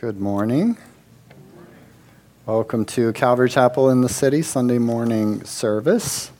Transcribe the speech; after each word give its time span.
Good 0.00 0.18
morning. 0.18 0.78
Welcome 2.46 2.86
to 2.86 3.12
Calvary 3.12 3.50
Chapel 3.50 3.90
in 3.90 4.00
the 4.00 4.08
City 4.08 4.40
Sunday 4.40 4.78
morning 4.78 5.44
service. 5.44 6.30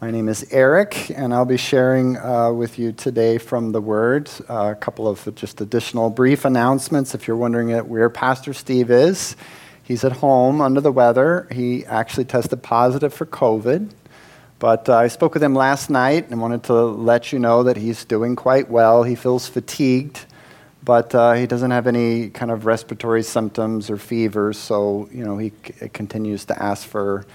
My 0.00 0.10
name 0.10 0.28
is 0.28 0.44
Eric, 0.50 1.08
and 1.16 1.32
I'll 1.32 1.44
be 1.44 1.58
sharing 1.58 2.16
uh, 2.16 2.50
with 2.50 2.76
you 2.76 2.90
today 2.90 3.38
from 3.38 3.70
the 3.70 3.80
Word 3.80 4.28
uh, 4.50 4.72
a 4.72 4.74
couple 4.74 5.06
of 5.06 5.32
just 5.36 5.60
additional 5.60 6.10
brief 6.10 6.44
announcements. 6.44 7.14
If 7.14 7.28
you're 7.28 7.36
wondering 7.36 7.70
where 7.86 8.10
Pastor 8.10 8.52
Steve 8.52 8.90
is, 8.90 9.36
he's 9.84 10.02
at 10.02 10.10
home 10.10 10.60
under 10.60 10.80
the 10.80 10.90
weather. 10.90 11.46
He 11.52 11.86
actually 11.86 12.24
tested 12.24 12.64
positive 12.64 13.14
for 13.14 13.26
COVID. 13.26 13.92
But 14.58 14.88
uh, 14.88 14.96
I 14.96 15.06
spoke 15.06 15.34
with 15.34 15.42
him 15.44 15.54
last 15.54 15.88
night 15.88 16.30
and 16.30 16.40
wanted 16.40 16.64
to 16.64 16.74
let 16.74 17.32
you 17.32 17.38
know 17.38 17.62
that 17.62 17.76
he's 17.76 18.04
doing 18.04 18.34
quite 18.34 18.68
well. 18.68 19.04
He 19.04 19.14
feels 19.14 19.46
fatigued, 19.46 20.26
but 20.82 21.14
uh, 21.14 21.32
he 21.32 21.46
doesn't 21.46 21.70
have 21.70 21.86
any 21.86 22.30
kind 22.30 22.50
of 22.50 22.66
respiratory 22.66 23.22
symptoms 23.22 23.90
or 23.90 23.96
fevers. 23.96 24.58
So, 24.58 25.08
you 25.12 25.24
know, 25.24 25.36
he 25.38 25.52
c- 25.64 25.88
continues 25.88 26.44
to 26.46 26.62
ask 26.62 26.86
for 26.86 27.26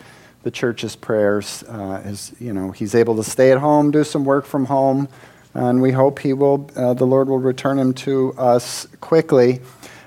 the 0.43 0.51
church's 0.51 0.95
prayers. 0.95 1.63
Uh, 1.63 2.15
you 2.39 2.53
know, 2.53 2.71
he's 2.71 2.95
able 2.95 3.15
to 3.17 3.23
stay 3.23 3.51
at 3.51 3.59
home, 3.59 3.91
do 3.91 4.03
some 4.03 4.25
work 4.25 4.45
from 4.45 4.65
home, 4.65 5.07
and 5.53 5.81
we 5.81 5.91
hope 5.91 6.19
he 6.19 6.33
will, 6.33 6.69
uh, 6.75 6.93
the 6.93 7.05
Lord 7.05 7.27
will 7.27 7.39
return 7.39 7.79
him 7.79 7.93
to 7.93 8.33
us 8.37 8.87
quickly. 9.01 9.61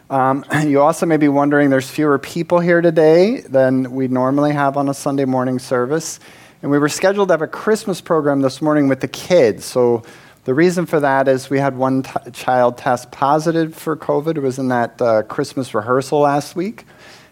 Um, 0.09 0.45
you 0.65 0.81
also 0.81 1.07
may 1.07 1.17
be 1.17 1.29
wondering 1.29 1.71
there's 1.71 1.91
fewer 1.91 2.19
people 2.19 2.61
here 2.61 2.81
today 2.81 3.41
than 3.41 3.93
we 3.93 4.09
normally 4.09 4.53
have 4.53 4.77
on 4.77 4.89
a 4.89 4.95
Sunday 4.95 5.25
morning 5.25 5.59
service. 5.59 6.21
And 6.63 6.71
we 6.71 6.79
were 6.79 6.89
scheduled 6.89 7.29
to 7.29 7.33
have 7.33 7.43
a 7.43 7.47
Christmas 7.47 8.01
program 8.01 8.41
this 8.41 8.63
morning 8.63 8.89
with 8.89 9.01
the 9.01 9.09
kids. 9.09 9.65
So 9.65 10.03
the 10.47 10.55
reason 10.55 10.87
for 10.87 11.01
that 11.01 11.27
is 11.27 11.51
we 11.51 11.59
had 11.59 11.77
one 11.77 12.05
t- 12.05 12.31
child 12.33 12.79
test 12.79 13.11
positive 13.11 13.75
for 13.75 13.97
COVID. 13.97 14.37
It 14.37 14.43
was 14.43 14.61
in 14.61 14.69
that 14.69 15.03
uh, 15.03 15.25
Christmas 15.25 15.75
rehearsal 15.75 16.21
last 16.21 16.55
week. 16.55 16.85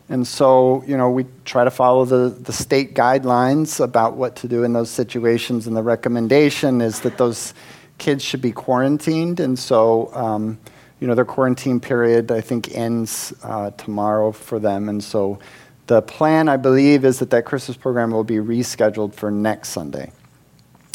And 0.09 0.27
so, 0.27 0.83
you 0.85 0.97
know, 0.97 1.09
we 1.09 1.27
try 1.45 1.63
to 1.63 1.71
follow 1.71 2.05
the, 2.05 2.31
the 2.31 2.53
state 2.53 2.97
guidelines 2.97 3.79
about 3.79 4.17
what 4.17 4.35
to 4.37 4.49
do 4.49 4.65
in 4.65 4.73
those 4.73 4.91
situations. 4.91 5.69
And 5.69 5.77
the 5.77 5.83
recommendation 5.83 6.81
is 6.81 7.01
that 7.03 7.17
those 7.17 7.55
kids 7.99 8.25
should 8.25 8.43
be 8.43 8.51
quarantined. 8.51 9.39
And 9.39 9.57
so, 9.57 10.13
um, 10.13 10.59
you 10.99 11.07
know, 11.07 11.15
their 11.15 11.25
quarantine 11.25 11.79
period, 11.79 12.33
I 12.33 12.41
think, 12.41 12.75
ends 12.75 13.33
uh, 13.45 13.71
tomorrow 13.71 14.33
for 14.33 14.59
them. 14.59 14.89
And 14.89 15.03
so 15.05 15.39
the 15.87 16.03
plan, 16.03 16.49
I 16.49 16.57
believe, 16.57 17.05
is 17.05 17.21
that 17.21 17.31
that 17.31 17.45
Christmas 17.45 17.77
program 17.77 18.11
will 18.11 18.25
be 18.25 18.39
rescheduled 18.39 19.15
for 19.15 19.31
next 19.31 19.69
Sunday. 19.69 20.11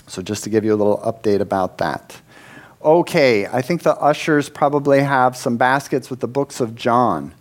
So, 0.10 0.24
just 0.24 0.44
to 0.44 0.50
give 0.50 0.66
you 0.66 0.74
a 0.74 0.76
little 0.76 0.98
update 0.98 1.40
about 1.40 1.78
that. 1.78 2.20
Okay, 2.84 3.46
I 3.46 3.62
think 3.62 3.84
the 3.84 3.96
ushers 3.96 4.50
probably 4.50 5.02
have 5.02 5.38
some 5.38 5.58
baskets 5.58 6.10
with 6.10 6.20
the 6.20 6.28
books 6.28 6.60
of 6.60 6.74
John. 6.74 7.34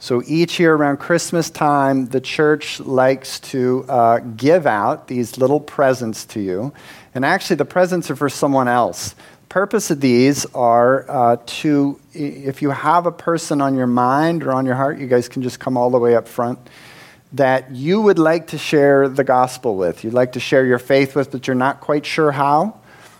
So, 0.00 0.22
each 0.26 0.58
year 0.58 0.74
around 0.74 0.96
Christmas 0.96 1.50
time, 1.50 2.06
the 2.06 2.20
church 2.20 2.80
likes 2.80 3.38
to 3.40 3.84
uh, 3.88 4.18
give 4.18 4.66
out 4.66 5.06
these 5.06 5.38
little 5.38 5.60
presents 5.60 6.24
to 6.26 6.40
you. 6.40 6.72
And 7.14 7.24
actually, 7.24 7.56
the 7.56 7.64
presents 7.64 8.10
are 8.10 8.16
for 8.16 8.28
someone 8.28 8.66
else. 8.66 9.14
Purpose 9.48 9.92
of 9.92 10.00
these 10.00 10.44
are 10.46 11.08
uh, 11.08 11.36
to, 11.46 12.00
if 12.12 12.60
you 12.60 12.70
have 12.70 13.06
a 13.06 13.12
person 13.12 13.60
on 13.60 13.76
your 13.76 13.86
mind 13.86 14.42
or 14.42 14.52
on 14.52 14.66
your 14.66 14.74
heart, 14.74 14.98
you 14.98 15.06
guys 15.06 15.28
can 15.28 15.42
just 15.42 15.60
come 15.60 15.76
all 15.76 15.90
the 15.90 15.98
way 15.98 16.16
up 16.16 16.26
front 16.26 16.58
that 17.32 17.70
you 17.72 18.00
would 18.00 18.18
like 18.18 18.48
to 18.48 18.58
share 18.58 19.08
the 19.08 19.24
gospel 19.24 19.76
with, 19.76 20.04
you'd 20.04 20.14
like 20.14 20.32
to 20.32 20.40
share 20.40 20.64
your 20.64 20.78
faith 20.78 21.14
with, 21.14 21.30
but 21.30 21.46
you're 21.46 21.56
not 21.56 21.80
quite 21.80 22.06
sure 22.06 22.32
how, 22.32 22.78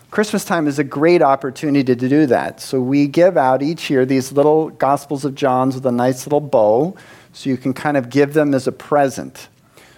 Christmas 0.09 0.45
time 0.45 0.67
is 0.67 0.79
a 0.79 0.83
great 0.83 1.21
opportunity 1.21 1.83
to 1.93 2.07
do 2.07 2.25
that. 2.27 2.61
So 2.61 2.81
we 2.81 3.07
give 3.07 3.35
out 3.35 3.61
each 3.61 3.89
year 3.89 4.05
these 4.05 4.31
little 4.31 4.69
Gospels 4.69 5.25
of 5.25 5.35
John's 5.35 5.75
with 5.75 5.85
a 5.85 5.91
nice 5.91 6.25
little 6.25 6.39
bow, 6.39 6.95
so 7.33 7.49
you 7.49 7.57
can 7.57 7.73
kind 7.73 7.97
of 7.97 8.09
give 8.09 8.33
them 8.33 8.53
as 8.53 8.67
a 8.67 8.71
present. 8.71 9.49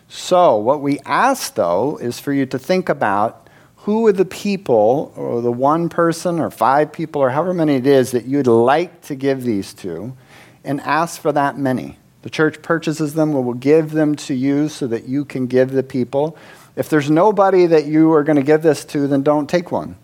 So 0.07 0.57
what 0.57 0.81
we 0.81 0.99
ask, 1.05 1.53
though, 1.53 1.97
is 1.97 2.19
for 2.19 2.33
you 2.33 2.47
to 2.47 2.57
think 2.57 2.89
about 2.89 3.47
who 3.77 4.05
are 4.07 4.11
the 4.11 4.25
people, 4.25 5.13
or 5.15 5.41
the 5.41 5.51
one 5.51 5.87
person, 5.87 6.39
or 6.39 6.49
five 6.49 6.91
people, 6.91 7.21
or 7.21 7.29
however 7.29 7.53
many 7.53 7.75
it 7.75 7.87
is 7.87 8.11
that 8.11 8.25
you'd 8.25 8.47
like 8.47 9.01
to 9.03 9.15
give 9.15 9.43
these 9.43 9.73
to, 9.75 10.17
and 10.63 10.81
ask 10.81 11.21
for 11.21 11.31
that 11.31 11.57
many. 11.57 11.97
The 12.21 12.29
church 12.29 12.61
purchases 12.61 13.13
them, 13.13 13.33
we 13.33 13.41
will 13.41 13.53
give 13.53 13.91
them 13.91 14.15
to 14.15 14.33
you 14.33 14.67
so 14.67 14.87
that 14.87 15.07
you 15.07 15.23
can 15.23 15.47
give 15.47 15.71
the 15.71 15.83
people. 15.83 16.37
If 16.75 16.89
there's 16.89 17.09
nobody 17.09 17.65
that 17.65 17.85
you 17.85 18.11
are 18.13 18.23
going 18.23 18.35
to 18.35 18.43
give 18.43 18.61
this 18.61 18.83
to, 18.85 19.07
then 19.07 19.23
don't 19.23 19.49
take 19.49 19.71
one. 19.71 19.95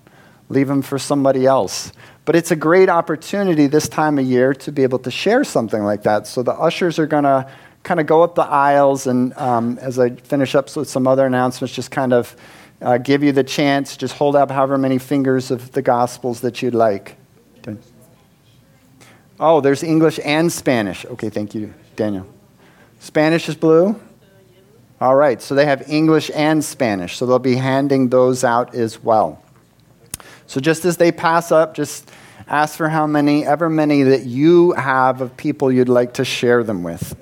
Leave 0.47 0.67
them 0.67 0.81
for 0.81 0.97
somebody 0.97 1.45
else. 1.45 1.91
But 2.23 2.35
it's 2.35 2.51
a 2.51 2.55
great 2.55 2.89
opportunity 2.89 3.67
this 3.67 3.89
time 3.89 4.17
of 4.17 4.25
year 4.25 4.53
to 4.53 4.71
be 4.71 4.83
able 4.83 4.99
to 4.99 5.11
share 5.11 5.43
something 5.43 5.83
like 5.83 6.03
that. 6.03 6.27
So 6.27 6.41
the 6.41 6.53
ushers 6.53 6.99
are 6.99 7.07
going 7.07 7.23
to 7.23 7.49
kind 7.83 7.99
of 7.99 8.07
go 8.07 8.23
up 8.23 8.35
the 8.35 8.43
aisles, 8.43 9.07
and 9.07 9.33
um, 9.37 9.77
as 9.79 9.99
I 9.99 10.09
finish 10.09 10.55
up 10.55 10.75
with 10.75 10.89
some 10.89 11.07
other 11.07 11.25
announcements, 11.25 11.73
just 11.73 11.91
kind 11.91 12.13
of 12.13 12.35
uh, 12.81 12.97
give 12.97 13.23
you 13.23 13.31
the 13.31 13.43
chance, 13.43 13.95
just 13.95 14.15
hold 14.15 14.35
up 14.35 14.49
however 14.49 14.77
many 14.77 14.97
fingers 14.97 15.51
of 15.51 15.71
the 15.71 15.81
Gospels 15.81 16.41
that 16.41 16.61
you'd 16.61 16.73
like. 16.73 17.15
Oh, 19.39 19.61
there's 19.61 19.83
English 19.83 20.19
and 20.23 20.51
Spanish. 20.51 21.05
Okay, 21.05 21.29
thank 21.29 21.53
you. 21.53 21.73
Daniel? 21.95 22.27
Spanish 22.99 23.47
is 23.49 23.55
blue? 23.55 23.99
All 25.01 25.15
right, 25.15 25.41
so 25.41 25.55
they 25.55 25.65
have 25.65 25.89
English 25.89 26.31
and 26.33 26.63
Spanish, 26.63 27.17
so 27.17 27.25
they'll 27.25 27.37
be 27.37 27.57
handing 27.57 28.09
those 28.09 28.43
out 28.43 28.73
as 28.73 29.03
well. 29.03 29.43
So 30.47 30.59
just 30.59 30.85
as 30.85 30.97
they 30.97 31.11
pass 31.11 31.51
up, 31.51 31.73
just 31.75 32.09
ask 32.47 32.77
for 32.77 32.87
how 32.87 33.05
many, 33.05 33.45
ever 33.45 33.69
many 33.69 34.03
that 34.03 34.25
you 34.25 34.71
have 34.73 35.21
of 35.21 35.35
people 35.35 35.71
you'd 35.71 35.89
like 35.89 36.13
to 36.13 36.25
share 36.25 36.63
them 36.63 36.83
with. 36.83 37.15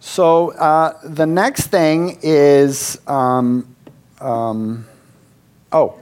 So 0.00 0.50
uh, 0.52 0.98
the 1.04 1.26
next 1.26 1.66
thing 1.68 2.18
is, 2.22 3.00
um, 3.06 3.76
um, 4.20 4.86
oh, 5.70 5.98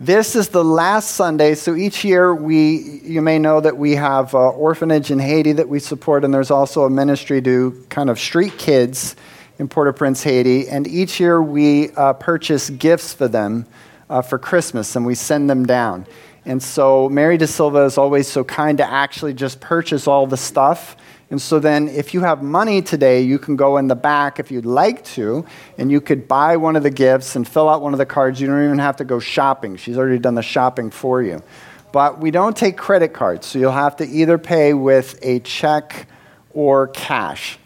this 0.00 0.36
is 0.36 0.48
the 0.48 0.62
last 0.62 1.16
Sunday, 1.16 1.56
so 1.56 1.74
each 1.74 2.04
year 2.04 2.32
we, 2.32 3.00
you 3.02 3.20
may 3.20 3.40
know 3.40 3.60
that 3.60 3.76
we 3.76 3.96
have 3.96 4.32
an 4.32 4.52
orphanage 4.54 5.10
in 5.10 5.18
Haiti 5.18 5.52
that 5.54 5.68
we 5.68 5.80
support, 5.80 6.24
and 6.24 6.32
there's 6.32 6.52
also 6.52 6.84
a 6.84 6.90
ministry 6.90 7.42
to 7.42 7.84
kind 7.88 8.08
of 8.08 8.18
street 8.20 8.56
kids 8.58 9.16
in 9.58 9.66
Port-au-Prince, 9.66 10.22
Haiti. 10.22 10.68
And 10.68 10.86
each 10.86 11.18
year 11.18 11.42
we 11.42 11.90
uh, 11.90 12.12
purchase 12.12 12.70
gifts 12.70 13.12
for 13.12 13.26
them 13.26 13.66
uh, 14.08 14.22
for 14.22 14.38
Christmas, 14.38 14.94
and 14.94 15.04
we 15.04 15.16
send 15.16 15.50
them 15.50 15.66
down. 15.66 16.06
And 16.44 16.62
so 16.62 17.08
Mary 17.08 17.36
De 17.36 17.48
Silva 17.48 17.82
is 17.84 17.98
always 17.98 18.28
so 18.28 18.44
kind 18.44 18.78
to 18.78 18.88
actually 18.88 19.34
just 19.34 19.58
purchase 19.60 20.06
all 20.06 20.28
the 20.28 20.36
stuff 20.36 20.96
and 21.30 21.42
so 21.42 21.58
then, 21.58 21.88
if 21.88 22.14
you 22.14 22.22
have 22.22 22.42
money 22.42 22.80
today, 22.80 23.20
you 23.20 23.38
can 23.38 23.54
go 23.54 23.76
in 23.76 23.86
the 23.86 23.94
back 23.94 24.40
if 24.40 24.50
you'd 24.50 24.64
like 24.64 25.04
to, 25.04 25.44
and 25.76 25.90
you 25.90 26.00
could 26.00 26.26
buy 26.26 26.56
one 26.56 26.74
of 26.74 26.82
the 26.82 26.90
gifts 26.90 27.36
and 27.36 27.46
fill 27.46 27.68
out 27.68 27.82
one 27.82 27.92
of 27.92 27.98
the 27.98 28.06
cards. 28.06 28.40
You 28.40 28.46
don't 28.46 28.64
even 28.64 28.78
have 28.78 28.96
to 28.96 29.04
go 29.04 29.18
shopping. 29.18 29.76
She's 29.76 29.98
already 29.98 30.18
done 30.18 30.36
the 30.36 30.42
shopping 30.42 30.90
for 30.90 31.22
you. 31.22 31.42
But 31.92 32.18
we 32.18 32.30
don't 32.30 32.56
take 32.56 32.78
credit 32.78 33.12
cards, 33.12 33.46
so 33.46 33.58
you'll 33.58 33.72
have 33.72 33.96
to 33.96 34.06
either 34.06 34.38
pay 34.38 34.72
with 34.72 35.18
a 35.22 35.40
check 35.40 36.06
or 36.54 36.88
cash. 36.88 37.58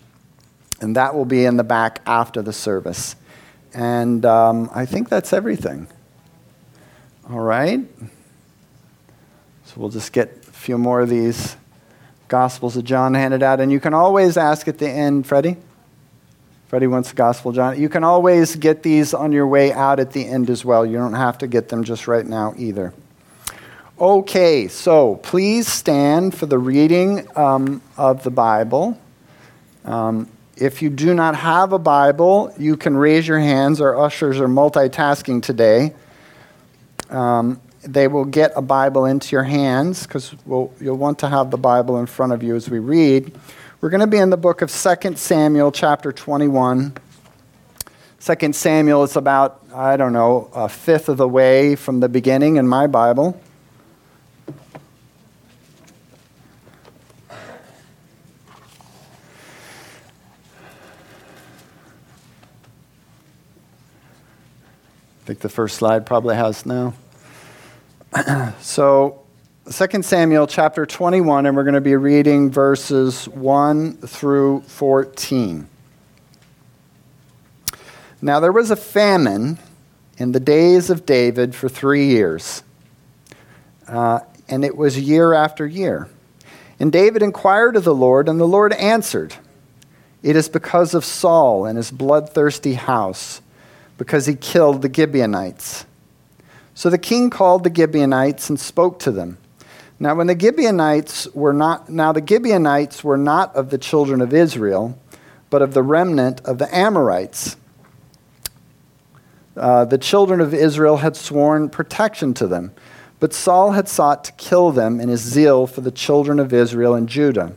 And 0.80 0.96
that 0.96 1.14
will 1.14 1.24
be 1.24 1.44
in 1.44 1.56
the 1.56 1.64
back 1.64 2.00
after 2.04 2.42
the 2.42 2.52
service. 2.52 3.14
And 3.72 4.24
um, 4.26 4.70
I 4.74 4.86
think 4.86 5.08
that's 5.08 5.32
everything. 5.32 5.86
All 7.30 7.38
right? 7.38 7.80
So 9.66 9.74
we'll 9.76 9.88
just 9.88 10.12
get 10.12 10.28
a 10.48 10.52
few 10.52 10.78
more 10.78 11.00
of 11.00 11.08
these. 11.08 11.56
Gospels 12.32 12.78
of 12.78 12.84
John 12.84 13.12
handed 13.12 13.42
out. 13.42 13.60
And 13.60 13.70
you 13.70 13.78
can 13.78 13.92
always 13.92 14.38
ask 14.38 14.66
at 14.66 14.78
the 14.78 14.88
end, 14.88 15.26
Freddie? 15.26 15.58
Freddie 16.66 16.86
wants 16.86 17.10
the 17.10 17.14
Gospel 17.14 17.52
John. 17.52 17.78
You 17.78 17.90
can 17.90 18.04
always 18.04 18.56
get 18.56 18.82
these 18.82 19.12
on 19.12 19.32
your 19.32 19.46
way 19.46 19.70
out 19.70 20.00
at 20.00 20.12
the 20.12 20.24
end 20.26 20.48
as 20.48 20.64
well. 20.64 20.86
You 20.86 20.96
don't 20.96 21.12
have 21.12 21.36
to 21.38 21.46
get 21.46 21.68
them 21.68 21.84
just 21.84 22.08
right 22.08 22.24
now 22.24 22.54
either. 22.56 22.94
Okay, 24.00 24.68
so 24.68 25.16
please 25.16 25.68
stand 25.68 26.34
for 26.34 26.46
the 26.46 26.56
reading 26.56 27.26
um, 27.36 27.82
of 27.98 28.24
the 28.24 28.30
Bible. 28.30 28.98
Um, 29.84 30.26
if 30.56 30.80
you 30.80 30.88
do 30.88 31.12
not 31.12 31.36
have 31.36 31.74
a 31.74 31.78
Bible, 31.78 32.50
you 32.58 32.78
can 32.78 32.96
raise 32.96 33.28
your 33.28 33.40
hands. 33.40 33.78
Our 33.82 34.02
ushers 34.02 34.40
are 34.40 34.48
multitasking 34.48 35.42
today. 35.42 35.92
Um, 37.10 37.60
they 37.84 38.08
will 38.08 38.24
get 38.24 38.52
a 38.54 38.62
Bible 38.62 39.06
into 39.06 39.34
your 39.34 39.42
hands 39.42 40.06
because 40.06 40.34
we'll, 40.46 40.72
you'll 40.80 40.96
want 40.96 41.18
to 41.20 41.28
have 41.28 41.50
the 41.50 41.56
Bible 41.56 41.98
in 41.98 42.06
front 42.06 42.32
of 42.32 42.42
you 42.42 42.54
as 42.54 42.70
we 42.70 42.78
read. 42.78 43.36
We're 43.80 43.90
going 43.90 44.00
to 44.00 44.06
be 44.06 44.18
in 44.18 44.30
the 44.30 44.36
book 44.36 44.62
of 44.62 44.70
2 44.70 45.16
Samuel, 45.16 45.72
chapter 45.72 46.12
21. 46.12 46.94
2 48.20 48.52
Samuel 48.52 49.02
is 49.02 49.16
about, 49.16 49.64
I 49.74 49.96
don't 49.96 50.12
know, 50.12 50.48
a 50.54 50.68
fifth 50.68 51.08
of 51.08 51.16
the 51.16 51.26
way 51.26 51.74
from 51.74 51.98
the 51.98 52.08
beginning 52.08 52.56
in 52.56 52.68
my 52.68 52.86
Bible. 52.86 53.40
I 65.22 65.24
think 65.24 65.40
the 65.40 65.48
first 65.48 65.76
slide 65.76 66.06
probably 66.06 66.36
has 66.36 66.64
now. 66.64 66.94
so 68.60 69.22
2 69.70 70.02
Samuel 70.02 70.46
chapter 70.46 70.84
21, 70.84 71.46
and 71.46 71.56
we're 71.56 71.64
going 71.64 71.74
to 71.74 71.80
be 71.80 71.96
reading 71.96 72.50
verses 72.50 73.26
1 73.26 73.96
through 73.98 74.60
14. 74.62 75.66
Now 78.20 78.38
there 78.38 78.52
was 78.52 78.70
a 78.70 78.76
famine 78.76 79.58
in 80.18 80.32
the 80.32 80.40
days 80.40 80.90
of 80.90 81.06
David 81.06 81.54
for 81.54 81.70
three 81.70 82.08
years, 82.08 82.62
uh, 83.88 84.20
and 84.46 84.62
it 84.62 84.76
was 84.76 84.98
year 84.98 85.32
after 85.32 85.66
year. 85.66 86.08
And 86.78 86.92
David 86.92 87.22
inquired 87.22 87.76
of 87.76 87.84
the 87.84 87.94
Lord, 87.94 88.28
and 88.28 88.38
the 88.38 88.46
Lord 88.46 88.74
answered, 88.74 89.36
It 90.22 90.36
is 90.36 90.50
because 90.50 90.92
of 90.92 91.06
Saul 91.06 91.64
and 91.64 91.78
his 91.78 91.90
bloodthirsty 91.90 92.74
house, 92.74 93.40
because 93.96 94.26
he 94.26 94.34
killed 94.34 94.82
the 94.82 94.92
Gibeonites. 94.92 95.86
So 96.74 96.90
the 96.90 96.98
king 96.98 97.30
called 97.30 97.64
the 97.64 97.74
Gibeonites 97.74 98.48
and 98.48 98.58
spoke 98.58 98.98
to 99.00 99.10
them. 99.10 99.38
Now, 99.98 100.14
when 100.16 100.26
the 100.26 100.38
Gibeonites 100.38 101.28
were 101.32 101.52
not, 101.52 101.88
now 101.88 102.12
the 102.12 102.26
Gibeonites 102.26 103.04
were 103.04 103.16
not 103.16 103.54
of 103.54 103.70
the 103.70 103.78
children 103.78 104.20
of 104.20 104.34
Israel, 104.34 104.98
but 105.48 105.62
of 105.62 105.74
the 105.74 105.82
remnant 105.82 106.40
of 106.40 106.58
the 106.58 106.74
Amorites. 106.74 107.56
Uh, 109.56 109.84
the 109.84 109.98
children 109.98 110.40
of 110.40 110.54
Israel 110.54 110.96
had 110.96 111.14
sworn 111.14 111.68
protection 111.68 112.32
to 112.34 112.46
them, 112.46 112.72
but 113.20 113.34
Saul 113.34 113.72
had 113.72 113.86
sought 113.86 114.24
to 114.24 114.32
kill 114.32 114.72
them 114.72 114.98
in 114.98 115.08
his 115.08 115.20
zeal 115.20 115.66
for 115.66 115.82
the 115.82 115.90
children 115.90 116.40
of 116.40 116.52
Israel 116.52 116.94
and 116.94 117.08
Judah. 117.08 117.52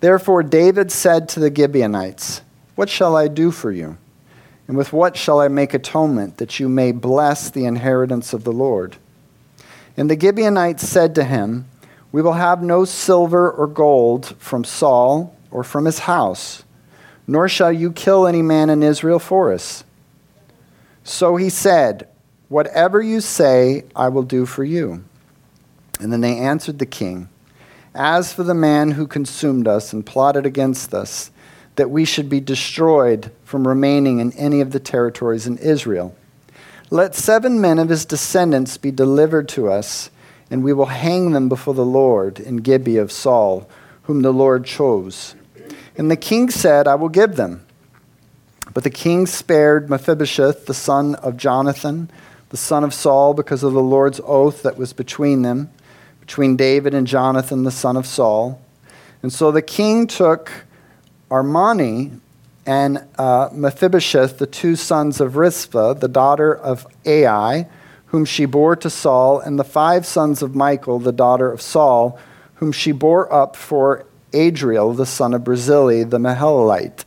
Therefore, 0.00 0.42
David 0.42 0.90
said 0.90 1.28
to 1.28 1.40
the 1.40 1.54
Gibeonites, 1.54 2.40
What 2.74 2.88
shall 2.88 3.14
I 3.14 3.28
do 3.28 3.52
for 3.52 3.70
you? 3.70 3.98
And 4.68 4.76
with 4.76 4.92
what 4.92 5.16
shall 5.16 5.40
I 5.40 5.48
make 5.48 5.74
atonement 5.74 6.38
that 6.38 6.60
you 6.60 6.68
may 6.68 6.92
bless 6.92 7.50
the 7.50 7.64
inheritance 7.64 8.32
of 8.32 8.44
the 8.44 8.52
Lord? 8.52 8.96
And 9.96 10.10
the 10.10 10.18
Gibeonites 10.18 10.88
said 10.88 11.14
to 11.16 11.24
him, 11.24 11.66
We 12.10 12.22
will 12.22 12.34
have 12.34 12.62
no 12.62 12.84
silver 12.84 13.50
or 13.50 13.66
gold 13.66 14.34
from 14.38 14.64
Saul 14.64 15.36
or 15.50 15.64
from 15.64 15.84
his 15.84 16.00
house, 16.00 16.62
nor 17.26 17.48
shall 17.48 17.72
you 17.72 17.92
kill 17.92 18.26
any 18.26 18.42
man 18.42 18.70
in 18.70 18.82
Israel 18.82 19.18
for 19.18 19.52
us. 19.52 19.84
So 21.04 21.36
he 21.36 21.50
said, 21.50 22.08
Whatever 22.48 23.00
you 23.00 23.20
say, 23.20 23.84
I 23.96 24.08
will 24.08 24.22
do 24.22 24.46
for 24.46 24.64
you. 24.64 25.04
And 26.00 26.12
then 26.12 26.20
they 26.20 26.36
answered 26.36 26.78
the 26.78 26.86
king, 26.86 27.28
As 27.94 28.32
for 28.32 28.42
the 28.42 28.54
man 28.54 28.92
who 28.92 29.06
consumed 29.06 29.66
us 29.66 29.92
and 29.92 30.04
plotted 30.04 30.46
against 30.46 30.92
us, 30.92 31.30
that 31.76 31.90
we 31.90 32.04
should 32.04 32.28
be 32.28 32.40
destroyed 32.40 33.30
from 33.52 33.68
remaining 33.68 34.18
in 34.18 34.32
any 34.32 34.62
of 34.62 34.72
the 34.72 34.80
territories 34.80 35.46
in 35.46 35.58
Israel, 35.58 36.16
let 36.88 37.14
seven 37.14 37.60
men 37.60 37.78
of 37.78 37.90
his 37.90 38.06
descendants 38.06 38.78
be 38.78 38.90
delivered 38.90 39.46
to 39.50 39.70
us, 39.70 40.08
and 40.50 40.64
we 40.64 40.72
will 40.72 40.86
hang 40.86 41.32
them 41.32 41.50
before 41.50 41.74
the 41.74 41.84
Lord 41.84 42.40
in 42.40 42.56
Gibeah 42.56 43.02
of 43.02 43.12
Saul, 43.12 43.68
whom 44.04 44.22
the 44.22 44.32
Lord 44.32 44.64
chose. 44.64 45.34
And 45.98 46.10
the 46.10 46.16
king 46.16 46.48
said, 46.48 46.88
I 46.88 46.94
will 46.94 47.10
give 47.10 47.36
them. 47.36 47.66
But 48.72 48.84
the 48.84 48.90
king 48.90 49.26
spared 49.26 49.90
Mephibosheth, 49.90 50.64
the 50.64 50.72
son 50.72 51.14
of 51.16 51.36
Jonathan, 51.36 52.10
the 52.48 52.56
son 52.56 52.84
of 52.84 52.94
Saul, 52.94 53.34
because 53.34 53.62
of 53.62 53.74
the 53.74 53.82
Lord's 53.82 54.20
oath 54.24 54.62
that 54.62 54.78
was 54.78 54.94
between 54.94 55.42
them, 55.42 55.70
between 56.20 56.56
David 56.56 56.94
and 56.94 57.06
Jonathan, 57.06 57.64
the 57.64 57.70
son 57.70 57.98
of 57.98 58.06
Saul. 58.06 58.62
And 59.22 59.30
so 59.30 59.50
the 59.50 59.60
king 59.60 60.06
took 60.06 60.50
Armoni, 61.30 62.18
and 62.66 63.04
uh, 63.18 63.48
Mephibosheth, 63.52 64.38
the 64.38 64.46
two 64.46 64.76
sons 64.76 65.20
of 65.20 65.36
Rizpah, 65.36 65.94
the 65.94 66.08
daughter 66.08 66.54
of 66.54 66.86
Aiah, 67.04 67.68
whom 68.06 68.24
she 68.24 68.44
bore 68.44 68.76
to 68.76 68.90
Saul, 68.90 69.40
and 69.40 69.58
the 69.58 69.64
five 69.64 70.06
sons 70.06 70.42
of 70.42 70.54
Michal, 70.54 70.98
the 70.98 71.12
daughter 71.12 71.50
of 71.50 71.60
Saul, 71.60 72.18
whom 72.56 72.70
she 72.70 72.92
bore 72.92 73.32
up 73.32 73.56
for 73.56 74.06
Adriel, 74.32 74.92
the 74.92 75.06
son 75.06 75.34
of 75.34 75.44
Barzillai, 75.44 76.04
the 76.04 76.18
Meholathite. 76.18 77.04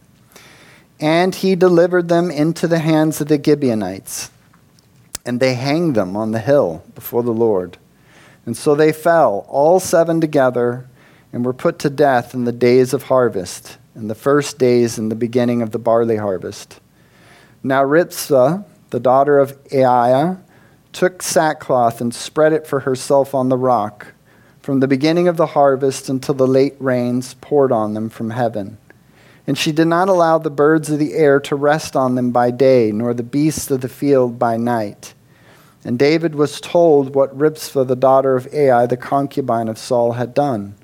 And 0.99 1.35
he 1.35 1.55
delivered 1.55 2.09
them 2.09 2.31
into 2.31 2.67
the 2.67 2.79
hands 2.79 3.21
of 3.21 3.27
the 3.27 3.41
Gibeonites, 3.41 4.31
and 5.25 5.39
they 5.39 5.53
hanged 5.53 5.95
them 5.95 6.17
on 6.17 6.31
the 6.31 6.39
hill 6.39 6.83
before 6.95 7.23
the 7.23 7.31
Lord. 7.31 7.77
And 8.45 8.55
so 8.57 8.75
they 8.75 8.91
fell, 8.91 9.45
all 9.47 9.79
seven 9.79 10.19
together, 10.19 10.87
and 11.31 11.45
were 11.45 11.53
put 11.53 11.79
to 11.79 11.89
death 11.89 12.33
in 12.33 12.43
the 12.43 12.51
days 12.51 12.93
of 12.93 13.03
harvest 13.03 13.77
in 13.95 14.07
the 14.07 14.15
first 14.15 14.57
days 14.57 14.97
in 14.97 15.09
the 15.09 15.15
beginning 15.15 15.61
of 15.61 15.71
the 15.71 15.79
barley 15.79 16.17
harvest. 16.17 16.79
Now 17.63 17.83
Rizpah, 17.83 18.59
the 18.89 18.99
daughter 18.99 19.39
of 19.39 19.57
Aiah, 19.71 20.37
took 20.91 21.21
sackcloth 21.21 22.01
and 22.01 22.13
spread 22.13 22.53
it 22.53 22.67
for 22.67 22.81
herself 22.81 23.33
on 23.33 23.49
the 23.49 23.57
rock, 23.57 24.13
from 24.59 24.79
the 24.79 24.87
beginning 24.87 25.27
of 25.27 25.37
the 25.37 25.47
harvest 25.47 26.09
until 26.09 26.35
the 26.35 26.47
late 26.47 26.75
rains 26.79 27.35
poured 27.35 27.71
on 27.71 27.93
them 27.93 28.09
from 28.09 28.29
heaven. 28.29 28.77
And 29.47 29.57
she 29.57 29.71
did 29.71 29.87
not 29.87 30.09
allow 30.09 30.37
the 30.37 30.49
birds 30.49 30.89
of 30.89 30.99
the 30.99 31.13
air 31.13 31.39
to 31.41 31.55
rest 31.55 31.95
on 31.95 32.15
them 32.15 32.31
by 32.31 32.51
day, 32.51 32.91
nor 32.91 33.13
the 33.13 33.23
beasts 33.23 33.69
of 33.69 33.81
the 33.81 33.89
field 33.89 34.39
by 34.39 34.57
night. 34.57 35.13
And 35.83 35.99
David 35.99 36.33
was 36.33 36.59
told 36.59 37.13
what 37.13 37.37
Rizpah, 37.37 37.83
the 37.83 37.95
daughter 37.95 38.35
of 38.35 38.47
Aiah, 38.47 38.87
the 38.87 38.97
concubine 38.97 39.67
of 39.67 39.77
Saul, 39.77 40.13
had 40.13 40.33
done. 40.33 40.75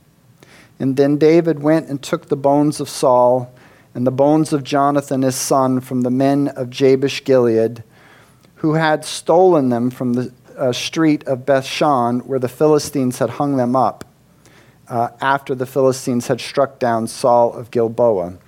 And 0.82 0.98
then 0.98 1.18
David 1.18 1.62
went 1.62 1.90
and 1.90 2.02
took 2.02 2.26
the 2.26 2.36
bones 2.36 2.80
of 2.80 2.90
Saul 2.90 3.54
and 3.94 4.08
the 4.08 4.12
bones 4.12 4.52
of 4.52 4.64
Jonathan 4.64 5.22
his 5.22 5.36
son 5.36 5.80
from 5.80 6.02
the 6.02 6.10
men 6.10 6.48
of 6.48 6.72
Jabesh 6.72 7.24
Gilead, 7.24 7.84
who 8.56 8.74
had 8.74 9.06
stolen 9.06 9.70
them 9.70 9.92
from 9.92 10.14
the 10.14 10.34
uh, 10.58 10.72
street 10.72 11.24
of 11.26 11.46
Bethshan, 11.46 12.26
where 12.26 12.40
the 12.40 12.50
Philistines 12.50 13.20
had 13.20 13.30
hung 13.30 13.58
them 13.58 13.76
up, 13.76 14.06
uh, 14.88 15.10
after 15.22 15.54
the 15.54 15.68
Philistines 15.68 16.26
had 16.26 16.42
struck 16.42 16.80
down 16.80 17.06
Saul 17.06 17.54
of 17.54 17.70
Gilboa. 17.70 18.40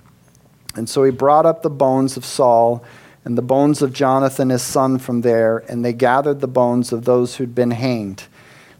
And 0.74 0.88
so 0.88 1.04
he 1.04 1.12
brought 1.12 1.46
up 1.46 1.62
the 1.62 1.70
bones 1.70 2.16
of 2.16 2.24
Saul 2.24 2.82
and 3.24 3.38
the 3.38 3.42
bones 3.42 3.80
of 3.80 3.92
Jonathan 3.92 4.50
his 4.50 4.62
son 4.62 4.98
from 4.98 5.20
there, 5.20 5.58
and 5.68 5.84
they 5.84 5.92
gathered 5.92 6.40
the 6.40 6.48
bones 6.48 6.92
of 6.92 7.04
those 7.04 7.36
who'd 7.36 7.54
been 7.54 7.70
hanged. 7.70 8.24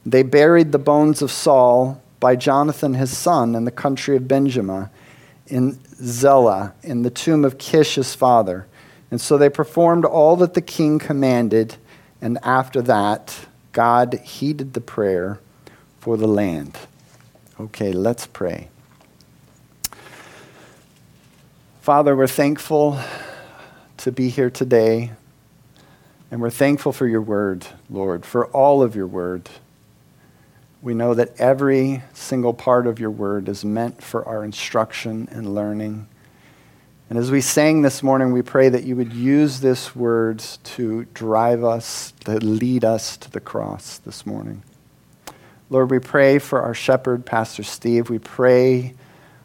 They 0.05 0.25
buried 0.25 0.73
the 0.73 0.79
bones 0.81 1.23
of 1.23 1.31
Saul 1.31 2.01
by 2.25 2.35
Jonathan 2.35 2.94
his 2.94 3.15
son 3.15 3.55
in 3.55 3.67
the 3.67 3.71
country 3.71 4.17
of 4.17 4.26
Benjamin, 4.26 4.88
in 5.47 5.79
Zelah, 5.97 6.73
in 6.82 7.03
the 7.03 7.11
tomb 7.11 7.44
of 7.44 7.59
Kish 7.59 7.97
his 7.97 8.15
father. 8.15 8.67
And 9.11 9.21
so 9.21 9.37
they 9.37 9.50
performed 9.50 10.06
all 10.06 10.35
that 10.37 10.55
the 10.55 10.62
king 10.62 10.99
commanded, 10.99 11.76
and 12.23 12.38
after 12.43 12.81
that, 12.81 13.41
God 13.73 14.15
heeded 14.25 14.73
the 14.73 14.81
prayer 14.81 15.38
for 16.00 16.17
the 16.17 16.26
land. 16.26 16.79
Okay, 17.61 17.93
let's 17.93 18.27
pray. 18.27 18.69
Father, 21.82 22.17
we're 22.17 22.27
thankful 22.27 22.99
to 23.99 24.10
be 24.10 24.31
here 24.31 24.49
today, 24.49 25.10
and 26.31 26.41
we're 26.41 26.49
thankful 26.49 26.93
for 26.93 27.06
your 27.06 27.20
word, 27.20 27.67
Lord, 27.91 28.25
for 28.25 28.46
all 28.46 28.82
of 28.82 28.96
your 28.96 29.06
word. 29.06 29.51
We 30.84 30.93
know 30.93 31.14
that 31.14 31.41
every 31.41 32.03
single 32.12 32.53
part 32.53 32.86
of 32.86 33.00
your 33.00 33.10
word 33.10 33.48
is 33.48 33.64
meant 33.64 34.03
for 34.03 34.22
our 34.29 34.44
instruction 34.44 35.31
and 35.31 35.55
learning. 35.55 36.06
And 37.08 37.19
as 37.19 37.31
we 37.31 37.41
sang 37.41 37.81
this 37.81 38.03
morning, 38.03 38.32
we 38.32 38.43
pray 38.43 38.69
that 38.69 38.84
you 38.84 38.94
would 38.94 39.14
use 39.14 39.60
this 39.60 39.96
word 39.96 40.41
to 40.64 41.06
drive 41.14 41.64
us, 41.64 42.12
to 42.26 42.32
lead 42.32 42.84
us 42.84 43.17
to 43.17 43.31
the 43.31 43.41
cross 43.41 43.96
this 43.96 44.26
morning. 44.26 44.62
Lord, 45.70 45.91
we 45.91 46.00
pray 46.00 46.38
for 46.38 46.60
our 46.60 46.74
shepherd, 46.74 47.24
Pastor 47.24 47.62
Steve. 47.62 48.10
We 48.10 48.19
pray, 48.19 48.93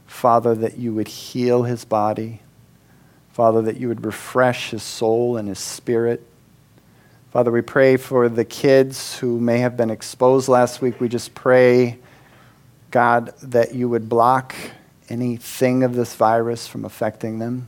Father, 0.08 0.54
that 0.56 0.78
you 0.78 0.94
would 0.94 1.08
heal 1.08 1.64
his 1.64 1.86
body. 1.86 2.42
Father, 3.32 3.62
that 3.62 3.78
you 3.78 3.88
would 3.88 4.04
refresh 4.04 4.72
his 4.72 4.84
soul 4.84 5.38
and 5.38 5.48
his 5.48 5.60
spirit. 5.60 6.22
Father, 7.32 7.52
we 7.52 7.62
pray 7.62 7.96
for 7.96 8.28
the 8.28 8.44
kids 8.44 9.20
who 9.20 9.40
may 9.40 9.60
have 9.60 9.78
been 9.78 9.92
exposed 9.92 10.50
last 10.50 10.82
week. 10.82 11.00
We 11.00 11.08
just 11.08 11.36
pray, 11.36 12.00
God, 12.90 13.36
that 13.44 13.76
you 13.76 13.88
would 13.88 14.10
block 14.10 14.56
anything 15.10 15.84
of 15.84 15.94
this 15.94 16.16
virus 16.16 16.68
from 16.68 16.86
affecting 16.86 17.38
them. 17.38 17.68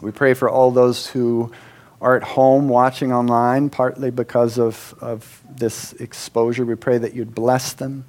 We 0.00 0.10
pray 0.10 0.32
for 0.32 0.48
all 0.48 0.70
those 0.70 1.06
who 1.06 1.52
are 2.00 2.16
at 2.16 2.22
home 2.22 2.70
watching 2.70 3.12
online, 3.12 3.68
partly 3.68 4.10
because 4.10 4.58
of, 4.58 4.94
of 5.02 5.42
this 5.50 5.92
exposure. 5.92 6.64
We 6.64 6.76
pray 6.76 6.96
that 6.96 7.12
you'd 7.12 7.34
bless 7.34 7.74
them. 7.74 8.06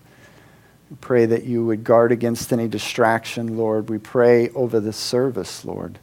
We 0.89 0.96
pray 1.01 1.25
that 1.25 1.44
you 1.44 1.66
would 1.66 1.84
guard 1.84 2.13
against 2.13 2.54
any 2.54 2.70
distraction, 2.70 3.58
Lord. 3.58 3.89
We 3.89 3.98
pray 3.98 4.48
over 4.51 4.80
this 4.80 4.96
service, 4.96 5.66
Lord. 5.66 6.00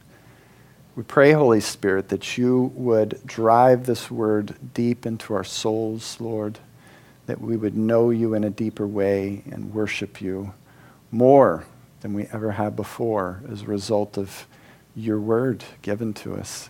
We 0.95 1.03
pray, 1.03 1.33
Holy 1.33 1.59
Spirit, 1.59 2.07
that 2.07 2.37
you 2.37 2.71
would 2.73 3.19
drive 3.25 3.85
this 3.85 4.09
word 4.09 4.55
deep 4.73 5.05
into 5.05 5.33
our 5.33 5.43
souls, 5.43 6.15
Lord, 6.21 6.57
that 7.25 7.41
we 7.41 7.57
would 7.57 7.75
know 7.75 8.11
you 8.11 8.33
in 8.33 8.45
a 8.45 8.49
deeper 8.49 8.87
way 8.87 9.43
and 9.51 9.73
worship 9.73 10.21
you 10.21 10.53
more 11.11 11.65
than 11.99 12.13
we 12.13 12.27
ever 12.31 12.51
have 12.51 12.77
before 12.77 13.41
as 13.51 13.63
a 13.63 13.65
result 13.65 14.17
of 14.17 14.47
your 14.95 15.19
word 15.19 15.65
given 15.81 16.13
to 16.13 16.33
us. 16.33 16.69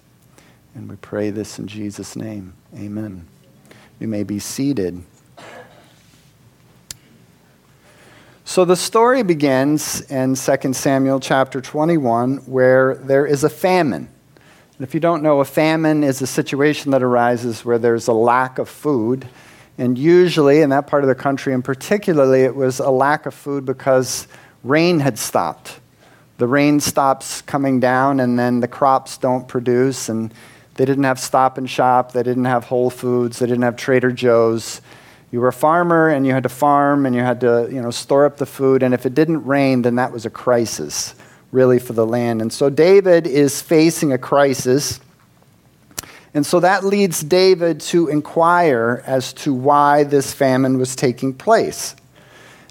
And 0.74 0.90
we 0.90 0.96
pray 0.96 1.30
this 1.30 1.60
in 1.60 1.68
Jesus' 1.68 2.16
name. 2.16 2.54
Amen. 2.76 3.28
You 4.00 4.08
may 4.08 4.24
be 4.24 4.40
seated. 4.40 5.04
So 8.44 8.66
the 8.66 8.76
story 8.76 9.22
begins 9.22 10.02
in 10.10 10.34
2 10.34 10.74
Samuel 10.74 11.20
chapter 11.20 11.62
21, 11.62 12.38
where 12.38 12.96
there 12.96 13.28
is 13.28 13.44
a 13.44 13.50
famine. 13.50 14.10
If 14.80 14.94
you 14.94 15.00
don't 15.00 15.24
know, 15.24 15.40
a 15.40 15.46
famine 15.46 16.04
is 16.04 16.22
a 16.22 16.28
situation 16.28 16.92
that 16.92 17.02
arises 17.02 17.64
where 17.64 17.78
there's 17.78 18.08
a 18.08 18.14
lack 18.14 18.60
of 18.60 18.68
food. 18.68 19.26
And 19.78 19.98
usually, 19.98 20.62
in 20.62 20.70
that 20.72 20.88
part 20.88 21.04
of 21.04 21.08
the 21.08 21.16
country, 21.16 21.54
and 21.54 21.64
particularly, 21.64 22.42
it 22.42 22.56
was 22.56 22.80
a 22.80 22.90
lack 22.90 23.26
of 23.26 23.34
food 23.34 23.66
because 23.66 24.28
rain 24.64 25.00
had 25.00 25.18
stopped. 25.18 25.80
The 26.38 26.48
rain 26.48 26.82
stops 26.82 27.42
coming 27.42 27.80
down, 27.80 28.20
and 28.20 28.38
then 28.38 28.60
the 28.60 28.68
crops 28.68 29.18
don't 29.18 29.48
produce, 29.48 30.10
and 30.10 30.34
they 30.76 30.84
didn't 30.84 31.06
have 31.06 31.20
stop 31.20 31.58
and 31.58 31.70
shop, 31.70 32.12
they 32.12 32.24
didn't 32.24 32.46
have 32.46 32.66
Whole 32.66 32.90
Foods, 32.90 33.40
they 33.40 33.46
didn't 33.46 33.64
have 33.64 33.78
Trader 33.78 34.12
Joe's. 34.12 34.82
You 35.32 35.40
were 35.40 35.48
a 35.48 35.54
farmer 35.54 36.10
and 36.10 36.26
you 36.26 36.34
had 36.34 36.44
to 36.44 36.50
farm 36.50 37.06
and 37.06 37.16
you 37.16 37.22
had 37.22 37.42
to 37.42 37.68
you 37.72 37.82
know, 37.82 37.92
store 37.92 38.26
up 38.26 38.38
the 38.38 38.46
food, 38.46 38.84
and 38.84 38.94
if 38.94 39.06
it 39.06 39.14
didn't 39.14 39.46
rain, 39.46 39.82
then 39.84 39.96
that 39.96 40.12
was 40.12 40.26
a 40.26 40.30
crisis, 40.30 41.15
really, 41.56 41.80
for 41.80 41.94
the 41.94 42.06
land. 42.06 42.42
And 42.42 42.54
so 42.54 42.70
David 42.70 43.26
is 43.26 43.62
facing 43.62 44.14
a 44.14 44.18
crisis. 44.18 45.00
And 46.34 46.46
so 46.46 46.60
that 46.60 46.84
leads 46.84 47.22
David 47.22 47.80
to 47.82 48.10
inquire 48.10 49.02
as 49.08 49.34
to 49.34 49.54
why 49.54 50.04
this 50.04 50.34
famine 50.34 50.78
was 50.78 50.96
taking 50.96 51.34
place. 51.34 51.96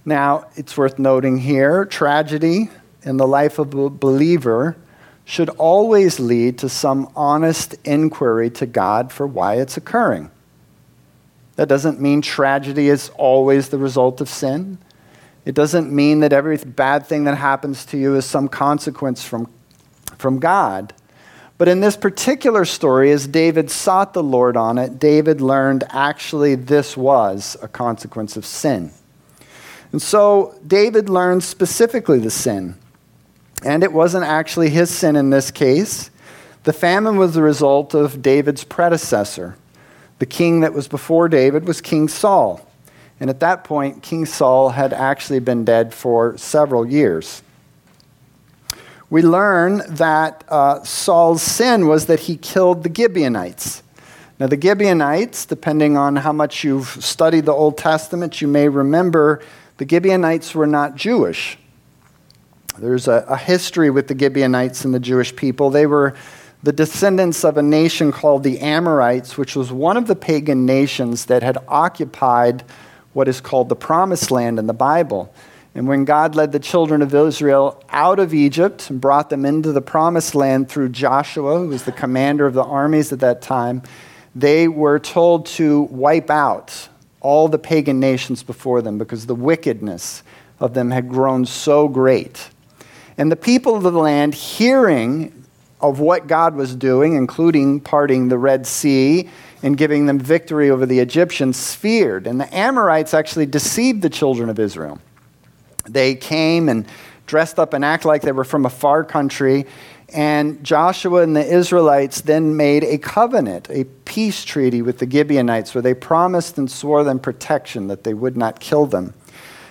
Now, 0.05 0.47
it's 0.55 0.77
worth 0.77 0.99
noting 0.99 1.39
here 1.39 1.87
tragedy 1.87 2.71
in 3.03 3.17
the 3.17 3.27
life 3.27 3.59
of 3.59 3.75
a 3.75 3.89
believer 3.91 4.77
should 5.25 5.49
always 5.51 6.21
lead 6.21 6.59
to 6.59 6.69
some 6.69 7.11
honest 7.17 7.75
inquiry 7.85 8.51
to 8.51 8.67
God 8.67 9.11
for 9.11 9.27
why 9.27 9.55
it's 9.55 9.79
occurring. 9.79 10.31
That 11.57 11.69
doesn't 11.69 12.01
mean 12.01 12.21
tragedy 12.21 12.89
is 12.89 13.11
always 13.17 13.71
the 13.71 13.79
result 13.79 14.21
of 14.21 14.29
sin. 14.29 14.77
It 15.45 15.55
doesn't 15.55 15.93
mean 15.93 16.21
that 16.21 16.33
every 16.33 16.57
bad 16.57 17.07
thing 17.07 17.25
that 17.25 17.37
happens 17.37 17.85
to 17.87 17.99
you 17.99 18.17
is 18.17 18.25
some 18.25 18.49
consequence 18.49 19.25
from, 19.25 19.51
from 20.17 20.39
God. 20.39 20.95
But 21.59 21.69
in 21.69 21.81
this 21.81 21.97
particular 21.97 22.65
story, 22.65 23.11
as 23.13 23.27
David 23.27 23.71
sought 23.71 24.13
the 24.13 24.23
Lord 24.23 24.57
on 24.57 24.79
it, 24.79 24.99
David 24.99 25.41
learned 25.41 25.85
actually 25.91 26.55
this 26.55 26.97
was 26.97 27.57
a 27.63 27.69
consequence 27.69 28.37
of 28.37 28.45
sin. 28.45 28.91
And 29.93 30.03
so 30.03 30.59
David 30.67 31.09
learned 31.09 31.45
specifically 31.45 32.19
the 32.19 32.31
sin. 32.31 32.77
And 33.65 33.85
it 33.85 33.93
wasn't 33.93 34.25
actually 34.25 34.71
his 34.71 34.91
sin 34.91 35.15
in 35.15 35.31
this 35.31 35.51
case. 35.51 36.11
The 36.65 36.73
famine 36.73 37.17
was 37.17 37.35
the 37.35 37.43
result 37.43 37.95
of 37.95 38.21
David's 38.21 38.65
predecessor. 38.65 39.57
The 40.19 40.27
king 40.27 40.61
that 40.61 40.73
was 40.73 40.89
before 40.89 41.29
David 41.29 41.69
was 41.69 41.81
King 41.81 42.09
Saul. 42.09 42.67
And 43.21 43.31
at 43.31 43.41
that 43.41 43.65
point, 43.65 44.03
King 44.03 44.27
Saul 44.27 44.71
had 44.71 44.93
actually 44.93 45.39
been 45.39 45.65
dead 45.65 45.95
for 45.95 46.37
several 46.37 46.87
years 46.87 47.43
we 49.15 49.23
learn 49.23 49.83
that 49.95 50.43
uh, 50.49 50.83
Saul's 50.83 51.41
sin 51.41 51.87
was 51.87 52.07
that 52.07 52.19
he 52.19 52.37
killed 52.37 52.83
the 52.83 52.93
Gibeonites. 52.93 53.81
Now, 54.41 54.49
the 54.49 54.61
Gibeonites, 54.61 55.47
depending 55.47 55.97
on 55.97 56.17
how 56.17 56.33
much 56.33 56.65
you've 56.65 56.89
studied 56.89 57.45
the 57.45 57.53
Old 57.53 57.79
Testament, 57.79 58.41
you 58.41 58.49
may 58.49 58.69
remember 58.69 59.41
the 59.77 59.87
Gibeonites 59.89 60.53
were 60.53 60.67
not 60.67 60.97
Jewish. 60.97 61.57
There's 62.79 63.07
a, 63.07 63.25
a 63.29 63.37
history 63.37 63.89
with 63.89 64.09
the 64.09 64.19
Gibeonites 64.19 64.85
and 64.85 64.93
the 64.93 64.99
Jewish 64.99 65.37
people. 65.37 65.71
They 65.71 65.87
were 65.87 66.17
the 66.65 66.73
descendants 66.73 67.45
of 67.45 67.57
a 67.57 67.63
nation 67.63 68.11
called 68.11 68.43
the 68.43 68.59
Amorites, 68.59 69.39
which 69.39 69.55
was 69.55 69.71
one 69.71 69.97
of 69.97 70.09
the 70.09 70.17
pagan 70.17 70.67
nations 70.67 71.27
that 71.27 71.45
had 71.45 71.59
occupied 71.69 72.65
what 73.15 73.27
is 73.29 73.41
called 73.41 73.71
the 73.71 73.77
Promised 73.77 74.31
Land 74.31 74.59
in 74.59 74.67
the 74.67 74.75
Bible. 74.75 75.33
And 75.75 75.89
when 75.89 76.05
God 76.05 76.35
led 76.37 76.53
the 76.53 76.61
children 76.61 77.03
of 77.03 77.15
Israel 77.15 77.83
out 77.89 78.19
of 78.21 78.33
Egypt 78.33 78.91
and 78.91 79.01
brought 79.01 79.31
them 79.31 79.45
into 79.45 79.73
the 79.73 79.81
promised 79.81 80.35
land 80.35 80.69
through 80.69 80.91
Joshua, 80.91 81.59
who 81.59 81.69
was 81.69 81.85
the 81.85 81.93
commander 81.93 82.47
of 82.47 82.55
the 82.55 82.63
armies 82.63 83.13
at 83.13 83.21
that 83.21 83.43
time, 83.43 83.83
they 84.37 84.69
were 84.69 84.99
told 84.99 85.47
to 85.47 85.83
wipe 85.83 86.31
out 86.31 86.89
all 87.21 87.49
the 87.49 87.59
pagan 87.59 87.99
nations 87.99 88.43
before 88.43 88.83
them 88.83 88.99
because 88.99 89.27
the 89.27 89.35
wickedness 89.35 90.23
of 90.61 90.75
them 90.75 90.91
had 90.91 91.09
grown 91.09 91.45
so 91.45 91.89
great. 91.89 92.51
And 93.17 93.33
the 93.33 93.37
people 93.37 93.75
of 93.75 93.83
the 93.83 93.93
land, 93.93 94.35
hearing 94.35 95.45
of 95.81 96.01
what 96.01 96.27
God 96.27 96.55
was 96.55 96.75
doing, 96.75 97.15
including 97.15 97.81
parting 97.81 98.29
the 98.29 98.39
Red 98.39 98.67
Sea 98.67 99.29
and 99.65 99.79
giving 99.79 100.05
them 100.05 100.19
victory 100.19 100.69
over 100.69 100.85
the 100.85 101.01
Egyptians, 101.01 101.75
feared. 101.75 102.27
And 102.27 102.39
the 102.39 102.55
Amorites 102.55 103.15
actually 103.15 103.47
deceived 103.47 104.03
the 104.03 104.11
children 104.11 104.51
of 104.51 104.59
Israel. 104.59 105.01
They 105.89 106.17
came 106.17 106.69
and 106.69 106.87
dressed 107.27 107.59
up 107.59 107.73
and 107.73 107.83
act 107.83 108.05
like 108.05 108.21
they 108.21 108.33
were 108.33 108.45
from 108.45 108.67
a 108.67 108.71
far 108.71 109.05
country. 109.05 109.65
And 110.13 110.63
Joshua 110.63 111.23
and 111.23 111.35
the 111.35 111.43
Israelites 111.43 112.21
then 112.21 112.59
made 112.59 112.85
a 112.85 112.99
covenant, 112.99 113.69
a 113.71 113.85
peace 114.05 114.45
treaty 114.45 114.83
with 114.83 114.99
the 114.99 115.11
Gibeonites, 115.11 115.75
where 115.75 115.81
they 115.81 115.95
promised 115.95 116.59
and 116.59 116.71
swore 116.71 117.03
them 117.03 117.19
protection 117.19 117.89
that 117.89 118.05
they 118.05 118.13
would 118.13 118.37
not 118.37 118.61
kill 118.61 118.85
them. 118.85 119.15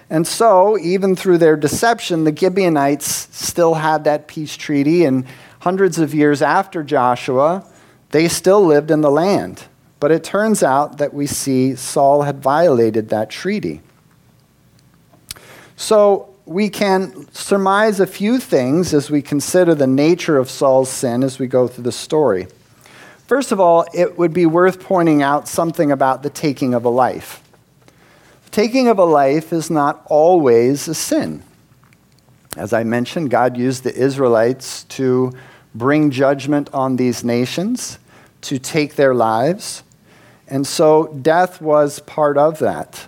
And 0.09 0.25
so, 0.25 0.75
even 0.79 1.15
through 1.15 1.37
their 1.37 1.55
deception, 1.55 2.23
the 2.23 2.35
Gibeonites 2.35 3.27
still 3.31 3.75
had 3.75 4.05
that 4.05 4.27
peace 4.27 4.57
treaty. 4.57 5.05
And 5.05 5.25
hundreds 5.59 5.99
of 5.99 6.15
years 6.15 6.41
after 6.41 6.81
Joshua, 6.81 7.63
they 8.09 8.27
still 8.27 8.65
lived 8.65 8.89
in 8.89 9.01
the 9.01 9.11
land. 9.11 9.65
But 10.03 10.11
it 10.11 10.21
turns 10.21 10.63
out 10.63 10.97
that 10.97 11.13
we 11.13 11.27
see 11.27 11.75
Saul 11.75 12.23
had 12.23 12.43
violated 12.43 13.07
that 13.07 13.29
treaty. 13.29 13.79
So 15.77 16.35
we 16.45 16.67
can 16.67 17.31
surmise 17.33 18.01
a 18.01 18.05
few 18.05 18.37
things 18.37 18.93
as 18.93 19.09
we 19.09 19.21
consider 19.21 19.73
the 19.73 19.87
nature 19.87 20.37
of 20.37 20.49
Saul's 20.49 20.89
sin 20.89 21.23
as 21.23 21.39
we 21.39 21.47
go 21.47 21.69
through 21.69 21.85
the 21.85 21.93
story. 21.93 22.47
First 23.27 23.53
of 23.53 23.61
all, 23.61 23.85
it 23.93 24.17
would 24.17 24.33
be 24.33 24.45
worth 24.45 24.81
pointing 24.81 25.21
out 25.21 25.47
something 25.47 25.89
about 25.89 26.21
the 26.21 26.29
taking 26.29 26.73
of 26.73 26.83
a 26.83 26.89
life. 26.89 27.41
taking 28.51 28.89
of 28.89 28.99
a 28.99 29.05
life 29.05 29.53
is 29.53 29.69
not 29.69 30.05
always 30.07 30.89
a 30.89 30.93
sin. 30.93 31.43
As 32.57 32.73
I 32.73 32.83
mentioned, 32.83 33.29
God 33.29 33.55
used 33.55 33.85
the 33.85 33.95
Israelites 33.95 34.83
to 34.99 35.31
bring 35.73 36.11
judgment 36.11 36.69
on 36.73 36.97
these 36.97 37.23
nations, 37.23 37.99
to 38.41 38.59
take 38.59 38.95
their 38.95 39.15
lives. 39.15 39.81
And 40.53 40.67
so 40.67 41.07
death 41.07 41.61
was 41.63 41.97
part 42.01 42.37
of 42.37 42.59
that. 42.59 43.07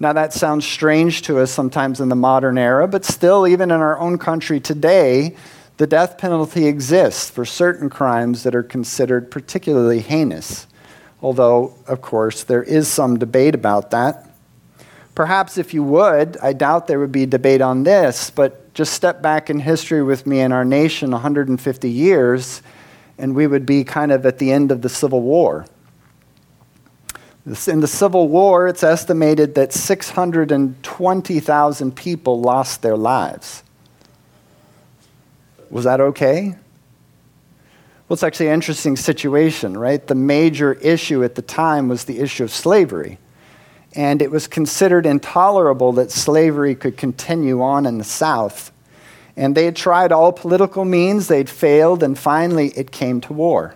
Now, 0.00 0.12
that 0.12 0.32
sounds 0.32 0.66
strange 0.66 1.22
to 1.22 1.38
us 1.38 1.52
sometimes 1.52 2.00
in 2.00 2.08
the 2.08 2.16
modern 2.16 2.58
era, 2.58 2.88
but 2.88 3.04
still, 3.04 3.46
even 3.46 3.70
in 3.70 3.80
our 3.80 3.96
own 4.00 4.18
country 4.18 4.58
today, 4.58 5.36
the 5.76 5.86
death 5.86 6.18
penalty 6.18 6.66
exists 6.66 7.30
for 7.30 7.44
certain 7.44 7.90
crimes 7.90 8.42
that 8.42 8.56
are 8.56 8.64
considered 8.64 9.30
particularly 9.30 10.00
heinous. 10.00 10.66
Although, 11.22 11.76
of 11.86 12.00
course, 12.00 12.42
there 12.42 12.64
is 12.64 12.88
some 12.88 13.20
debate 13.20 13.54
about 13.54 13.92
that. 13.92 14.28
Perhaps 15.14 15.58
if 15.58 15.72
you 15.72 15.84
would, 15.84 16.38
I 16.38 16.54
doubt 16.54 16.88
there 16.88 16.98
would 16.98 17.12
be 17.12 17.24
debate 17.24 17.60
on 17.60 17.84
this, 17.84 18.30
but 18.30 18.74
just 18.74 18.94
step 18.94 19.22
back 19.22 19.48
in 19.48 19.60
history 19.60 20.02
with 20.02 20.26
me 20.26 20.40
in 20.40 20.50
our 20.50 20.64
nation 20.64 21.12
150 21.12 21.88
years, 21.88 22.62
and 23.16 23.36
we 23.36 23.46
would 23.46 23.64
be 23.64 23.84
kind 23.84 24.10
of 24.10 24.26
at 24.26 24.38
the 24.38 24.50
end 24.50 24.72
of 24.72 24.82
the 24.82 24.88
Civil 24.88 25.22
War. 25.22 25.66
In 27.66 27.80
the 27.80 27.88
Civil 27.88 28.28
War, 28.28 28.68
it's 28.68 28.84
estimated 28.84 29.56
that 29.56 29.72
620,000 29.72 31.96
people 31.96 32.40
lost 32.40 32.82
their 32.82 32.96
lives. 32.96 33.64
Was 35.68 35.82
that 35.84 36.00
okay? 36.00 36.54
Well, 38.08 38.14
it's 38.14 38.22
actually 38.22 38.46
an 38.48 38.54
interesting 38.54 38.96
situation, 38.96 39.76
right? 39.76 40.06
The 40.06 40.14
major 40.14 40.74
issue 40.74 41.24
at 41.24 41.34
the 41.34 41.42
time 41.42 41.88
was 41.88 42.04
the 42.04 42.20
issue 42.20 42.44
of 42.44 42.52
slavery. 42.52 43.18
And 43.96 44.22
it 44.22 44.30
was 44.30 44.46
considered 44.46 45.04
intolerable 45.04 45.90
that 45.94 46.12
slavery 46.12 46.76
could 46.76 46.96
continue 46.96 47.62
on 47.62 47.84
in 47.84 47.98
the 47.98 48.04
South. 48.04 48.70
And 49.36 49.56
they 49.56 49.64
had 49.64 49.74
tried 49.74 50.12
all 50.12 50.32
political 50.32 50.84
means, 50.84 51.26
they'd 51.26 51.50
failed, 51.50 52.04
and 52.04 52.16
finally 52.16 52.68
it 52.76 52.92
came 52.92 53.20
to 53.22 53.32
war. 53.32 53.74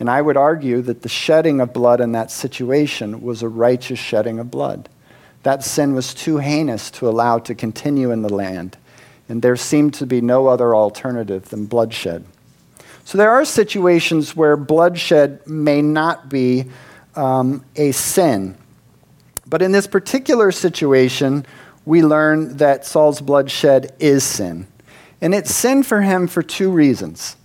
And 0.00 0.10
I 0.10 0.20
would 0.20 0.36
argue 0.36 0.82
that 0.82 1.02
the 1.02 1.08
shedding 1.08 1.60
of 1.60 1.72
blood 1.72 2.00
in 2.00 2.12
that 2.12 2.30
situation 2.30 3.22
was 3.22 3.42
a 3.42 3.48
righteous 3.48 3.98
shedding 3.98 4.38
of 4.38 4.50
blood. 4.50 4.88
That 5.44 5.62
sin 5.62 5.94
was 5.94 6.14
too 6.14 6.38
heinous 6.38 6.90
to 6.92 7.08
allow 7.08 7.38
to 7.40 7.54
continue 7.54 8.10
in 8.10 8.22
the 8.22 8.32
land, 8.32 8.76
and 9.28 9.42
there 9.42 9.56
seemed 9.56 9.94
to 9.94 10.06
be 10.06 10.20
no 10.20 10.46
other 10.46 10.74
alternative 10.74 11.50
than 11.50 11.66
bloodshed. 11.66 12.24
So 13.04 13.18
there 13.18 13.30
are 13.30 13.44
situations 13.44 14.34
where 14.34 14.56
bloodshed 14.56 15.46
may 15.46 15.82
not 15.82 16.28
be 16.28 16.70
um, 17.14 17.64
a 17.76 17.92
sin. 17.92 18.56
But 19.46 19.60
in 19.60 19.72
this 19.72 19.86
particular 19.86 20.50
situation, 20.50 21.44
we 21.84 22.02
learn 22.02 22.56
that 22.56 22.86
Saul's 22.86 23.20
bloodshed 23.20 23.94
is 24.00 24.24
sin. 24.24 24.66
And 25.20 25.34
it's 25.34 25.54
sin 25.54 25.82
for 25.82 26.00
him 26.00 26.26
for 26.26 26.42
two 26.42 26.70
reasons. 26.70 27.36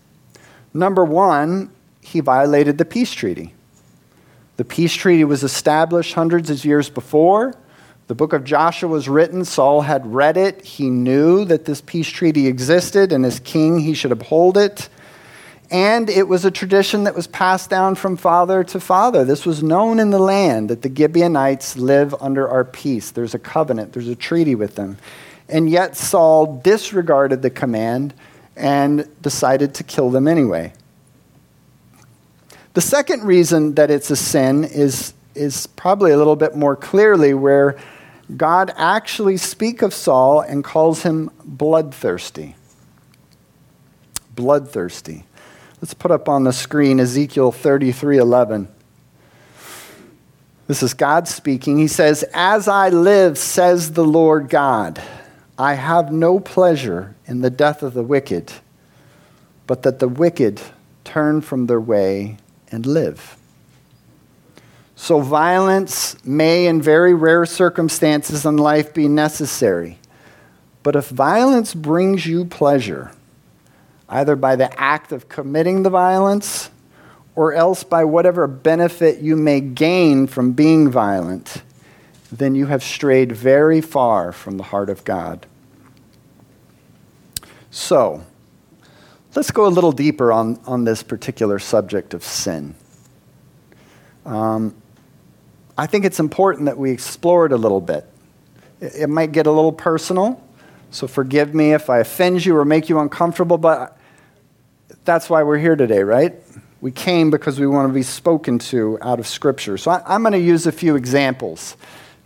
Number 0.74 1.04
one, 1.04 1.72
he 2.02 2.20
violated 2.20 2.78
the 2.78 2.86
peace 2.86 3.12
treaty. 3.12 3.54
The 4.58 4.66
peace 4.66 4.94
treaty 4.94 5.24
was 5.24 5.44
established 5.44 6.14
hundreds 6.14 6.50
of 6.50 6.66
years 6.66 6.90
before. 6.90 7.56
The 8.08 8.16
book 8.16 8.34
of 8.34 8.44
Joshua 8.44 8.90
was 8.90 9.08
written. 9.08 9.46
Saul 9.46 9.82
had 9.82 10.14
read 10.14 10.36
it. 10.36 10.66
He 10.66 10.90
knew 10.90 11.46
that 11.46 11.66
this 11.66 11.80
peace 11.80 12.10
treaty 12.10 12.48
existed, 12.48 13.12
and 13.12 13.26
as 13.26 13.40
king, 13.40 13.80
he 13.80 13.94
should 13.94 14.12
uphold 14.12 14.58
it. 14.58 14.90
And 15.72 16.10
it 16.10 16.28
was 16.28 16.46
a 16.46 16.52
tradition 16.52 17.04
that 17.04 17.16
was 17.16 17.28
passed 17.28 17.70
down 17.70 17.94
from 17.96 18.18
father 18.18 18.64
to 18.64 18.80
father. 18.80 19.24
This 19.24 19.46
was 19.46 19.62
known 19.62 20.00
in 20.00 20.10
the 20.10 20.20
land 20.20 20.70
that 20.70 20.82
the 20.82 20.94
Gibeonites 20.94 21.78
live 21.78 22.16
under 22.20 22.50
our 22.50 22.66
peace. 22.66 23.12
There's 23.12 23.36
a 23.36 23.40
covenant, 23.40 23.94
there's 23.94 24.08
a 24.08 24.16
treaty 24.16 24.56
with 24.56 24.76
them. 24.76 24.98
And 25.48 25.70
yet 25.70 25.96
Saul 25.96 26.60
disregarded 26.64 27.44
the 27.44 27.50
command 27.52 28.14
and 28.56 29.08
decided 29.22 29.76
to 29.76 29.84
kill 29.84 30.10
them 30.10 30.28
anyway. 30.28 30.74
The 32.80 32.86
second 32.86 33.26
reason 33.26 33.76
that 33.76 33.92
it's 33.92 34.10
a 34.10 34.16
sin 34.16 34.64
is, 34.64 35.14
is 35.36 35.68
probably 35.68 36.12
a 36.12 36.18
little 36.18 36.38
bit 36.38 36.56
more 36.56 36.78
clearly 36.78 37.34
where 37.34 37.78
God 38.38 38.72
actually 38.78 39.36
speaks 39.36 39.84
of 39.84 39.94
Saul 39.94 40.40
and 40.40 40.64
calls 40.64 41.04
him 41.04 41.30
bloodthirsty. 41.44 42.56
Bloodthirsty. 44.34 45.26
Let's 45.82 45.94
put 45.94 46.10
up 46.10 46.30
on 46.30 46.46
the 46.46 46.54
screen 46.54 47.02
Ezekiel 47.02 47.52
33:11. 47.52 48.70
This 50.68 50.82
is 50.82 50.94
God 50.94 51.28
speaking. 51.28 51.80
He 51.80 51.88
says, 51.90 52.24
"As 52.34 52.70
I 52.70 52.88
live, 52.88 53.38
says 53.38 53.92
the 53.92 54.06
Lord 54.06 54.48
God, 54.48 55.02
I 55.58 55.74
have 55.74 56.14
no 56.14 56.40
pleasure 56.40 57.14
in 57.26 57.42
the 57.42 57.50
death 57.50 57.84
of 57.84 57.94
the 57.94 58.04
wicked, 58.04 58.54
but 59.68 59.82
that 59.82 60.00
the 60.00 60.08
wicked 60.08 60.62
turn 61.04 61.42
from 61.42 61.66
their 61.66 61.82
way 61.82 62.38
and 62.72 62.86
live." 62.86 63.38
So 64.96 65.22
violence 65.22 66.18
may 66.26 66.68
in 66.68 66.82
very 66.82 67.14
rare 67.14 67.46
circumstances 67.46 68.46
in 68.46 68.58
life 68.58 68.94
be 68.94 69.08
necessary. 69.08 69.98
But 70.84 70.96
if 70.96 71.08
violence 71.08 71.74
brings 71.74 72.26
you 72.26 72.46
pleasure, 72.46 73.12
either 74.10 74.36
by 74.36 74.56
the 74.56 74.78
act 74.80 75.12
of 75.12 75.30
committing 75.30 75.84
the 75.84 75.90
violence 75.90 76.70
or 77.36 77.54
else 77.54 77.84
by 77.84 78.04
whatever 78.04 78.48
benefit 78.48 79.20
you 79.20 79.38
may 79.38 79.62
gain 79.62 80.28
from 80.28 80.52
being 80.52 80.90
violent, 80.90 81.62
then 82.32 82.56
you 82.56 82.66
have 82.66 82.84
strayed 82.84 83.32
very 83.32 83.80
far 83.80 84.32
from 84.32 84.58
the 84.58 84.64
heart 84.64 84.90
of 84.90 85.06
God. 85.06 85.46
So, 87.72 88.24
let's 89.36 89.52
go 89.52 89.66
a 89.66 89.70
little 89.70 89.92
deeper 89.92 90.32
on, 90.32 90.60
on 90.66 90.84
this 90.84 91.04
particular 91.04 91.60
subject 91.60 92.14
of 92.14 92.24
sin. 92.24 92.76
Um, 94.26 94.76
I 95.78 95.86
think 95.86 96.06
it's 96.06 96.20
important 96.20 96.66
that 96.66 96.78
we 96.78 96.92
explore 96.92 97.46
it 97.46 97.52
a 97.52 97.58
little 97.58 97.82
bit. 97.82 98.06
It, 98.82 98.96
it 98.96 99.08
might 99.08 99.32
get 99.32 99.48
a 99.48 99.52
little 99.52 99.72
personal, 99.72 100.44
so 100.92 101.08
forgive 101.08 101.54
me 101.54 101.74
if 101.74 101.90
I 101.90 102.00
offend 102.00 102.46
you 102.46 102.58
or 102.58 102.66
make 102.66 102.90
you 102.90 103.00
uncomfortable, 103.00 103.58
but 103.58 103.98
that's 105.06 105.30
why 105.30 105.44
we're 105.44 105.58
here 105.58 105.76
today, 105.76 106.04
right? 106.04 106.36
We 106.82 106.92
came 106.92 107.30
because 107.30 107.60
we 107.60 107.68
want 107.68 107.90
to 107.90 107.94
be 107.94 108.04
spoken 108.04 108.60
to 108.60 108.98
out 109.02 109.20
of 109.20 109.28
Scripture. 109.28 109.78
So 109.78 109.92
I, 109.92 110.16
am 110.16 110.22
going 110.22 110.34
to 110.34 110.40
use 110.40 110.66
a 110.66 110.72
few 110.72 110.96
examples 110.96 111.76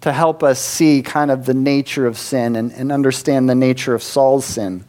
to 0.01 0.11
help 0.11 0.43
us 0.43 0.59
see 0.59 1.01
kind 1.01 1.31
of 1.31 1.45
the 1.45 1.53
nature 1.53 2.05
of 2.05 2.17
sin 2.17 2.55
and, 2.55 2.71
and 2.73 2.91
understand 2.91 3.49
the 3.49 3.55
nature 3.55 3.95
of 3.95 4.03
Saul's 4.03 4.45
sin. 4.45 4.83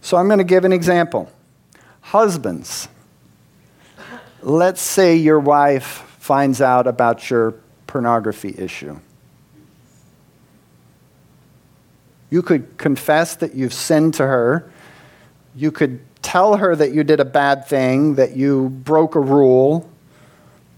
So 0.00 0.16
I'm 0.16 0.26
going 0.26 0.38
to 0.38 0.44
give 0.44 0.64
an 0.64 0.72
example. 0.72 1.30
Husbands, 2.00 2.88
let's 4.42 4.80
say 4.80 5.16
your 5.16 5.40
wife 5.40 6.04
finds 6.18 6.60
out 6.60 6.86
about 6.86 7.28
your 7.30 7.54
pornography 7.86 8.54
issue. 8.56 8.98
You 12.30 12.42
could 12.42 12.76
confess 12.76 13.36
that 13.36 13.54
you've 13.54 13.72
sinned 13.72 14.14
to 14.14 14.26
her. 14.26 14.70
You 15.54 15.72
could 15.72 16.00
tell 16.22 16.56
her 16.56 16.76
that 16.76 16.92
you 16.92 17.02
did 17.04 17.20
a 17.20 17.24
bad 17.24 17.66
thing, 17.66 18.16
that 18.16 18.36
you 18.36 18.68
broke 18.68 19.14
a 19.14 19.20
rule. 19.20 19.88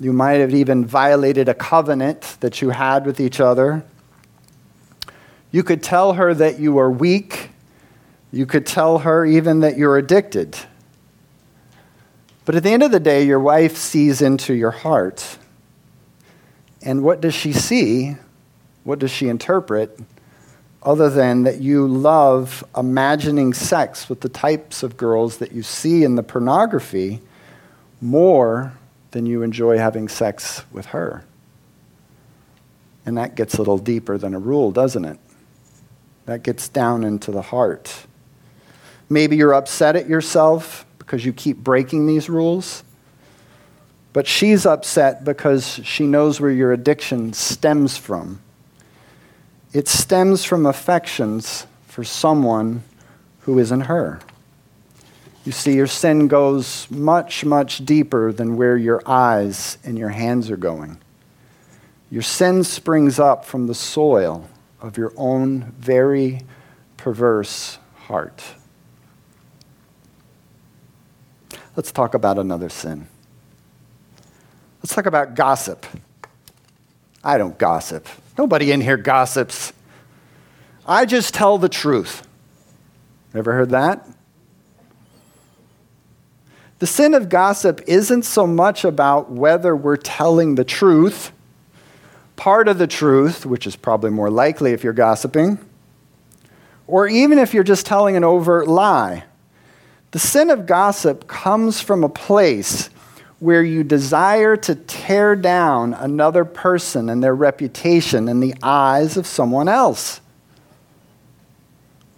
You 0.01 0.13
might 0.13 0.35
have 0.35 0.55
even 0.55 0.85
violated 0.85 1.49
a 1.49 1.55
covenant 1.55 2.37
that 2.41 2.63
you 2.63 2.71
had 2.71 3.05
with 3.05 3.21
each 3.21 3.41
other. 3.41 3.85
You 5.51 5.65
could 5.65 5.83
tell 5.83 6.13
her 6.13 6.33
that 6.35 6.61
you 6.61 6.79
are 6.79 6.91
weak. 6.91 7.51
You 8.33 8.47
could 8.47 8.67
tell 8.67 8.99
her 8.99 9.25
even 9.25 9.61
that 9.61 9.77
you're 9.77 9.97
addicted. 9.97 10.57
But 12.45 12.55
at 12.55 12.63
the 12.63 12.71
end 12.71 12.83
of 12.83 12.91
the 12.91 13.01
day, 13.01 13.25
your 13.25 13.41
wife 13.41 13.77
sees 13.77 14.23
into 14.23 14.55
your 14.55 14.71
heart. 14.71 15.39
And 16.83 17.03
what 17.03 17.21
does 17.21 17.35
she 17.35 17.53
see? 17.53 18.17
What 18.85 18.99
does 18.99 19.11
she 19.11 19.29
interpret? 19.29 19.99
other 20.83 21.11
than 21.11 21.43
that 21.43 21.61
you 21.61 21.87
love 21.87 22.65
imagining 22.77 23.53
sex 23.53 24.09
with 24.09 24.21
the 24.21 24.29
types 24.29 24.83
of 24.83 24.97
girls 24.97 25.39
that 25.39 25.53
you 25.53 25.63
see 25.63 26.05
in 26.05 26.15
the 26.15 26.23
pornography 26.23 27.21
more 28.01 28.73
than 29.11 29.27
you 29.27 29.43
enjoy 29.43 29.77
having 29.77 30.09
sex 30.09 30.65
with 30.73 30.87
her. 30.87 31.25
And 33.05 33.19
that 33.19 33.35
gets 33.35 33.55
a 33.55 33.59
little 33.59 33.79
deeper 33.79 34.17
than 34.17 34.35
a 34.35 34.39
rule, 34.39 34.71
doesn't 34.71 35.05
it? 35.05 35.19
That 36.27 36.43
gets 36.43 36.69
down 36.69 37.05
into 37.05 37.31
the 37.31 37.43
heart. 37.43 38.07
Maybe 39.11 39.37
you're 39.37 39.53
upset 39.53 39.97
at 39.97 40.09
yourself 40.09 40.87
because 40.99 41.25
you 41.25 41.35
keep 41.35 41.59
breaking 41.59 42.07
these 42.07 42.31
rules. 42.31 42.85
But 44.15 44.27
she's 44.27 44.65
upset 44.65 45.25
because 45.25 45.81
she 45.85 46.07
knows 46.07 46.41
where 46.41 46.51
your 46.51 46.73
addiction 46.73 47.35
stems 47.35 47.99
from 47.99 48.41
it 49.73 49.87
stems 49.87 50.45
from 50.45 50.67
affections 50.67 51.67
for 51.87 52.03
someone 52.03 52.83
who 53.41 53.59
isn't 53.59 53.83
her. 53.83 54.21
You 55.45 55.53
see, 55.53 55.75
your 55.75 55.87
sin 55.87 56.29
goes 56.29 56.91
much, 56.91 57.45
much 57.45 57.85
deeper 57.85 58.33
than 58.33 58.57
where 58.57 58.77
your 58.77 59.01
eyes 59.07 59.79
and 59.85 59.99
your 59.99 60.09
hands 60.09 60.51
are 60.51 60.57
going. 60.57 60.99
Your 62.11 62.23
sin 62.23 62.65
springs 62.65 63.19
up 63.19 63.45
from 63.45 63.69
the 63.69 63.75
soil 63.75 64.49
of 64.81 64.99
your 64.99 65.13
own 65.17 65.73
very 65.79 66.41
perverse 66.97 67.79
heart. 67.95 68.43
Let's 71.81 71.93
talk 71.93 72.13
about 72.13 72.39
another 72.39 72.69
sin. 72.69 73.07
Let's 74.83 74.95
talk 74.95 75.07
about 75.07 75.35
gossip. 75.35 75.87
I 77.25 77.39
don't 77.39 77.57
gossip. 77.57 78.07
Nobody 78.37 78.71
in 78.71 78.83
here 78.83 78.99
gossips. 78.99 79.73
I 80.87 81.07
just 81.07 81.33
tell 81.33 81.57
the 81.57 81.71
truth. 81.71 82.29
Ever 83.35 83.55
heard 83.55 83.71
that? 83.71 84.07
The 86.81 86.87
sin 86.87 87.15
of 87.15 87.31
gossip 87.31 87.81
isn't 87.87 88.25
so 88.25 88.47
much 88.47 88.85
about 88.85 89.31
whether 89.31 89.75
we're 89.75 89.97
telling 89.97 90.57
the 90.57 90.65
truth, 90.65 91.33
part 92.37 92.69
of 92.69 92.77
the 92.77 92.87
truth, 92.87 93.47
which 93.47 93.67
is 93.67 93.75
probably 93.75 94.11
more 94.11 94.29
likely 94.29 94.73
if 94.73 94.85
you're 94.85 94.93
gossiping, 94.93 95.59
or 96.87 97.09
even 97.09 97.39
if 97.39 97.55
you're 97.55 97.65
just 97.65 97.87
telling 97.87 98.19
an 98.19 98.25
overt 98.25 98.69
lie. 98.69 99.25
The 100.11 100.19
sin 100.19 100.51
of 100.51 100.67
gossip 100.67 101.29
comes 101.29 101.81
from 101.81 102.03
a 102.03 102.09
place 102.09 102.91
where 103.39 103.63
you 103.63 103.85
desire 103.85 104.57
to 104.57 104.75
tear 104.75 105.35
down 105.35 105.95
another 105.95 106.45
person 106.45 107.09
and 107.09 107.23
their 107.23 107.35
reputation 107.35 108.29
in 108.29 108.41
the 108.41 108.55
eyes 108.63 109.17
of 109.17 109.27
someone 109.27 109.69
else. 109.69 110.21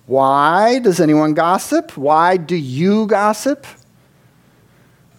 Why 0.07 0.81
does 0.81 1.01
anyone 1.01 1.35
gossip? 1.35 1.97
Why 1.97 2.37
do 2.37 2.57
you 2.57 3.07
gossip? 3.07 3.67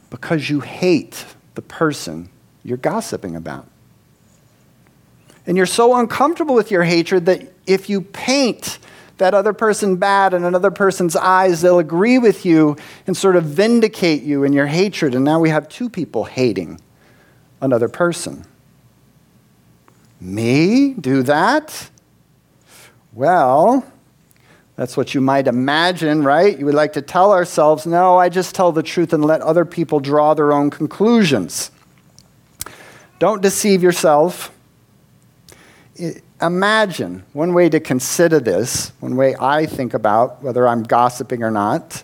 Because 0.10 0.50
you 0.50 0.60
hate 0.60 1.26
the 1.56 1.62
person 1.62 2.30
you're 2.64 2.78
gossiping 2.78 3.36
about. 3.36 3.68
And 5.46 5.58
you're 5.58 5.66
so 5.66 5.96
uncomfortable 5.96 6.56
with 6.56 6.72
your 6.72 6.84
hatred 6.84 7.26
that 7.28 7.54
if 7.66 7.90
you 7.90 8.02
paint 8.02 8.80
that 9.18 9.34
other 9.34 9.54
person 9.54 9.96
bad 9.96 10.34
in 10.34 10.44
another 10.44 10.72
person's 10.72 11.16
eyes, 11.16 11.62
they'll 11.62 11.80
agree 11.80 12.18
with 12.18 12.46
you 12.46 12.76
and 13.06 13.16
sort 13.16 13.36
of 13.36 13.46
vindicate 13.46 14.24
you 14.24 14.44
in 14.44 14.54
your 14.54 14.68
hatred. 14.68 15.16
And 15.16 15.24
now 15.24 15.40
we 15.40 15.50
have 15.50 15.70
two 15.70 15.90
people 15.90 16.24
hating 16.24 16.80
another 17.62 17.88
person. 17.88 18.46
Me? 20.20 20.94
Do 20.94 21.24
that? 21.24 21.90
Well, 23.14 23.86
that's 24.76 24.98
what 24.98 25.14
you 25.14 25.22
might 25.22 25.48
imagine, 25.48 26.24
right? 26.24 26.58
You 26.58 26.66
would 26.66 26.74
like 26.74 26.94
to 26.94 27.02
tell 27.02 27.32
ourselves, 27.32 27.86
no, 27.86 28.18
I 28.18 28.30
just 28.30 28.56
tell 28.56 28.72
the 28.72 28.82
truth 28.82 29.14
and 29.14 29.24
let 29.24 29.42
other 29.42 29.66
people 29.66 30.00
draw 30.00 30.34
their 30.34 30.52
own 30.52 30.72
conclusions. 30.72 31.70
Don't 33.20 33.42
deceive 33.42 33.84
yourself. 33.84 34.52
It, 35.96 36.24
imagine 36.44 37.24
one 37.34 37.54
way 37.54 37.70
to 37.70 37.80
consider 37.80 38.40
this, 38.40 38.92
one 39.00 39.16
way 39.16 39.36
I 39.40 39.66
think 39.66 39.94
about 39.94 40.44
whether 40.44 40.68
I'm 40.68 40.84
gossiping 40.84 41.42
or 41.42 41.52
not, 41.52 42.04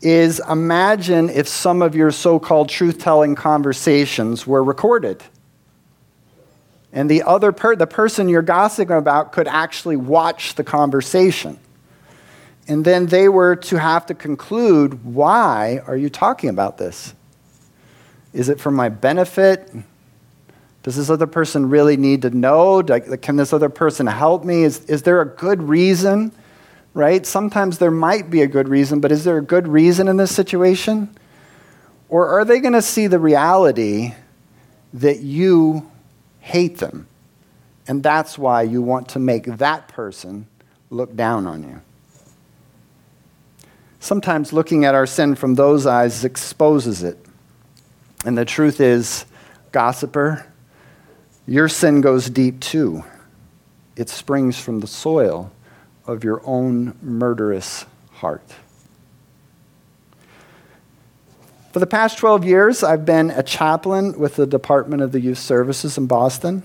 is 0.00 0.40
imagine 0.48 1.28
if 1.28 1.46
some 1.46 1.82
of 1.82 1.94
your 1.94 2.10
so 2.10 2.38
called 2.38 2.68
truth 2.68 2.98
telling 2.98 3.34
conversations 3.34 4.46
were 4.46 4.64
recorded. 4.64 5.22
And 6.92 7.08
the 7.10 7.22
other 7.22 7.52
per- 7.52 7.76
the 7.76 7.86
person 7.86 8.28
you're 8.28 8.42
gossiping 8.42 8.96
about 8.96 9.32
could 9.32 9.48
actually 9.48 9.96
watch 9.96 10.56
the 10.56 10.64
conversation. 10.64 11.58
And 12.68 12.84
then 12.84 13.06
they 13.06 13.28
were 13.28 13.56
to 13.56 13.78
have 13.78 14.06
to 14.06 14.14
conclude 14.14 15.04
why 15.04 15.80
are 15.86 15.96
you 15.96 16.08
talking 16.08 16.50
about 16.50 16.78
this? 16.78 17.14
Is 18.32 18.48
it 18.48 18.60
for 18.60 18.70
my 18.70 18.88
benefit? 18.88 19.70
Does 20.82 20.96
this 20.96 21.10
other 21.10 21.26
person 21.26 21.68
really 21.68 21.96
need 21.96 22.22
to 22.22 22.30
know? 22.30 22.82
Can 22.82 23.36
this 23.36 23.52
other 23.52 23.68
person 23.68 24.06
help 24.06 24.44
me? 24.44 24.64
Is, 24.64 24.84
is 24.86 25.02
there 25.02 25.20
a 25.20 25.26
good 25.26 25.62
reason? 25.62 26.32
Right? 26.92 27.24
Sometimes 27.24 27.78
there 27.78 27.90
might 27.90 28.30
be 28.30 28.42
a 28.42 28.46
good 28.46 28.68
reason, 28.68 29.00
but 29.00 29.12
is 29.12 29.24
there 29.24 29.38
a 29.38 29.42
good 29.42 29.68
reason 29.68 30.08
in 30.08 30.16
this 30.16 30.34
situation? 30.34 31.16
Or 32.08 32.28
are 32.28 32.44
they 32.44 32.60
going 32.60 32.74
to 32.74 32.82
see 32.82 33.06
the 33.06 33.18
reality 33.18 34.14
that 34.92 35.20
you 35.20 35.90
hate 36.40 36.78
them? 36.78 37.06
And 37.86 38.02
that's 38.02 38.36
why 38.36 38.62
you 38.62 38.82
want 38.82 39.08
to 39.10 39.18
make 39.18 39.44
that 39.44 39.88
person 39.88 40.46
look 40.90 41.16
down 41.16 41.46
on 41.46 41.62
you. 41.62 41.80
Sometimes 44.00 44.52
looking 44.52 44.84
at 44.84 44.94
our 44.94 45.06
sin 45.06 45.36
from 45.36 45.54
those 45.54 45.86
eyes 45.86 46.24
exposes 46.24 47.02
it. 47.02 47.16
And 48.24 48.36
the 48.36 48.44
truth 48.44 48.80
is, 48.80 49.24
gossiper, 49.70 50.46
your 51.52 51.68
sin 51.68 52.00
goes 52.00 52.30
deep 52.30 52.60
too. 52.60 53.04
It 53.94 54.08
springs 54.08 54.58
from 54.58 54.80
the 54.80 54.86
soil 54.86 55.52
of 56.06 56.24
your 56.24 56.40
own 56.46 56.96
murderous 57.02 57.84
heart. 58.10 58.54
For 61.74 61.78
the 61.78 61.86
past 61.86 62.16
12 62.16 62.46
years, 62.46 62.82
I've 62.82 63.04
been 63.04 63.28
a 63.30 63.42
chaplain 63.42 64.18
with 64.18 64.36
the 64.36 64.46
Department 64.46 65.02
of 65.02 65.12
the 65.12 65.20
Youth 65.20 65.36
Services 65.36 65.98
in 65.98 66.06
Boston. 66.06 66.62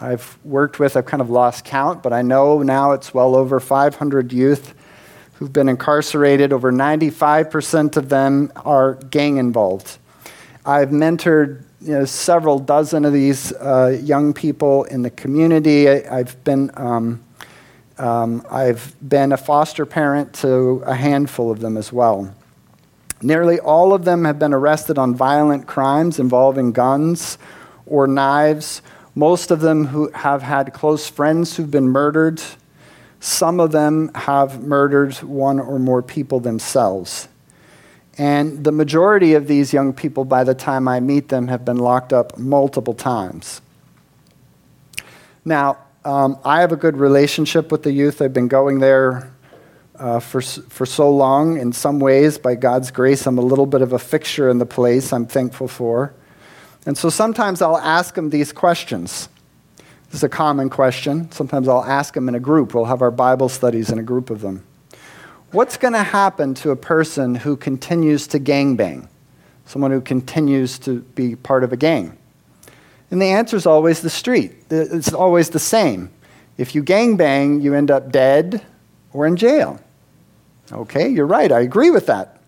I've 0.00 0.38
worked 0.42 0.78
with, 0.78 0.96
I've 0.96 1.04
kind 1.04 1.20
of 1.20 1.28
lost 1.28 1.66
count, 1.66 2.02
but 2.02 2.14
I 2.14 2.22
know 2.22 2.62
now 2.62 2.92
it's 2.92 3.12
well 3.12 3.36
over 3.36 3.60
500 3.60 4.32
youth 4.32 4.72
who've 5.34 5.52
been 5.52 5.68
incarcerated. 5.68 6.54
Over 6.54 6.72
95% 6.72 7.98
of 7.98 8.08
them 8.08 8.50
are 8.56 8.94
gang 8.94 9.36
involved. 9.36 9.98
I've 10.64 10.88
mentored 10.88 11.64
you 11.80 11.94
know, 11.94 12.04
several 12.04 12.58
dozen 12.58 13.04
of 13.04 13.12
these 13.12 13.52
uh, 13.52 13.98
young 14.02 14.34
people 14.34 14.84
in 14.84 15.02
the 15.02 15.10
community. 15.10 15.88
I, 15.88 16.18
have 16.18 16.42
been, 16.44 16.70
um, 16.76 17.24
um, 17.96 18.44
I've 18.50 18.94
been 19.06 19.32
a 19.32 19.38
foster 19.38 19.86
parent 19.86 20.34
to 20.34 20.82
a 20.84 20.94
handful 20.94 21.50
of 21.50 21.60
them 21.60 21.78
as 21.78 21.92
well. 21.92 22.34
Nearly 23.22 23.60
all 23.60 23.94
of 23.94 24.04
them 24.04 24.24
have 24.24 24.38
been 24.38 24.52
arrested 24.52 24.98
on 24.98 25.14
violent 25.14 25.66
crimes 25.66 26.18
involving 26.18 26.72
guns 26.72 27.38
or 27.86 28.06
knives. 28.06 28.82
Most 29.14 29.50
of 29.50 29.60
them 29.60 29.86
who 29.86 30.10
have 30.12 30.42
had 30.42 30.74
close 30.74 31.08
friends 31.08 31.56
who've 31.56 31.70
been 31.70 31.88
murdered. 31.88 32.42
Some 33.20 33.58
of 33.58 33.72
them 33.72 34.10
have 34.14 34.62
murdered 34.62 35.14
one 35.16 35.58
or 35.58 35.78
more 35.78 36.02
people 36.02 36.40
themselves. 36.40 37.28
And 38.18 38.64
the 38.64 38.72
majority 38.72 39.34
of 39.34 39.46
these 39.46 39.72
young 39.72 39.92
people, 39.92 40.24
by 40.24 40.44
the 40.44 40.54
time 40.54 40.88
I 40.88 41.00
meet 41.00 41.28
them, 41.28 41.48
have 41.48 41.64
been 41.64 41.78
locked 41.78 42.12
up 42.12 42.36
multiple 42.36 42.94
times. 42.94 43.62
Now, 45.44 45.78
um, 46.04 46.38
I 46.44 46.60
have 46.60 46.72
a 46.72 46.76
good 46.76 46.96
relationship 46.96 47.70
with 47.70 47.82
the 47.82 47.92
youth. 47.92 48.20
I've 48.20 48.32
been 48.32 48.48
going 48.48 48.80
there 48.80 49.32
uh, 49.98 50.18
for, 50.18 50.40
for 50.40 50.86
so 50.86 51.10
long. 51.10 51.58
In 51.58 51.72
some 51.72 52.00
ways, 52.00 52.38
by 52.38 52.54
God's 52.54 52.90
grace, 52.90 53.26
I'm 53.26 53.38
a 53.38 53.42
little 53.42 53.66
bit 53.66 53.82
of 53.82 53.92
a 53.92 53.98
fixture 53.98 54.48
in 54.48 54.58
the 54.58 54.66
place 54.66 55.12
I'm 55.12 55.26
thankful 55.26 55.68
for. 55.68 56.14
And 56.86 56.96
so 56.96 57.10
sometimes 57.10 57.60
I'll 57.60 57.78
ask 57.78 58.14
them 58.14 58.30
these 58.30 58.52
questions. 58.52 59.28
This 60.06 60.20
is 60.20 60.24
a 60.24 60.28
common 60.28 60.70
question. 60.70 61.30
Sometimes 61.30 61.68
I'll 61.68 61.84
ask 61.84 62.14
them 62.14 62.28
in 62.28 62.34
a 62.34 62.40
group. 62.40 62.74
We'll 62.74 62.86
have 62.86 63.02
our 63.02 63.10
Bible 63.10 63.48
studies 63.48 63.90
in 63.90 63.98
a 63.98 64.02
group 64.02 64.30
of 64.30 64.40
them. 64.40 64.64
What's 65.52 65.76
going 65.76 65.94
to 65.94 66.02
happen 66.04 66.54
to 66.54 66.70
a 66.70 66.76
person 66.76 67.34
who 67.34 67.56
continues 67.56 68.28
to 68.28 68.38
gangbang? 68.38 69.08
Someone 69.66 69.90
who 69.90 70.00
continues 70.00 70.78
to 70.80 71.00
be 71.00 71.34
part 71.34 71.64
of 71.64 71.72
a 71.72 71.76
gang? 71.76 72.16
And 73.10 73.20
the 73.20 73.30
answer 73.30 73.56
is 73.56 73.66
always 73.66 74.00
the 74.00 74.10
street. 74.10 74.52
It's 74.70 75.12
always 75.12 75.50
the 75.50 75.58
same. 75.58 76.10
If 76.56 76.76
you 76.76 76.84
gangbang, 76.84 77.62
you 77.62 77.74
end 77.74 77.90
up 77.90 78.12
dead 78.12 78.64
or 79.12 79.26
in 79.26 79.36
jail. 79.36 79.80
Okay, 80.70 81.08
you're 81.08 81.26
right. 81.26 81.50
I 81.50 81.60
agree 81.60 81.90
with 81.90 82.06
that. 82.06 82.40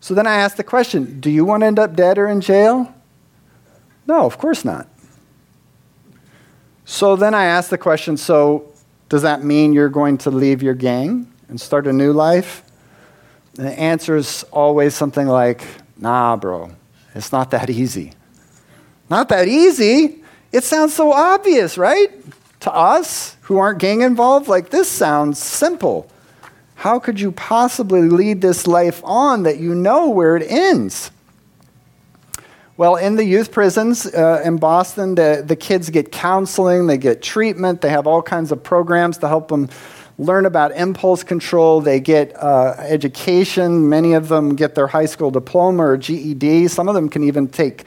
So 0.00 0.14
then 0.14 0.26
I 0.26 0.36
ask 0.36 0.56
the 0.56 0.64
question 0.64 1.20
do 1.20 1.30
you 1.30 1.44
want 1.44 1.62
to 1.62 1.66
end 1.66 1.78
up 1.78 1.94
dead 1.94 2.18
or 2.18 2.26
in 2.26 2.40
jail? 2.40 2.92
No, 4.08 4.26
of 4.26 4.36
course 4.36 4.64
not. 4.64 4.88
So 6.84 7.14
then 7.14 7.34
I 7.34 7.44
ask 7.44 7.70
the 7.70 7.78
question 7.78 8.16
so 8.16 8.72
does 9.08 9.22
that 9.22 9.44
mean 9.44 9.72
you're 9.72 9.88
going 9.88 10.18
to 10.18 10.30
leave 10.30 10.60
your 10.60 10.74
gang? 10.74 11.32
And 11.48 11.60
start 11.60 11.86
a 11.86 11.92
new 11.92 12.12
life? 12.12 12.62
And 13.56 13.66
the 13.66 13.78
answer 13.78 14.16
is 14.16 14.44
always 14.52 14.94
something 14.94 15.26
like, 15.26 15.62
nah, 15.96 16.36
bro, 16.36 16.70
it's 17.14 17.32
not 17.32 17.50
that 17.50 17.70
easy. 17.70 18.12
Not 19.10 19.28
that 19.30 19.48
easy? 19.48 20.22
It 20.52 20.64
sounds 20.64 20.94
so 20.94 21.12
obvious, 21.12 21.76
right? 21.76 22.08
To 22.60 22.72
us 22.72 23.36
who 23.42 23.58
aren't 23.58 23.78
gang 23.78 24.02
involved, 24.02 24.48
like 24.48 24.70
this 24.70 24.88
sounds 24.88 25.38
simple. 25.38 26.10
How 26.76 26.98
could 27.00 27.18
you 27.18 27.32
possibly 27.32 28.02
lead 28.02 28.40
this 28.40 28.66
life 28.66 29.00
on 29.04 29.42
that 29.42 29.58
you 29.58 29.74
know 29.74 30.10
where 30.10 30.36
it 30.36 30.44
ends? 30.48 31.10
Well, 32.76 32.94
in 32.94 33.16
the 33.16 33.24
youth 33.24 33.50
prisons 33.50 34.06
uh, 34.06 34.42
in 34.44 34.58
Boston, 34.58 35.16
the, 35.16 35.42
the 35.44 35.56
kids 35.56 35.90
get 35.90 36.12
counseling, 36.12 36.86
they 36.86 36.96
get 36.96 37.20
treatment, 37.20 37.80
they 37.80 37.88
have 37.88 38.06
all 38.06 38.22
kinds 38.22 38.52
of 38.52 38.62
programs 38.62 39.18
to 39.18 39.26
help 39.26 39.48
them 39.48 39.68
learn 40.18 40.46
about 40.46 40.72
impulse 40.72 41.22
control. 41.22 41.80
They 41.80 42.00
get 42.00 42.36
uh, 42.36 42.74
education. 42.78 43.88
Many 43.88 44.14
of 44.14 44.28
them 44.28 44.56
get 44.56 44.74
their 44.74 44.88
high 44.88 45.06
school 45.06 45.30
diploma 45.30 45.84
or 45.84 45.96
GED. 45.96 46.68
Some 46.68 46.88
of 46.88 46.94
them 46.94 47.08
can 47.08 47.22
even 47.22 47.46
take 47.48 47.84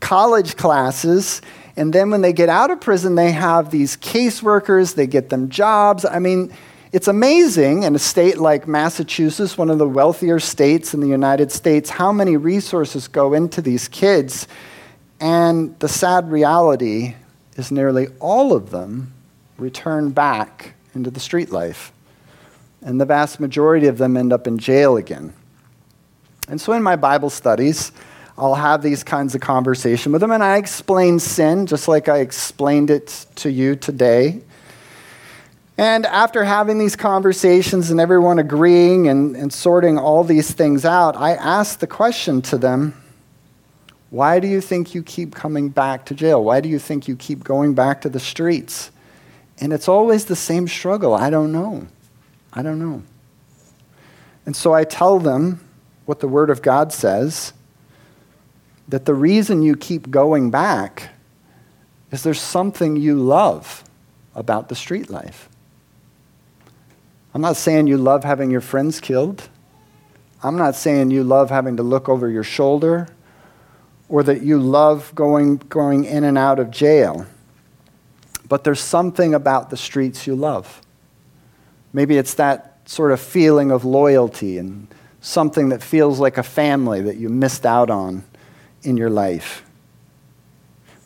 college 0.00 0.56
classes. 0.56 1.42
And 1.76 1.92
then 1.92 2.10
when 2.10 2.22
they 2.22 2.32
get 2.32 2.48
out 2.48 2.70
of 2.70 2.80
prison, 2.80 3.14
they 3.14 3.32
have 3.32 3.70
these 3.70 3.96
caseworkers, 3.96 4.94
they 4.94 5.06
get 5.06 5.28
them 5.28 5.48
jobs. 5.50 6.04
I 6.04 6.18
mean, 6.20 6.52
it's 6.92 7.08
amazing 7.08 7.82
in 7.82 7.94
a 7.94 7.98
state 7.98 8.38
like 8.38 8.68
Massachusetts, 8.68 9.58
one 9.58 9.68
of 9.68 9.78
the 9.78 9.88
wealthier 9.88 10.38
states 10.38 10.94
in 10.94 11.00
the 11.00 11.08
United 11.08 11.50
States, 11.50 11.90
how 11.90 12.12
many 12.12 12.36
resources 12.36 13.08
go 13.08 13.34
into 13.34 13.60
these 13.60 13.88
kids. 13.88 14.46
And 15.20 15.78
the 15.80 15.88
sad 15.88 16.30
reality 16.30 17.16
is 17.56 17.72
nearly 17.72 18.06
all 18.20 18.52
of 18.52 18.70
them 18.70 19.12
return 19.58 20.10
back 20.10 20.74
into 20.94 21.10
the 21.10 21.20
street 21.20 21.50
life. 21.50 21.92
And 22.82 23.00
the 23.00 23.06
vast 23.06 23.40
majority 23.40 23.86
of 23.86 23.98
them 23.98 24.16
end 24.16 24.32
up 24.32 24.46
in 24.46 24.58
jail 24.58 24.96
again. 24.96 25.32
And 26.48 26.60
so 26.60 26.72
in 26.72 26.82
my 26.82 26.96
Bible 26.96 27.30
studies, 27.30 27.92
I'll 28.36 28.54
have 28.54 28.82
these 28.82 29.04
kinds 29.04 29.34
of 29.34 29.40
conversation 29.40 30.12
with 30.12 30.20
them, 30.20 30.32
and 30.32 30.42
I 30.42 30.56
explain 30.56 31.20
sin 31.20 31.66
just 31.66 31.86
like 31.86 32.08
I 32.08 32.18
explained 32.18 32.90
it 32.90 33.26
to 33.36 33.50
you 33.50 33.76
today. 33.76 34.42
And 35.78 36.06
after 36.06 36.44
having 36.44 36.78
these 36.78 36.96
conversations 36.96 37.90
and 37.90 38.00
everyone 38.00 38.38
agreeing 38.38 39.08
and, 39.08 39.36
and 39.36 39.52
sorting 39.52 39.98
all 39.98 40.22
these 40.22 40.52
things 40.52 40.84
out, 40.84 41.16
I 41.16 41.34
ask 41.34 41.78
the 41.78 41.86
question 41.86 42.42
to 42.42 42.58
them 42.58 43.00
why 44.10 44.38
do 44.38 44.46
you 44.46 44.60
think 44.60 44.94
you 44.94 45.02
keep 45.02 45.34
coming 45.34 45.70
back 45.70 46.06
to 46.06 46.14
jail? 46.14 46.44
Why 46.44 46.60
do 46.60 46.68
you 46.68 46.78
think 46.78 47.08
you 47.08 47.16
keep 47.16 47.42
going 47.42 47.74
back 47.74 48.00
to 48.02 48.08
the 48.08 48.20
streets? 48.20 48.92
And 49.60 49.72
it's 49.72 49.88
always 49.88 50.24
the 50.24 50.36
same 50.36 50.68
struggle. 50.68 51.14
I 51.14 51.30
don't 51.30 51.52
know. 51.52 51.86
I 52.52 52.62
don't 52.62 52.78
know. 52.78 53.02
And 54.46 54.54
so 54.54 54.72
I 54.72 54.84
tell 54.84 55.18
them 55.18 55.60
what 56.06 56.20
the 56.20 56.28
Word 56.28 56.50
of 56.50 56.62
God 56.62 56.92
says 56.92 57.52
that 58.88 59.06
the 59.06 59.14
reason 59.14 59.62
you 59.62 59.76
keep 59.76 60.10
going 60.10 60.50
back 60.50 61.10
is 62.10 62.22
there's 62.22 62.40
something 62.40 62.96
you 62.96 63.16
love 63.16 63.82
about 64.34 64.68
the 64.68 64.74
street 64.74 65.08
life. 65.08 65.48
I'm 67.32 67.40
not 67.40 67.56
saying 67.56 67.86
you 67.86 67.96
love 67.96 68.22
having 68.22 68.50
your 68.50 68.60
friends 68.60 69.00
killed. 69.00 69.48
I'm 70.42 70.56
not 70.56 70.76
saying 70.76 71.10
you 71.10 71.24
love 71.24 71.50
having 71.50 71.78
to 71.78 71.82
look 71.82 72.08
over 72.08 72.28
your 72.28 72.44
shoulder 72.44 73.08
or 74.08 74.22
that 74.22 74.42
you 74.42 74.58
love 74.58 75.12
going, 75.14 75.56
going 75.56 76.04
in 76.04 76.22
and 76.22 76.36
out 76.36 76.58
of 76.58 76.70
jail 76.70 77.26
but 78.54 78.62
there's 78.62 78.78
something 78.78 79.34
about 79.34 79.70
the 79.70 79.76
streets 79.76 80.28
you 80.28 80.36
love. 80.36 80.80
Maybe 81.92 82.16
it's 82.16 82.34
that 82.34 82.78
sort 82.84 83.10
of 83.10 83.18
feeling 83.18 83.72
of 83.72 83.84
loyalty 83.84 84.58
and 84.58 84.86
something 85.20 85.70
that 85.70 85.82
feels 85.82 86.20
like 86.20 86.38
a 86.38 86.44
family 86.44 87.00
that 87.00 87.16
you 87.16 87.28
missed 87.28 87.66
out 87.66 87.90
on 87.90 88.22
in 88.84 88.96
your 88.96 89.10
life. 89.10 89.64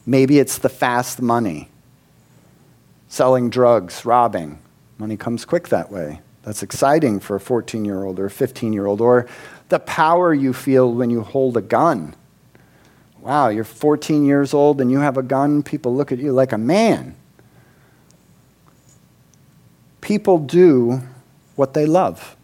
Maybe 0.05 0.39
it's 0.39 0.59
the 0.59 0.69
fast 0.69 1.23
money, 1.23 1.71
selling 3.09 3.49
drugs, 3.49 4.05
robbing. 4.05 4.59
Money 4.99 5.17
comes 5.17 5.47
quick 5.47 5.69
that 5.69 5.91
way. 5.91 6.21
That's 6.43 6.63
exciting 6.63 7.19
for 7.19 7.37
a 7.37 7.41
14 7.41 7.83
year 7.83 8.05
old 8.05 8.19
or 8.19 8.27
a 8.27 8.31
15 8.31 8.75
year 8.75 8.85
old. 8.85 9.01
Or 9.01 9.27
the 9.71 9.79
power 9.79 10.35
you 10.35 10.53
feel 10.53 10.93
when 10.93 11.09
you 11.09 11.23
hold 11.23 11.57
a 11.57 11.63
gun. 11.63 12.15
Wow, 13.23 13.49
you're 13.49 13.65
14 13.65 14.27
years 14.27 14.53
old 14.53 14.83
and 14.83 14.91
you 14.91 14.99
have 14.99 15.17
a 15.17 15.23
gun, 15.23 15.63
people 15.63 15.97
look 15.97 16.13
at 16.13 16.19
you 16.19 16.33
like 16.33 16.53
a 16.53 16.59
man. 16.59 17.15
People 20.09 20.38
do 20.38 21.03
what 21.55 21.75
they 21.75 21.85
love. 21.85 22.35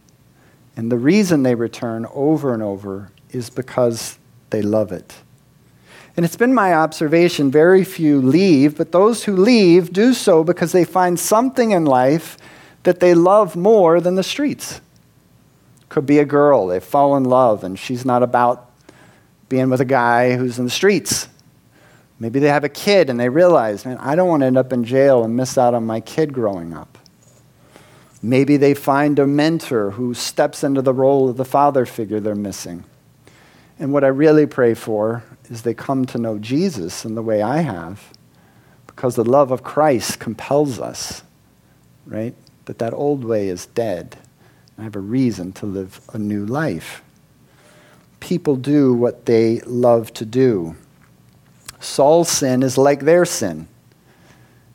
And 0.77 0.91
the 0.91 0.99
reason 0.99 1.41
they 1.41 1.55
return 1.55 2.05
over 2.13 2.53
and 2.53 2.61
over 2.61 3.09
is 3.31 3.49
because 3.49 4.19
they 4.51 4.61
love 4.61 4.91
it. 4.91 5.15
And 6.15 6.23
it's 6.23 6.35
been 6.35 6.53
my 6.53 6.75
observation 6.75 7.49
very 7.49 7.83
few 7.83 8.21
leave, 8.21 8.77
but 8.77 8.91
those 8.91 9.23
who 9.23 9.35
leave 9.35 9.91
do 9.91 10.13
so 10.13 10.43
because 10.43 10.73
they 10.73 10.83
find 10.83 11.19
something 11.19 11.71
in 11.71 11.85
life 11.85 12.37
that 12.83 12.99
they 12.99 13.15
love 13.15 13.55
more 13.55 13.99
than 13.99 14.13
the 14.13 14.21
streets. 14.21 14.79
Could 15.89 16.05
be 16.05 16.19
a 16.19 16.25
girl, 16.25 16.67
they 16.67 16.79
fall 16.79 17.17
in 17.17 17.23
love, 17.23 17.63
and 17.63 17.79
she's 17.79 18.05
not 18.05 18.21
about 18.21 18.69
being 19.49 19.71
with 19.71 19.81
a 19.81 19.85
guy 19.85 20.35
who's 20.35 20.59
in 20.59 20.65
the 20.65 20.69
streets. 20.69 21.29
Maybe 22.19 22.37
they 22.37 22.49
have 22.49 22.63
a 22.63 22.69
kid 22.69 23.09
and 23.09 23.19
they 23.19 23.29
realize, 23.29 23.85
man, 23.85 23.97
I 23.97 24.15
don't 24.15 24.29
want 24.29 24.41
to 24.41 24.45
end 24.45 24.55
up 24.55 24.71
in 24.71 24.83
jail 24.83 25.23
and 25.23 25.35
miss 25.35 25.57
out 25.57 25.73
on 25.73 25.83
my 25.83 25.99
kid 25.99 26.31
growing 26.31 26.71
up. 26.71 26.94
Maybe 28.27 28.57
they 28.57 28.73
find 28.73 29.19
a 29.19 29.27
mentor 29.27 29.91
who 29.91 30.15
steps 30.15 30.63
into 30.63 30.81
the 30.81 30.95
role 30.95 31.29
of 31.29 31.37
the 31.37 31.45
father 31.45 31.85
figure 31.85 32.19
they're 32.19 32.33
missing. 32.33 32.83
And 33.77 33.93
what 33.93 34.03
I 34.03 34.07
really 34.07 34.47
pray 34.47 34.73
for 34.73 35.23
is 35.47 35.61
they 35.61 35.75
come 35.75 36.05
to 36.07 36.17
know 36.17 36.39
Jesus 36.39 37.05
in 37.05 37.13
the 37.13 37.21
way 37.21 37.43
I 37.43 37.57
have, 37.57 38.11
because 38.87 39.15
the 39.15 39.23
love 39.23 39.51
of 39.51 39.61
Christ 39.61 40.19
compels 40.19 40.79
us, 40.79 41.21
right? 42.07 42.33
That 42.65 42.79
that 42.79 42.93
old 42.93 43.23
way 43.23 43.47
is 43.47 43.67
dead. 43.67 44.17
I 44.75 44.83
have 44.83 44.95
a 44.95 44.99
reason 44.99 45.53
to 45.53 45.67
live 45.67 46.01
a 46.11 46.17
new 46.17 46.47
life. 46.47 47.03
People 48.19 48.55
do 48.55 48.91
what 48.91 49.27
they 49.27 49.59
love 49.67 50.11
to 50.15 50.25
do. 50.25 50.75
Saul's 51.79 52.29
sin 52.29 52.63
is 52.63 52.75
like 52.75 53.01
their 53.01 53.25
sin, 53.25 53.67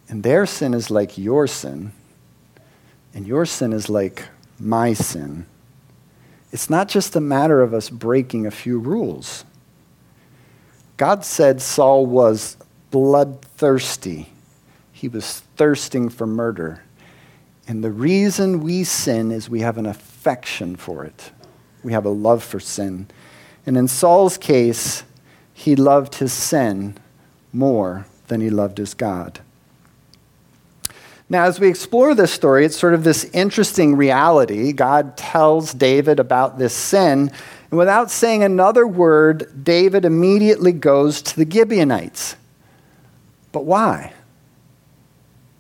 and 0.09 0.23
their 0.23 0.47
sin 0.47 0.73
is 0.73 0.89
like 0.89 1.19
your 1.19 1.49
sin, 1.49 1.91
and 3.15 3.27
your 3.27 3.47
sin 3.47 3.73
is 3.73 3.89
like 3.89 4.29
my 4.59 4.93
sin. 4.93 5.47
It's 6.53 6.71
not 6.71 6.89
just 6.89 7.17
a 7.17 7.21
matter 7.21 7.63
of 7.63 7.73
us 7.75 7.91
breaking 7.91 8.47
a 8.47 8.51
few 8.51 8.79
rules. 8.79 9.45
God 10.97 11.25
said 11.25 11.63
Saul 11.63 12.07
was 12.07 12.57
bloodthirsty. 12.91 14.29
He 14.93 15.09
was 15.09 15.41
thirsting 15.57 16.09
for 16.09 16.27
murder. 16.27 16.83
And 17.67 17.85
the 17.85 17.91
reason 17.91 18.61
we 18.61 18.85
sin 18.85 19.31
is 19.31 19.49
we 19.49 19.61
have 19.61 19.79
an 19.79 19.87
affection 19.87 20.77
for 20.77 21.05
it. 21.05 21.31
We 21.83 21.93
have 21.93 22.05
a 22.05 22.11
love 22.11 22.43
for 22.43 22.61
sin. 22.61 23.07
And 23.65 23.77
in 23.77 23.89
Saul's 23.89 24.37
case, 24.37 25.05
he 25.55 25.77
loved 25.77 26.17
his 26.17 26.33
sin 26.33 26.97
more 27.53 28.07
than 28.29 28.41
he 28.41 28.51
loved 28.51 28.79
his 28.79 28.95
God. 28.95 29.41
Now, 31.31 31.45
as 31.45 31.61
we 31.61 31.69
explore 31.69 32.17
this 32.17 32.33
story, 32.33 32.67
it's 32.67 32.77
sort 32.77 32.93
of 32.93 33.05
this 33.05 33.25
interesting 33.27 33.95
reality. 33.95 34.73
God 34.73 35.17
tells 35.17 35.73
David 35.73 36.19
about 36.19 36.59
this 36.59 36.75
sin, 36.75 37.31
and 37.71 37.79
without 37.79 38.11
saying 38.11 38.43
another 38.43 38.85
word, 38.85 39.65
David 39.65 40.05
immediately 40.05 40.73
goes 40.73 41.23
to 41.23 41.37
the 41.37 41.49
Gibeonites. 41.49 42.35
But 43.53 43.65
why? 43.65 44.13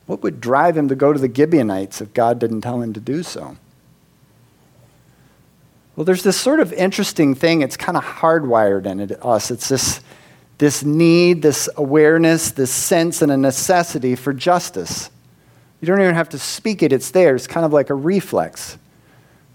What 0.07 0.25
would 0.25 0.41
drive 0.41 0.77
him 0.77 0.89
to 0.89 0.97
go 0.97 1.13
to 1.13 1.21
the 1.21 1.33
Gibeonites 1.33 2.01
if 2.01 2.13
God 2.15 2.41
didn't 2.41 2.63
tell 2.63 2.83
him 2.83 2.93
to 2.95 3.01
do 3.01 3.23
so? 3.23 3.57
Well, 5.95 6.05
there's 6.05 6.25
this 6.25 6.41
sort 6.41 6.59
of 6.59 6.73
interesting 6.73 7.37
thing. 7.37 7.63
It's 7.63 7.77
kind 7.77 7.97
of 7.97 8.03
hardwired 8.03 8.87
in 8.87 9.01
us. 9.23 9.53
It's 9.53 9.69
this, 9.69 10.01
this 10.59 10.83
need, 10.83 11.43
this 11.43 11.69
awareness, 11.77 12.51
this 12.51 12.73
sense, 12.73 13.23
and 13.23 13.31
a 13.31 13.37
necessity 13.37 14.17
for 14.17 14.33
justice. 14.33 15.11
You 15.81 15.87
don't 15.87 16.01
even 16.01 16.15
have 16.15 16.29
to 16.31 16.39
speak 16.39 16.83
it, 16.83 16.93
it's 16.93 17.11
there. 17.11 17.35
It's 17.35 17.47
kind 17.47 17.65
of 17.65 17.73
like 17.73 17.91
a 17.91 17.95
reflex. 17.95 18.77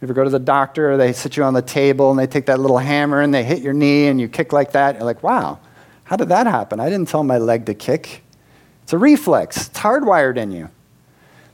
You 0.02 0.08
ever 0.08 0.14
go 0.14 0.24
to 0.24 0.30
the 0.30 0.40
doctor, 0.40 0.98
they 0.98 1.14
sit 1.14 1.38
you 1.38 1.44
on 1.44 1.54
the 1.54 1.62
table 1.62 2.10
and 2.10 2.20
they 2.20 2.28
take 2.28 2.48
that 2.48 2.60
little 2.60 2.80
hammer 2.80 3.22
and 3.22 3.34
they 3.34 3.44
hit 3.44 3.62
your 3.62 3.74
knee 3.74 4.08
and 4.08 4.20
you 4.20 4.28
kick 4.28 4.52
like 4.52 4.72
that. 4.72 4.96
You're 4.96 5.06
like, 5.06 5.24
wow, 5.24 5.60
how 6.04 6.16
did 6.16 6.30
that 6.30 6.48
happen? 6.48 6.80
I 6.80 6.90
didn't 6.90 7.08
tell 7.08 7.24
my 7.24 7.38
leg 7.38 7.66
to 7.68 7.74
kick. 7.74 8.24
It's 8.84 8.94
a 8.94 8.98
reflex, 8.98 9.68
it's 9.68 9.80
hardwired 9.80 10.38
in 10.38 10.52
you. 10.52 10.70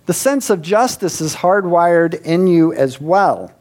The 0.05 0.13
sense 0.13 0.49
of 0.49 0.62
justice 0.62 1.21
is 1.21 1.36
hardwired 1.36 2.21
in 2.23 2.47
you 2.47 2.73
as 2.73 2.99
well. 2.99 3.53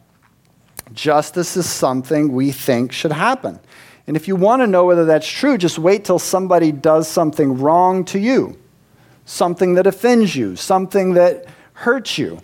Justice 0.93 1.57
is 1.57 1.69
something 1.69 2.33
we 2.33 2.51
think 2.51 2.93
should 2.93 3.13
happen. 3.13 3.61
And 4.07 4.17
if 4.17 4.27
you 4.27 4.35
want 4.35 4.63
to 4.63 4.67
know 4.67 4.87
whether 4.87 5.05
that's 5.05 5.29
true, 5.29 5.57
just 5.57 5.79
wait 5.79 6.05
till 6.05 6.19
somebody 6.19 6.73
does 6.73 7.07
something 7.07 7.59
wrong 7.59 8.05
to 8.07 8.19
you, 8.19 8.59
something 9.31 9.75
that 9.75 9.87
offends 9.87 10.35
you, 10.35 10.57
something 10.57 11.15
that 11.15 11.47
hurts 11.73 12.19
you. 12.19 12.41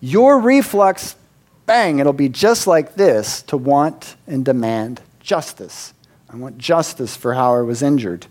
Your 0.00 0.40
reflex, 0.40 1.14
bang, 1.66 1.98
it'll 1.98 2.14
be 2.14 2.30
just 2.30 2.66
like 2.66 2.94
this 2.94 3.42
to 3.42 3.58
want 3.58 4.16
and 4.26 4.42
demand 4.42 5.02
justice. 5.20 5.92
I 6.30 6.36
want 6.36 6.56
justice 6.56 7.14
for 7.14 7.34
how 7.34 7.56
I 7.56 7.60
was 7.60 7.82
injured. 7.82 8.26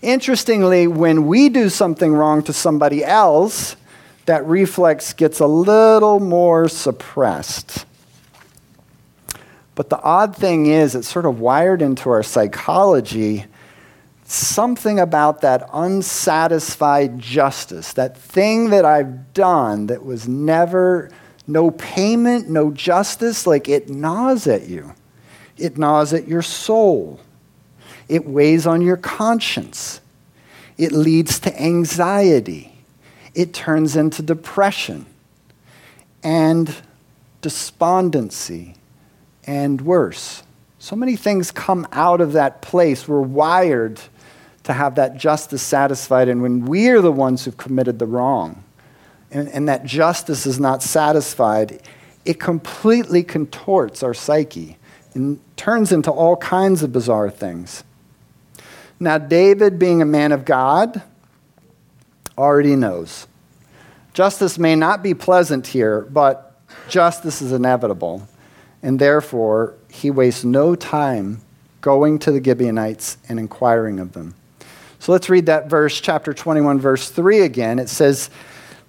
Interestingly, 0.00 0.86
when 0.86 1.26
we 1.26 1.50
do 1.50 1.68
something 1.68 2.12
wrong 2.14 2.42
to 2.44 2.54
somebody 2.54 3.04
else, 3.04 3.76
that 4.24 4.46
reflex 4.46 5.12
gets 5.12 5.38
a 5.38 5.46
little 5.46 6.20
more 6.20 6.68
suppressed. 6.68 7.84
But 9.74 9.90
the 9.90 10.00
odd 10.00 10.34
thing 10.34 10.66
is, 10.66 10.94
it's 10.94 11.08
sort 11.08 11.26
of 11.26 11.38
wired 11.38 11.82
into 11.82 12.08
our 12.08 12.22
psychology 12.22 13.44
something 14.32 14.98
about 14.98 15.40
that 15.42 15.68
unsatisfied 15.72 17.18
justice, 17.18 17.92
that 17.92 18.16
thing 18.16 18.70
that 18.70 18.84
I've 18.84 19.32
done 19.32 19.86
that 19.86 20.04
was 20.04 20.26
never, 20.26 21.10
no 21.46 21.70
payment, 21.70 22.48
no 22.48 22.70
justice, 22.70 23.46
like 23.46 23.68
it 23.68 23.88
gnaws 23.88 24.46
at 24.46 24.68
you. 24.68 24.94
It 25.56 25.78
gnaws 25.78 26.12
at 26.12 26.26
your 26.26 26.42
soul. 26.42 27.20
It 28.08 28.26
weighs 28.26 28.66
on 28.66 28.82
your 28.82 28.96
conscience. 28.96 30.00
It 30.76 30.92
leads 30.92 31.38
to 31.40 31.62
anxiety. 31.62 32.76
It 33.34 33.54
turns 33.54 33.96
into 33.96 34.22
depression 34.22 35.06
and 36.22 36.74
despondency 37.42 38.74
and 39.44 39.80
worse. 39.80 40.42
So 40.78 40.96
many 40.96 41.16
things 41.16 41.50
come 41.50 41.86
out 41.92 42.20
of 42.20 42.32
that 42.32 42.62
place. 42.62 43.08
We're 43.08 43.20
wired 43.20 44.00
to 44.66 44.72
have 44.72 44.96
that 44.96 45.16
justice 45.16 45.62
satisfied, 45.62 46.28
and 46.28 46.42
when 46.42 46.66
we're 46.66 47.00
the 47.00 47.12
ones 47.12 47.44
who've 47.44 47.56
committed 47.56 47.98
the 47.98 48.06
wrong, 48.06 48.62
and, 49.30 49.48
and 49.48 49.68
that 49.68 49.84
justice 49.84 50.44
is 50.44 50.60
not 50.60 50.82
satisfied, 50.82 51.80
it 52.24 52.40
completely 52.40 53.22
contorts 53.22 54.02
our 54.02 54.12
psyche 54.12 54.76
and 55.14 55.40
turns 55.56 55.92
into 55.92 56.10
all 56.10 56.36
kinds 56.36 56.82
of 56.82 56.92
bizarre 56.92 57.30
things. 57.30 57.84
Now, 58.98 59.18
David, 59.18 59.78
being 59.78 60.02
a 60.02 60.06
man 60.06 60.32
of 60.32 60.44
God, 60.44 61.02
already 62.36 62.74
knows. 62.74 63.26
Justice 64.14 64.58
may 64.58 64.74
not 64.74 65.02
be 65.02 65.14
pleasant 65.14 65.68
here, 65.68 66.00
but 66.00 66.58
justice 66.88 67.40
is 67.40 67.52
inevitable. 67.52 68.28
And 68.82 68.98
therefore, 68.98 69.74
he 69.90 70.10
wastes 70.10 70.44
no 70.44 70.74
time 70.74 71.40
going 71.80 72.18
to 72.20 72.32
the 72.32 72.42
Gibeonites 72.42 73.16
and 73.28 73.38
inquiring 73.38 74.00
of 74.00 74.12
them. 74.12 74.34
So 75.06 75.12
let's 75.12 75.30
read 75.30 75.46
that 75.46 75.70
verse, 75.70 76.00
chapter 76.00 76.34
21, 76.34 76.80
verse 76.80 77.08
3 77.10 77.42
again. 77.42 77.78
It 77.78 77.88
says, 77.88 78.28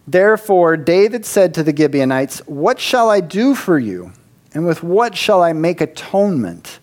Therefore, 0.07 0.75
David 0.75 1.27
said 1.27 1.53
to 1.53 1.61
the 1.61 1.77
Gibeonites, 1.77 2.39
What 2.47 2.79
shall 2.79 3.11
I 3.11 3.19
do 3.19 3.53
for 3.53 3.77
you? 3.77 4.13
And 4.51 4.65
with 4.65 4.81
what 4.81 5.15
shall 5.15 5.43
I 5.43 5.53
make 5.53 5.79
atonement? 5.79 6.79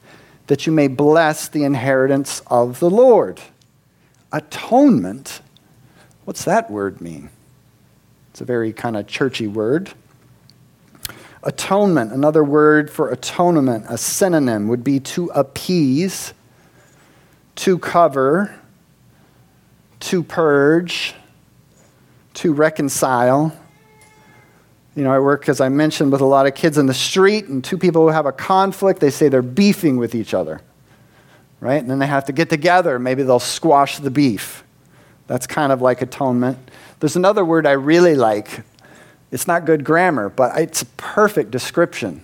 that 0.46 0.66
you 0.66 0.72
may 0.72 0.86
bless 0.86 1.48
the 1.48 1.64
inheritance 1.64 2.42
of 2.46 2.78
the 2.78 2.88
Lord. 2.88 3.40
Atonement, 4.30 5.40
what's 6.26 6.44
that 6.44 6.70
word 6.70 7.00
mean? 7.00 7.28
It's 8.30 8.40
a 8.40 8.44
very 8.44 8.72
kind 8.72 8.96
of 8.96 9.08
churchy 9.08 9.48
word. 9.48 9.90
Atonement, 11.42 12.12
another 12.12 12.44
word 12.44 12.88
for 12.88 13.10
atonement, 13.10 13.86
a 13.88 13.98
synonym, 13.98 14.68
would 14.68 14.84
be 14.84 15.00
to 15.00 15.26
appease, 15.34 16.34
to 17.56 17.78
cover, 17.80 18.54
to 20.04 20.22
purge, 20.22 21.14
to 22.34 22.52
reconcile. 22.52 23.56
You 24.94 25.02
know, 25.02 25.10
I 25.10 25.18
work, 25.18 25.48
as 25.48 25.60
I 25.60 25.70
mentioned, 25.70 26.12
with 26.12 26.20
a 26.20 26.26
lot 26.26 26.46
of 26.46 26.54
kids 26.54 26.76
in 26.76 26.86
the 26.86 26.94
street, 26.94 27.46
and 27.46 27.64
two 27.64 27.78
people 27.78 28.02
who 28.02 28.08
have 28.08 28.26
a 28.26 28.32
conflict, 28.32 29.00
they 29.00 29.10
say 29.10 29.28
they're 29.28 29.42
beefing 29.42 29.96
with 29.96 30.14
each 30.14 30.34
other, 30.34 30.60
right? 31.60 31.80
And 31.80 31.90
then 31.90 31.98
they 31.98 32.06
have 32.06 32.26
to 32.26 32.32
get 32.32 32.50
together. 32.50 32.98
Maybe 32.98 33.22
they'll 33.22 33.38
squash 33.38 33.98
the 33.98 34.10
beef. 34.10 34.62
That's 35.26 35.46
kind 35.46 35.72
of 35.72 35.80
like 35.80 36.02
atonement. 36.02 36.58
There's 37.00 37.16
another 37.16 37.44
word 37.44 37.66
I 37.66 37.72
really 37.72 38.14
like. 38.14 38.60
It's 39.32 39.46
not 39.46 39.64
good 39.64 39.84
grammar, 39.84 40.28
but 40.28 40.56
it's 40.60 40.82
a 40.82 40.86
perfect 40.86 41.50
description. 41.50 42.22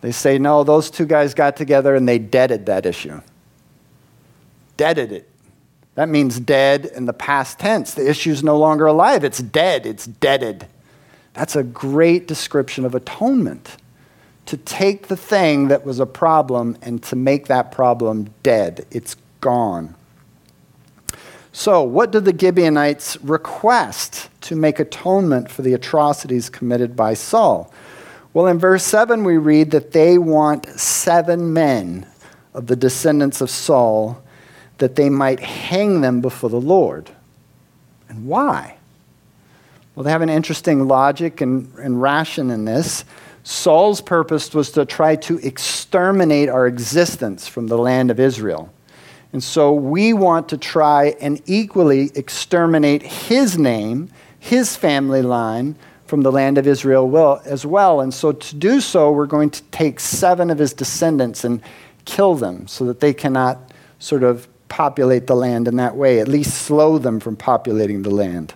They 0.00 0.12
say, 0.12 0.38
no, 0.38 0.62
those 0.62 0.90
two 0.90 1.06
guys 1.06 1.34
got 1.34 1.56
together 1.56 1.96
and 1.96 2.08
they 2.08 2.18
deaded 2.20 2.66
that 2.66 2.86
issue. 2.86 3.20
Deaded 4.76 5.10
it. 5.10 5.28
That 5.96 6.10
means 6.10 6.38
dead 6.38 6.84
in 6.94 7.06
the 7.06 7.14
past 7.14 7.58
tense. 7.58 7.94
The 7.94 8.08
issue's 8.08 8.44
no 8.44 8.58
longer 8.58 8.86
alive. 8.86 9.24
It's 9.24 9.38
dead. 9.38 9.86
It's 9.86 10.06
deaded. 10.06 10.66
That's 11.32 11.56
a 11.56 11.62
great 11.62 12.28
description 12.28 12.84
of 12.84 12.94
atonement. 12.94 13.78
To 14.46 14.58
take 14.58 15.08
the 15.08 15.16
thing 15.16 15.68
that 15.68 15.84
was 15.84 15.98
a 15.98 16.06
problem 16.06 16.76
and 16.82 17.02
to 17.04 17.16
make 17.16 17.46
that 17.46 17.72
problem 17.72 18.28
dead. 18.42 18.86
It's 18.90 19.16
gone. 19.40 19.94
So, 21.50 21.82
what 21.82 22.12
did 22.12 22.26
the 22.26 22.38
Gibeonites 22.38 23.16
request 23.22 24.28
to 24.42 24.54
make 24.54 24.78
atonement 24.78 25.50
for 25.50 25.62
the 25.62 25.72
atrocities 25.72 26.50
committed 26.50 26.94
by 26.94 27.14
Saul? 27.14 27.72
Well, 28.34 28.46
in 28.46 28.58
verse 28.58 28.84
7, 28.84 29.24
we 29.24 29.38
read 29.38 29.70
that 29.70 29.92
they 29.92 30.18
want 30.18 30.66
seven 30.78 31.54
men 31.54 32.06
of 32.52 32.66
the 32.66 32.76
descendants 32.76 33.40
of 33.40 33.48
Saul 33.48 34.22
that 34.78 34.96
they 34.96 35.08
might 35.08 35.40
hang 35.40 36.00
them 36.00 36.20
before 36.20 36.50
the 36.50 36.60
Lord. 36.60 37.10
And 38.08 38.26
why? 38.26 38.76
Well, 39.94 40.04
they 40.04 40.10
have 40.10 40.22
an 40.22 40.28
interesting 40.28 40.86
logic 40.86 41.40
and, 41.40 41.72
and 41.78 42.00
ration 42.00 42.50
in 42.50 42.64
this. 42.66 43.04
Saul's 43.44 44.00
purpose 44.00 44.52
was 44.52 44.70
to 44.72 44.84
try 44.84 45.16
to 45.16 45.38
exterminate 45.38 46.48
our 46.48 46.66
existence 46.66 47.48
from 47.48 47.68
the 47.68 47.78
land 47.78 48.10
of 48.10 48.20
Israel. 48.20 48.72
And 49.32 49.42
so 49.42 49.72
we 49.72 50.12
want 50.12 50.48
to 50.50 50.58
try 50.58 51.14
and 51.20 51.40
equally 51.46 52.10
exterminate 52.14 53.02
his 53.02 53.58
name, 53.58 54.10
his 54.38 54.76
family 54.76 55.22
line, 55.22 55.76
from 56.06 56.22
the 56.22 56.32
land 56.32 56.58
of 56.58 56.66
Israel 56.66 57.08
will, 57.08 57.40
as 57.44 57.66
well. 57.66 58.00
And 58.00 58.14
so 58.14 58.32
to 58.32 58.54
do 58.54 58.80
so, 58.80 59.10
we're 59.10 59.26
going 59.26 59.50
to 59.50 59.62
take 59.64 59.98
seven 60.00 60.50
of 60.50 60.58
his 60.58 60.72
descendants 60.72 61.44
and 61.44 61.60
kill 62.04 62.34
them 62.34 62.68
so 62.68 62.84
that 62.84 63.00
they 63.00 63.12
cannot 63.12 63.58
sort 63.98 64.22
of 64.22 64.46
populate 64.68 65.26
the 65.26 65.36
land 65.36 65.68
in 65.68 65.76
that 65.76 65.96
way, 65.96 66.20
at 66.20 66.28
least 66.28 66.54
slow 66.54 66.98
them 66.98 67.20
from 67.20 67.36
populating 67.36 68.02
the 68.02 68.10
land. 68.10 68.54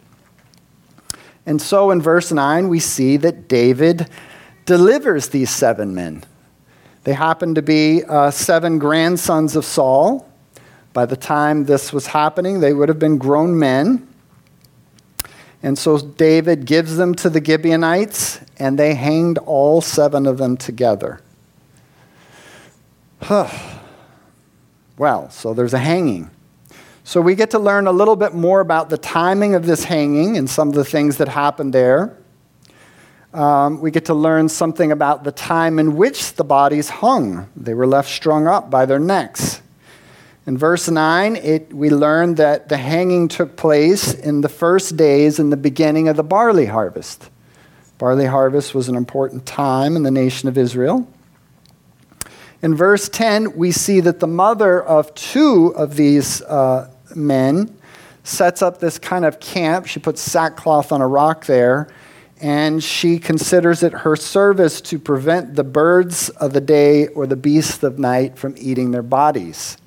And 1.46 1.60
so 1.60 1.90
in 1.90 2.00
verse 2.02 2.32
9, 2.32 2.68
we 2.68 2.80
see 2.80 3.16
that 3.18 3.48
David 3.48 4.08
delivers 4.66 5.28
these 5.28 5.50
seven 5.50 5.94
men. 5.94 6.24
They 7.04 7.14
happen 7.14 7.54
to 7.54 7.62
be 7.62 8.04
uh, 8.04 8.30
seven 8.30 8.78
grandsons 8.78 9.56
of 9.56 9.64
Saul. 9.64 10.28
By 10.92 11.06
the 11.06 11.16
time 11.16 11.64
this 11.64 11.92
was 11.92 12.08
happening, 12.08 12.60
they 12.60 12.72
would 12.72 12.88
have 12.88 12.98
been 12.98 13.16
grown 13.18 13.58
men. 13.58 14.06
And 15.62 15.78
so 15.78 15.98
David 15.98 16.64
gives 16.66 16.96
them 16.96 17.14
to 17.16 17.30
the 17.30 17.44
Gibeonites, 17.44 18.40
and 18.58 18.78
they 18.78 18.94
hanged 18.94 19.38
all 19.38 19.80
seven 19.80 20.26
of 20.26 20.38
them 20.38 20.56
together. 20.56 21.20
Well, 25.00 25.30
so 25.30 25.54
there's 25.54 25.72
a 25.72 25.78
hanging. 25.78 26.28
So 27.04 27.22
we 27.22 27.34
get 27.34 27.52
to 27.52 27.58
learn 27.58 27.86
a 27.86 27.90
little 27.90 28.16
bit 28.16 28.34
more 28.34 28.60
about 28.60 28.90
the 28.90 28.98
timing 28.98 29.54
of 29.54 29.64
this 29.64 29.84
hanging 29.84 30.36
and 30.36 30.48
some 30.48 30.68
of 30.68 30.74
the 30.74 30.84
things 30.84 31.16
that 31.16 31.28
happened 31.28 31.72
there. 31.72 32.18
Um, 33.32 33.80
we 33.80 33.90
get 33.92 34.04
to 34.04 34.14
learn 34.14 34.50
something 34.50 34.92
about 34.92 35.24
the 35.24 35.32
time 35.32 35.78
in 35.78 35.96
which 35.96 36.34
the 36.34 36.44
bodies 36.44 36.90
hung. 36.90 37.48
They 37.56 37.72
were 37.72 37.86
left 37.86 38.10
strung 38.10 38.46
up 38.46 38.68
by 38.68 38.84
their 38.84 38.98
necks. 38.98 39.62
In 40.46 40.58
verse 40.58 40.86
9, 40.86 41.34
it, 41.36 41.72
we 41.72 41.88
learn 41.88 42.34
that 42.34 42.68
the 42.68 42.76
hanging 42.76 43.28
took 43.28 43.56
place 43.56 44.12
in 44.12 44.42
the 44.42 44.50
first 44.50 44.98
days 44.98 45.38
in 45.38 45.48
the 45.48 45.56
beginning 45.56 46.08
of 46.08 46.16
the 46.16 46.22
barley 46.22 46.66
harvest. 46.66 47.30
Barley 47.96 48.26
harvest 48.26 48.74
was 48.74 48.90
an 48.90 48.96
important 48.96 49.46
time 49.46 49.96
in 49.96 50.02
the 50.02 50.10
nation 50.10 50.46
of 50.46 50.58
Israel. 50.58 51.08
In 52.62 52.74
verse 52.74 53.08
10, 53.08 53.56
we 53.56 53.72
see 53.72 54.00
that 54.00 54.20
the 54.20 54.26
mother 54.26 54.82
of 54.82 55.14
two 55.14 55.72
of 55.76 55.96
these 55.96 56.42
uh, 56.42 56.90
men 57.14 57.74
sets 58.22 58.60
up 58.60 58.78
this 58.78 58.98
kind 58.98 59.24
of 59.24 59.40
camp. 59.40 59.86
She 59.86 59.98
puts 59.98 60.20
sackcloth 60.20 60.92
on 60.92 61.00
a 61.00 61.06
rock 61.06 61.46
there, 61.46 61.88
and 62.38 62.84
she 62.84 63.18
considers 63.18 63.82
it 63.82 63.92
her 63.92 64.14
service 64.14 64.82
to 64.82 64.98
prevent 64.98 65.54
the 65.54 65.64
birds 65.64 66.28
of 66.28 66.52
the 66.52 66.60
day 66.60 67.08
or 67.08 67.26
the 67.26 67.36
beasts 67.36 67.82
of 67.82 67.98
night 67.98 68.36
from 68.36 68.54
eating 68.58 68.90
their 68.90 69.02
bodies. 69.02 69.78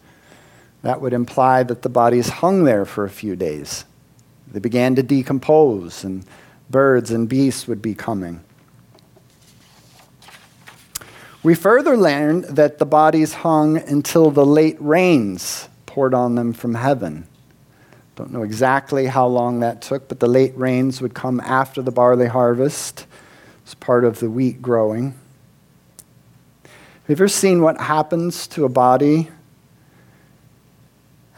That 0.81 0.99
would 0.99 1.13
imply 1.13 1.61
that 1.63 1.83
the 1.83 1.89
bodies 1.89 2.27
hung 2.27 2.63
there 2.63 2.85
for 2.85 3.05
a 3.05 3.09
few 3.09 3.35
days. 3.35 3.85
They 4.51 4.59
began 4.59 4.95
to 4.95 5.03
decompose, 5.03 6.03
and 6.03 6.25
birds 6.71 7.11
and 7.11 7.29
beasts 7.29 7.67
would 7.67 7.83
be 7.83 7.93
coming. 7.93 8.43
We 11.43 11.55
further 11.55 11.97
learned 11.97 12.45
that 12.45 12.79
the 12.79 12.85
bodies 12.85 13.33
hung 13.33 13.77
until 13.77 14.31
the 14.31 14.45
late 14.45 14.77
rains 14.79 15.67
poured 15.85 16.13
on 16.13 16.35
them 16.35 16.53
from 16.53 16.73
heaven. 16.73 17.27
Don't 18.15 18.31
know 18.31 18.43
exactly 18.43 19.07
how 19.07 19.27
long 19.27 19.59
that 19.59 19.81
took, 19.81 20.07
but 20.07 20.19
the 20.19 20.27
late 20.27 20.57
rains 20.57 21.01
would 21.01 21.13
come 21.13 21.39
after 21.41 21.81
the 21.81 21.91
barley 21.91 22.27
harvest 22.27 23.05
as 23.67 23.73
part 23.73 24.05
of 24.05 24.19
the 24.19 24.29
wheat 24.29 24.61
growing. 24.61 25.13
Have 26.63 27.09
you 27.09 27.13
ever 27.13 27.27
seen 27.27 27.61
what 27.61 27.79
happens 27.81 28.47
to 28.47 28.63
a 28.63 28.69
body 28.69 29.29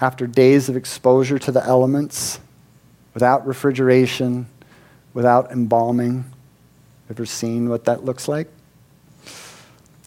after 0.01 0.27
days 0.27 0.69
of 0.69 0.75
exposure 0.75 1.39
to 1.39 1.51
the 1.51 1.65
elements, 1.65 2.39
without 3.13 3.47
refrigeration, 3.47 4.45
without 5.13 5.51
embalming. 5.51 6.25
Ever 7.09 7.25
seen 7.25 7.69
what 7.69 7.85
that 7.85 8.03
looks 8.03 8.27
like? 8.27 8.47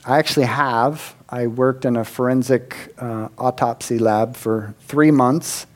I 0.09 0.19
actually 0.19 0.47
have. 0.47 1.15
I 1.29 1.47
worked 1.47 1.85
in 1.85 1.97
a 1.97 2.05
forensic 2.05 2.95
uh, 2.99 3.29
autopsy 3.37 3.99
lab 3.99 4.37
for 4.37 4.75
three 4.81 5.11
months. 5.11 5.67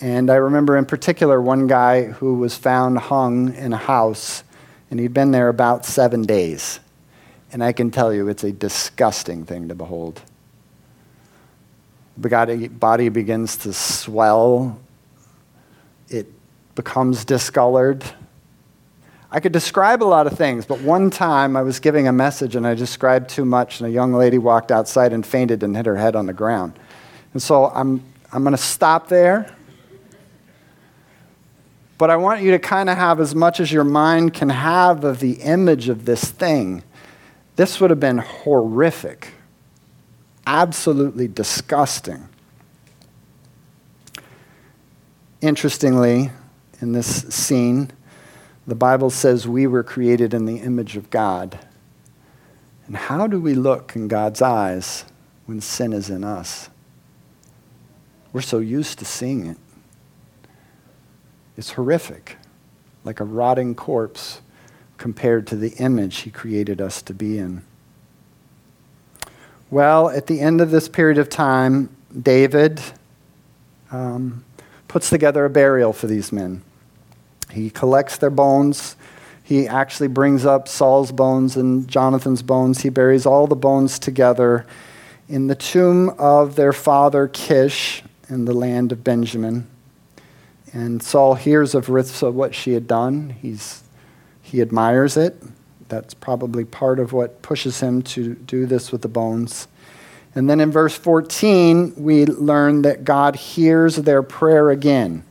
And 0.00 0.30
I 0.30 0.36
remember 0.36 0.76
in 0.76 0.86
particular 0.86 1.40
one 1.40 1.66
guy 1.66 2.04
who 2.04 2.34
was 2.34 2.56
found 2.56 2.98
hung 2.98 3.54
in 3.54 3.72
a 3.72 3.76
house, 3.76 4.42
and 4.90 4.98
he'd 4.98 5.12
been 5.12 5.32
there 5.32 5.48
about 5.48 5.84
seven 5.84 6.22
days. 6.22 6.80
And 7.52 7.62
I 7.62 7.72
can 7.72 7.90
tell 7.90 8.12
you, 8.12 8.28
it's 8.28 8.42
a 8.42 8.52
disgusting 8.52 9.44
thing 9.44 9.68
to 9.68 9.74
behold 9.74 10.22
the 12.20 12.68
body 12.68 13.08
begins 13.08 13.56
to 13.58 13.72
swell, 13.72 14.78
it 16.08 16.26
becomes 16.74 17.24
discolored. 17.24 18.04
I 19.30 19.40
could 19.40 19.52
describe 19.52 20.02
a 20.02 20.04
lot 20.04 20.26
of 20.26 20.38
things, 20.38 20.64
but 20.64 20.80
one 20.80 21.10
time 21.10 21.56
I 21.56 21.62
was 21.62 21.80
giving 21.80 22.08
a 22.08 22.12
message 22.12 22.56
and 22.56 22.66
I 22.66 22.74
described 22.74 23.28
too 23.28 23.44
much, 23.44 23.80
and 23.80 23.88
a 23.88 23.92
young 23.92 24.14
lady 24.14 24.38
walked 24.38 24.72
outside 24.72 25.12
and 25.12 25.24
fainted 25.24 25.62
and 25.62 25.76
hit 25.76 25.86
her 25.86 25.96
head 25.96 26.16
on 26.16 26.26
the 26.26 26.32
ground. 26.32 26.78
And 27.34 27.42
so 27.42 27.66
I'm, 27.66 28.02
I'm 28.32 28.42
going 28.42 28.56
to 28.56 28.62
stop 28.62 29.08
there. 29.08 29.54
But 31.98 32.10
I 32.10 32.16
want 32.16 32.42
you 32.42 32.52
to 32.52 32.58
kind 32.58 32.88
of 32.88 32.96
have 32.96 33.20
as 33.20 33.34
much 33.34 33.60
as 33.60 33.70
your 33.70 33.84
mind 33.84 34.32
can 34.32 34.48
have 34.48 35.04
of 35.04 35.20
the 35.20 35.32
image 35.32 35.88
of 35.88 36.04
this 36.04 36.24
thing. 36.30 36.82
This 37.56 37.80
would 37.80 37.90
have 37.90 38.00
been 38.00 38.18
horrific 38.18 39.32
absolutely 40.48 41.28
disgusting. 41.28 42.26
Interestingly, 45.42 46.30
in 46.80 46.92
this 46.92 47.06
scene, 47.28 47.90
the 48.68 48.74
Bible 48.74 49.08
says 49.08 49.48
we 49.48 49.66
were 49.66 49.82
created 49.82 50.34
in 50.34 50.44
the 50.44 50.58
image 50.58 50.94
of 50.98 51.08
God. 51.08 51.58
And 52.86 52.94
how 52.94 53.26
do 53.26 53.40
we 53.40 53.54
look 53.54 53.96
in 53.96 54.08
God's 54.08 54.42
eyes 54.42 55.06
when 55.46 55.62
sin 55.62 55.94
is 55.94 56.10
in 56.10 56.22
us? 56.22 56.68
We're 58.30 58.42
so 58.42 58.58
used 58.58 58.98
to 58.98 59.06
seeing 59.06 59.46
it. 59.46 59.56
It's 61.56 61.72
horrific, 61.72 62.36
like 63.04 63.20
a 63.20 63.24
rotting 63.24 63.74
corpse 63.74 64.42
compared 64.98 65.46
to 65.46 65.56
the 65.56 65.70
image 65.78 66.18
He 66.18 66.30
created 66.30 66.78
us 66.78 67.00
to 67.02 67.14
be 67.14 67.38
in. 67.38 67.62
Well, 69.70 70.10
at 70.10 70.26
the 70.26 70.40
end 70.40 70.60
of 70.60 70.70
this 70.70 70.90
period 70.90 71.16
of 71.16 71.30
time, 71.30 71.88
David 72.20 72.82
um, 73.90 74.44
puts 74.88 75.08
together 75.08 75.46
a 75.46 75.50
burial 75.50 75.94
for 75.94 76.06
these 76.06 76.32
men. 76.32 76.62
He 77.50 77.70
collects 77.70 78.16
their 78.18 78.30
bones. 78.30 78.96
He 79.42 79.66
actually 79.66 80.08
brings 80.08 80.44
up 80.44 80.68
Saul's 80.68 81.12
bones 81.12 81.56
and 81.56 81.88
Jonathan's 81.88 82.42
bones. 82.42 82.82
He 82.82 82.90
buries 82.90 83.24
all 83.26 83.46
the 83.46 83.56
bones 83.56 83.98
together 83.98 84.66
in 85.28 85.46
the 85.46 85.54
tomb 85.54 86.10
of 86.18 86.56
their 86.56 86.72
father 86.72 87.28
Kish 87.28 88.02
in 88.28 88.44
the 88.44 88.52
land 88.52 88.92
of 88.92 89.02
Benjamin. 89.02 89.66
And 90.72 91.02
Saul 91.02 91.34
hears 91.34 91.74
of 91.74 91.88
Rizpah, 91.88 92.30
what 92.30 92.54
she 92.54 92.72
had 92.72 92.86
done. 92.86 93.30
He's, 93.40 93.82
he 94.42 94.60
admires 94.60 95.16
it 95.16 95.42
that's 95.88 96.14
probably 96.14 96.64
part 96.64 96.98
of 96.98 97.12
what 97.12 97.42
pushes 97.42 97.80
him 97.80 98.02
to 98.02 98.34
do 98.34 98.66
this 98.66 98.92
with 98.92 99.02
the 99.02 99.08
bones. 99.08 99.68
And 100.34 100.48
then 100.48 100.60
in 100.60 100.70
verse 100.70 100.96
14, 100.96 101.94
we 101.96 102.26
learn 102.26 102.82
that 102.82 103.04
God 103.04 103.36
hears 103.36 103.96
their 103.96 104.22
prayer 104.22 104.70
again, 104.70 105.24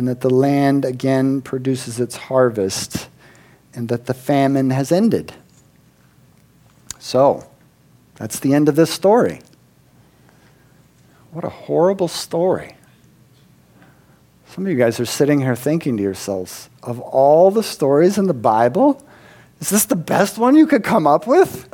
and 0.00 0.08
that 0.08 0.22
the 0.22 0.30
land 0.30 0.82
again 0.86 1.42
produces 1.42 2.00
its 2.00 2.16
harvest, 2.16 3.10
and 3.74 3.90
that 3.90 4.06
the 4.06 4.14
famine 4.14 4.70
has 4.70 4.90
ended. 4.90 5.34
So, 6.98 7.46
that's 8.14 8.40
the 8.40 8.54
end 8.54 8.70
of 8.70 8.76
this 8.76 8.90
story. 8.90 9.42
What 11.32 11.44
a 11.44 11.50
horrible 11.50 12.08
story. 12.08 12.76
Some 14.46 14.64
of 14.64 14.72
you 14.72 14.78
guys 14.78 14.98
are 15.00 15.04
sitting 15.04 15.40
here 15.40 15.54
thinking 15.54 15.98
to 15.98 16.02
yourselves, 16.02 16.70
of 16.82 16.98
all 16.98 17.50
the 17.50 17.62
stories 17.62 18.16
in 18.16 18.26
the 18.26 18.32
Bible, 18.32 19.06
is 19.60 19.68
this 19.68 19.84
the 19.84 19.96
best 19.96 20.38
one 20.38 20.56
you 20.56 20.66
could 20.66 20.82
come 20.82 21.06
up 21.06 21.26
with? 21.26 21.68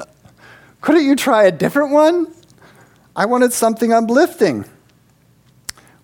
Couldn't 0.81 1.05
you 1.05 1.14
try 1.14 1.45
a 1.45 1.53
different 1.53 1.93
one? 1.93 2.35
I 3.14 3.27
wanted 3.27 3.53
something 3.53 3.93
uplifting. 3.93 4.64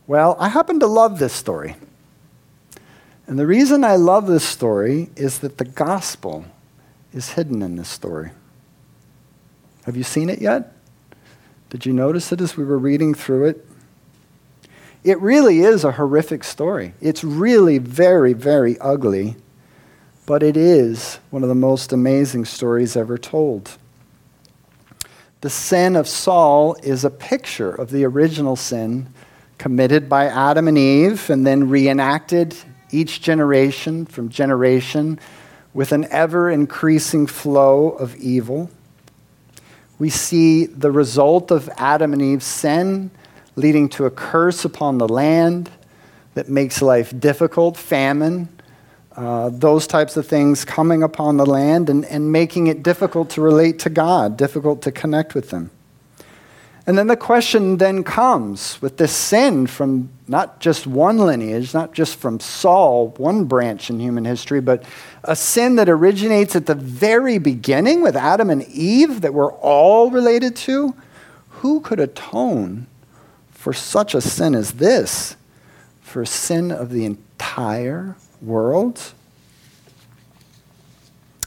Well, 0.07 0.37
I 0.39 0.51
happen 0.51 0.79
to 0.79 0.87
love 0.87 1.19
this 1.19 1.33
story. 1.33 1.75
And 3.33 3.39
the 3.39 3.47
reason 3.47 3.83
I 3.83 3.97
love 3.97 4.27
this 4.27 4.45
story 4.45 5.09
is 5.17 5.39
that 5.39 5.57
the 5.57 5.65
gospel 5.65 6.45
is 7.15 7.31
hidden 7.31 7.63
in 7.63 7.77
this 7.77 7.89
story. 7.89 8.31
Have 9.87 9.97
you 9.97 10.03
seen 10.03 10.29
it 10.29 10.43
yet? 10.43 10.75
Did 11.71 11.87
you 11.87 11.95
notice 11.95 12.31
it 12.31 12.43
as 12.43 12.59
we 12.59 12.65
were 12.65 12.77
reading 12.77 13.15
through 13.15 13.47
it? 13.47 13.67
It 15.03 15.19
really 15.19 15.61
is 15.61 15.83
a 15.83 15.93
horrific 15.93 16.45
story. 16.45 16.93
It's 17.01 17.25
really 17.25 17.79
very, 17.79 18.35
very 18.35 18.79
ugly, 18.81 19.37
but 20.27 20.43
it 20.43 20.59
is 20.59 21.19
one 21.31 21.43
of 21.43 21.49
the 21.49 21.55
most 21.55 21.91
amazing 21.91 22.45
stories 22.45 22.99
ever 22.99 23.17
told. 23.17 23.79
The 25.41 25.49
sin 25.49 25.97
of 25.97 26.07
Saul 26.07 26.77
is 26.83 27.03
a 27.03 27.09
picture 27.09 27.71
of 27.71 27.93
the 27.93 28.05
original 28.05 28.57
sin 28.57 29.09
committed 29.57 30.07
by 30.11 30.27
Adam 30.27 30.69
and 30.69 30.77
Eve 30.77 31.31
and 31.31 31.47
then 31.47 31.71
reenacted 31.71 32.55
each 32.93 33.21
generation 33.21 34.07
from 34.07 34.29
generation 34.29 35.19
with 35.75 35.93
an 35.93 36.07
ever 36.11 36.51
increasing 36.51 37.27
flow 37.27 37.91
of 37.91 38.15
evil. 38.17 38.71
We 39.99 40.11
see 40.11 40.67
the 40.67 40.91
result 40.91 41.51
of 41.51 41.69
Adam 41.77 42.13
and 42.13 42.21
Eve's 42.21 42.45
sin 42.45 43.11
leading 43.57 43.89
to 43.91 44.07
a 44.07 44.11
curse 44.11 44.65
upon 44.65 44.99
the 44.99 45.09
land 45.09 45.71
that 46.35 46.49
makes 46.49 46.81
life 46.83 47.19
difficult, 47.19 47.77
famine, 47.77 48.49
uh, 49.17 49.51
those 49.51 49.87
types 49.87 50.17
of 50.17 50.27
things 50.27 50.65
coming 50.65 51.03
upon 51.03 51.37
the 51.37 51.45
land 51.45 51.91
and, 51.91 52.05
and 52.07 52.33
making 52.33 52.67
it 52.67 52.83
difficult 52.83 53.31
to 53.31 53.41
relate 53.43 53.79
to 53.81 53.91
God, 53.91 54.37
difficult 54.37 54.83
to 54.83 54.93
connect 54.93 55.35
with 55.35 55.51
Him. 55.51 55.71
And 56.87 56.99
then 56.99 57.07
the 57.07 57.17
question 57.17 57.77
then 57.77 58.03
comes 58.03 58.81
with 58.81 58.97
this 58.97 59.13
sin 59.15 59.67
from 59.67 60.11
not 60.29 60.61
just 60.61 60.87
one 60.87 61.19
lineage, 61.19 61.75
not 61.75 61.93
just 61.93 62.17
from 62.17 62.39
Saul, 62.41 63.09
one 63.17 63.45
branch 63.45 63.91
in 63.91 63.99
human 63.99 64.25
history, 64.25 64.61
but 64.61 64.85
a 65.25 65.35
sin 65.35 65.77
that 65.77 65.89
originates 65.89 66.55
at 66.55 66.67
the 66.67 66.75
very 66.75 67.39
beginning 67.39 68.03
with 68.03 68.17
Adam 68.17 68.49
and 68.49 68.63
Eve 68.69 69.21
that 69.23 69.35
we're 69.35 69.53
all 69.53 70.11
related 70.11 70.55
to. 70.57 70.95
Who 71.49 71.81
could 71.81 72.01
atone 72.01 72.87
for 73.51 73.73
such 73.73 74.15
a 74.15 74.21
sin 74.21 74.55
as 74.55 74.73
this? 74.73 75.37
For 76.03 76.23
a 76.23 76.27
sin 76.27 76.71
of 76.71 76.91
the 76.91 77.05
entire 77.05 78.17
world? 78.41 79.13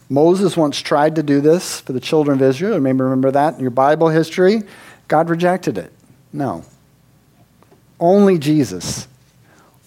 Moses 0.09 0.55
once 0.55 0.79
tried 0.79 1.15
to 1.15 1.23
do 1.23 1.41
this 1.41 1.81
for 1.81 1.93
the 1.93 1.99
children 1.99 2.37
of 2.37 2.41
Israel. 2.41 2.75
You 2.75 2.81
may 2.81 2.91
remember 2.93 3.31
that 3.31 3.55
in 3.55 3.59
your 3.59 3.71
Bible 3.71 4.09
history. 4.09 4.63
God 5.07 5.29
rejected 5.29 5.77
it. 5.77 5.91
No. 6.31 6.63
Only 7.99 8.37
Jesus, 8.37 9.07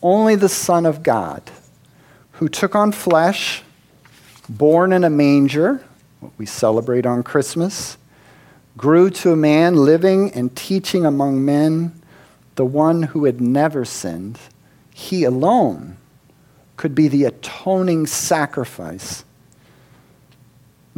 only 0.02 0.34
the 0.34 0.48
Son 0.48 0.86
of 0.86 1.02
God, 1.02 1.42
who 2.32 2.48
took 2.48 2.74
on 2.74 2.92
flesh, 2.92 3.62
born 4.48 4.92
in 4.92 5.04
a 5.04 5.11
manger, 5.11 5.84
what 6.20 6.32
we 6.38 6.46
celebrate 6.46 7.06
on 7.06 7.22
Christmas, 7.22 7.98
grew 8.76 9.11
to 9.11 9.32
a 9.32 9.36
man 9.36 9.76
living 9.76 10.32
and 10.32 10.54
teaching 10.56 11.04
among 11.04 11.44
men, 11.44 12.00
the 12.54 12.64
one 12.64 13.02
who 13.02 13.24
had 13.24 13.40
never 13.40 13.84
sinned. 13.84 14.38
He 14.94 15.24
alone 15.24 15.96
could 16.76 16.94
be 16.94 17.09
the 17.09 17.24
atoning 17.24 18.06
sacrifice 18.06 19.24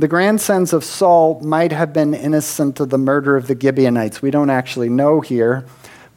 the 0.00 0.08
grandsons 0.08 0.72
of 0.72 0.82
Saul 0.82 1.40
might 1.40 1.72
have 1.72 1.92
been 1.92 2.14
innocent 2.14 2.80
of 2.80 2.88
the 2.88 2.96
murder 2.96 3.36
of 3.36 3.48
the 3.48 3.58
Gibeonites. 3.58 4.22
We 4.22 4.30
don't 4.30 4.48
actually 4.48 4.88
know 4.88 5.20
here, 5.20 5.66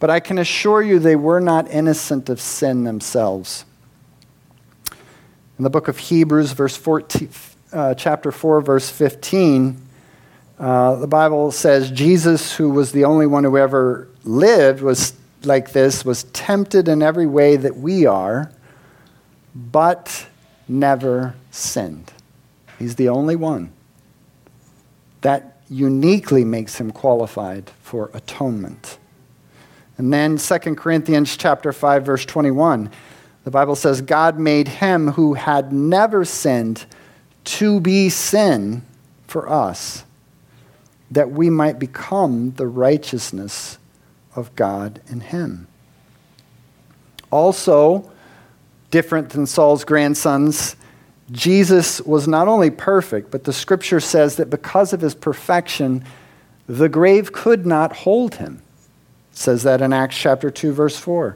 but 0.03 0.09
I 0.09 0.19
can 0.19 0.37
assure 0.37 0.81
you 0.81 0.99
they 0.99 1.15
were 1.15 1.39
not 1.39 1.71
innocent 1.71 2.27
of 2.27 2.41
sin 2.41 2.83
themselves. 2.83 3.63
In 5.57 5.63
the 5.63 5.69
book 5.69 5.87
of 5.87 5.97
Hebrews, 5.97 6.51
verse 6.51 6.75
14, 6.75 7.29
uh, 7.71 7.93
chapter 7.93 8.29
4, 8.29 8.59
verse 8.59 8.89
15, 8.89 9.81
uh, 10.59 10.95
the 10.97 11.07
Bible 11.07 11.53
says 11.53 11.89
Jesus, 11.89 12.53
who 12.53 12.69
was 12.69 12.91
the 12.91 13.05
only 13.05 13.25
one 13.25 13.45
who 13.45 13.57
ever 13.57 14.09
lived, 14.25 14.81
was 14.81 15.13
like 15.45 15.71
this, 15.71 16.03
was 16.03 16.25
tempted 16.33 16.89
in 16.89 17.01
every 17.01 17.25
way 17.25 17.55
that 17.55 17.77
we 17.77 18.05
are, 18.05 18.51
but 19.55 20.27
never 20.67 21.33
sinned. 21.49 22.11
He's 22.77 22.97
the 22.97 23.07
only 23.07 23.37
one. 23.37 23.71
That 25.21 25.61
uniquely 25.69 26.43
makes 26.43 26.75
him 26.75 26.91
qualified 26.91 27.69
for 27.81 28.11
atonement. 28.13 28.97
And 29.97 30.11
then 30.11 30.37
2 30.37 30.57
Corinthians 30.75 31.37
chapter 31.37 31.71
5 31.71 32.05
verse 32.05 32.25
21, 32.25 32.89
the 33.43 33.51
Bible 33.51 33.75
says 33.75 34.01
God 34.01 34.39
made 34.39 34.67
him 34.67 35.09
who 35.11 35.35
had 35.35 35.71
never 35.71 36.25
sinned 36.25 36.85
to 37.43 37.79
be 37.79 38.09
sin 38.09 38.83
for 39.27 39.49
us 39.49 40.03
that 41.13 41.31
we 41.31 41.49
might 41.49 41.77
become 41.77 42.51
the 42.53 42.65
righteousness 42.65 43.77
of 44.35 44.55
God 44.55 44.99
in 45.07 45.19
him. 45.19 45.67
Also, 47.29 48.11
different 48.89 49.29
than 49.29 49.45
Saul's 49.45 49.83
grandsons, 49.83 50.75
Jesus 51.31 52.01
was 52.01 52.27
not 52.27 52.47
only 52.47 52.71
perfect, 52.71 53.29
but 53.29 53.43
the 53.43 53.53
scripture 53.53 53.99
says 53.99 54.37
that 54.37 54.49
because 54.49 54.91
of 54.91 55.01
his 55.01 55.13
perfection, 55.13 56.03
the 56.67 56.89
grave 56.89 57.31
could 57.31 57.65
not 57.65 57.95
hold 57.95 58.35
him. 58.35 58.62
Says 59.33 59.63
that 59.63 59.81
in 59.81 59.91
Acts 59.91 60.17
chapter 60.17 60.49
2 60.49 60.71
verse 60.71 60.97
4. 60.97 61.35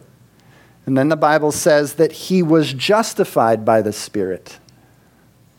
And 0.85 0.97
then 0.97 1.09
the 1.09 1.17
Bible 1.17 1.51
says 1.51 1.95
that 1.95 2.13
he 2.13 2.41
was 2.41 2.71
justified 2.71 3.65
by 3.65 3.81
the 3.81 3.91
Spirit, 3.91 4.57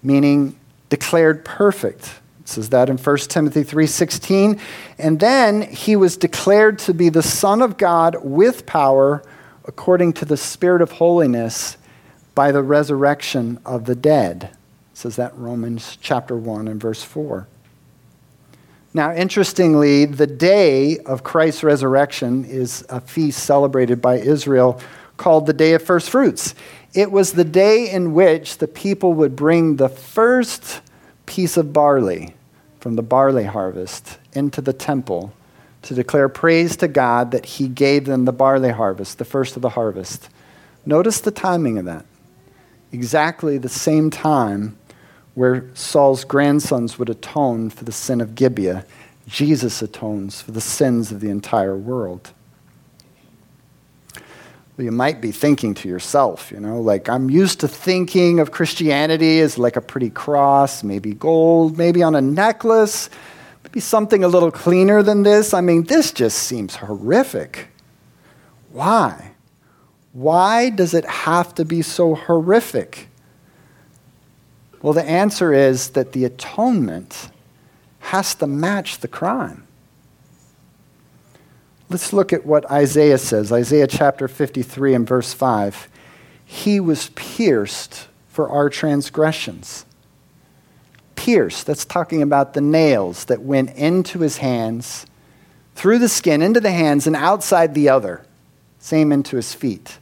meaning 0.03 0.59
declared 0.89 1.45
perfect. 1.45 2.15
It 2.41 2.49
says 2.49 2.71
that 2.71 2.89
in 2.89 2.97
1 2.97 3.29
Timothy 3.29 3.63
3:16. 3.63 4.59
And 4.99 5.21
then 5.21 5.63
he 5.63 5.97
was 5.97 6.17
declared 6.17 6.79
to 6.81 6.95
be 6.95 7.11
the 7.11 7.23
son 7.23 7.61
of 7.61 7.77
God 7.77 8.17
with 8.23 8.65
power 8.65 9.23
according 9.67 10.15
to 10.15 10.25
the 10.25 10.39
spirit 10.39 10.81
of 10.81 10.93
holiness 10.93 11.77
by 12.35 12.51
the 12.51 12.63
resurrection 12.63 13.59
of 13.67 13.85
the 13.85 13.95
dead. 13.95 14.45
It 14.93 14.99
says 14.99 15.17
that 15.17 15.37
Romans 15.37 15.99
chapter 16.01 16.37
1 16.37 16.69
and 16.69 16.81
verse 16.81 17.03
4. 17.03 17.47
Now, 18.95 19.13
interestingly, 19.13 20.07
the 20.07 20.27
day 20.27 20.99
of 20.99 21.23
Christ's 21.23 21.63
resurrection 21.63 22.45
is 22.45 22.85
a 22.89 23.01
feast 23.01 23.45
celebrated 23.45 24.01
by 24.01 24.17
Israel 24.17 24.81
called 25.19 25.47
the 25.47 25.53
Day 25.53 25.75
of 25.75 25.83
First 25.83 26.09
Fruits. 26.11 26.55
It 26.95 27.13
was 27.13 27.33
the 27.33 27.45
day 27.45 27.91
in 27.91 28.15
which 28.15 28.59
the 28.59 28.69
people 28.69 29.13
would 29.15 29.37
bring 29.37 29.77
the 29.77 29.91
first 29.91 30.81
piece 31.27 31.59
of 31.59 31.73
barley 31.73 32.35
from 32.81 32.97
the 32.97 33.03
barley 33.03 33.45
harvest 33.45 34.19
into 34.33 34.63
the 34.63 34.73
temple 34.73 35.35
to 35.83 35.95
declare 35.95 36.29
praise 36.29 36.77
to 36.77 36.89
God 36.89 37.31
that 37.33 37.45
He 37.45 37.69
gave 37.69 38.07
them 38.07 38.25
the 38.25 38.33
barley 38.33 38.71
harvest, 38.71 39.19
the 39.19 39.25
first 39.25 39.57
of 39.57 39.63
the 39.63 39.71
harvest. 39.71 40.31
Notice 40.87 41.21
the 41.21 41.31
timing 41.31 41.77
of 41.77 41.85
that 41.85 42.07
exactly 42.91 43.59
the 43.59 43.69
same 43.69 44.09
time 44.09 44.78
where 45.39 45.71
Saul's 45.73 46.25
grandsons 46.25 46.99
would 46.99 47.09
atone 47.09 47.71
for 47.71 47.85
the 47.85 47.93
sin 47.93 48.21
of 48.21 48.35
Gibeah, 48.35 48.85
Jesus 49.29 49.81
atones 49.81 50.41
for 50.41 50.51
the 50.51 50.61
sins 50.61 51.13
of 51.13 51.21
the 51.21 51.31
entire 51.31 51.77
world. 51.77 52.33
Well, 54.77 54.85
you 54.85 54.91
might 54.91 55.21
be 55.21 55.31
thinking 55.31 55.75
to 55.75 55.89
yourself, 55.89 56.51
you 56.51 56.59
know, 56.59 56.81
like 56.81 57.09
I'm 57.09 57.31
used 57.31 57.61
to 57.61 57.69
thinking 57.69 58.41
of 58.41 58.51
Christianity 58.51 59.39
as 59.39 59.59
like 59.59 59.77
a 59.77 59.81
pretty 59.81 60.11
cross, 60.11 60.83
maybe 60.83 61.15
gold, 61.15 61.79
maybe 61.79 62.03
on 62.03 62.17
a 62.17 62.21
necklace, 62.21 63.09
maybe 63.63 63.79
something 63.79 64.25
a 64.25 64.29
little 64.29 64.51
cleaner 64.51 65.05
than 65.05 65.23
this. 65.23 65.55
I 65.55 65.61
mean, 65.61 65.85
this 65.85 66.11
just 66.11 66.37
seems 66.37 66.75
horrific. 66.75 67.69
Why? 68.73 69.31
Why 70.13 70.71
does 70.71 70.95
it 70.95 71.05
have 71.05 71.55
to 71.55 71.65
be 71.65 71.83
so 71.83 72.17
horrific? 72.17 73.09
Well, 74.83 74.93
the 74.93 75.05
answer 75.05 75.53
is 75.53 75.91
that 75.91 76.13
the 76.13 76.25
atonement 76.25 77.31
has 78.01 78.35
to 78.37 78.47
match 78.47 78.99
the 78.99 79.09
crime. 79.09 79.65
Let's 81.91 82.13
look 82.13 82.33
at 82.33 82.45
what 82.45 82.71
Isaiah 82.71 83.19
says 83.19 83.51
Isaiah 83.51 83.87
chapter 83.87 84.29
53 84.29 84.95
and 84.95 85.07
verse 85.07 85.33
5. 85.33 85.89
He 86.45 86.81
was 86.81 87.11
pierced 87.11 88.09
for 88.29 88.49
our 88.49 88.69
transgressions. 88.69 89.85
Pierced, 91.17 91.67
that's 91.67 91.85
talking 91.85 92.23
about 92.23 92.55
the 92.55 92.61
nails 92.61 93.25
that 93.25 93.43
went 93.43 93.75
into 93.75 94.21
his 94.21 94.39
hands, 94.39 95.07
through 95.75 95.99
the 95.99 96.09
skin, 96.09 96.43
into 96.43 96.61
the 96.61 96.71
hands, 96.71 97.07
and 97.07 97.17
outside 97.17 97.75
the 97.75 97.89
other 97.89 98.25
same 98.79 99.13
into 99.13 99.37
his 99.37 99.53
feet. 99.53 99.99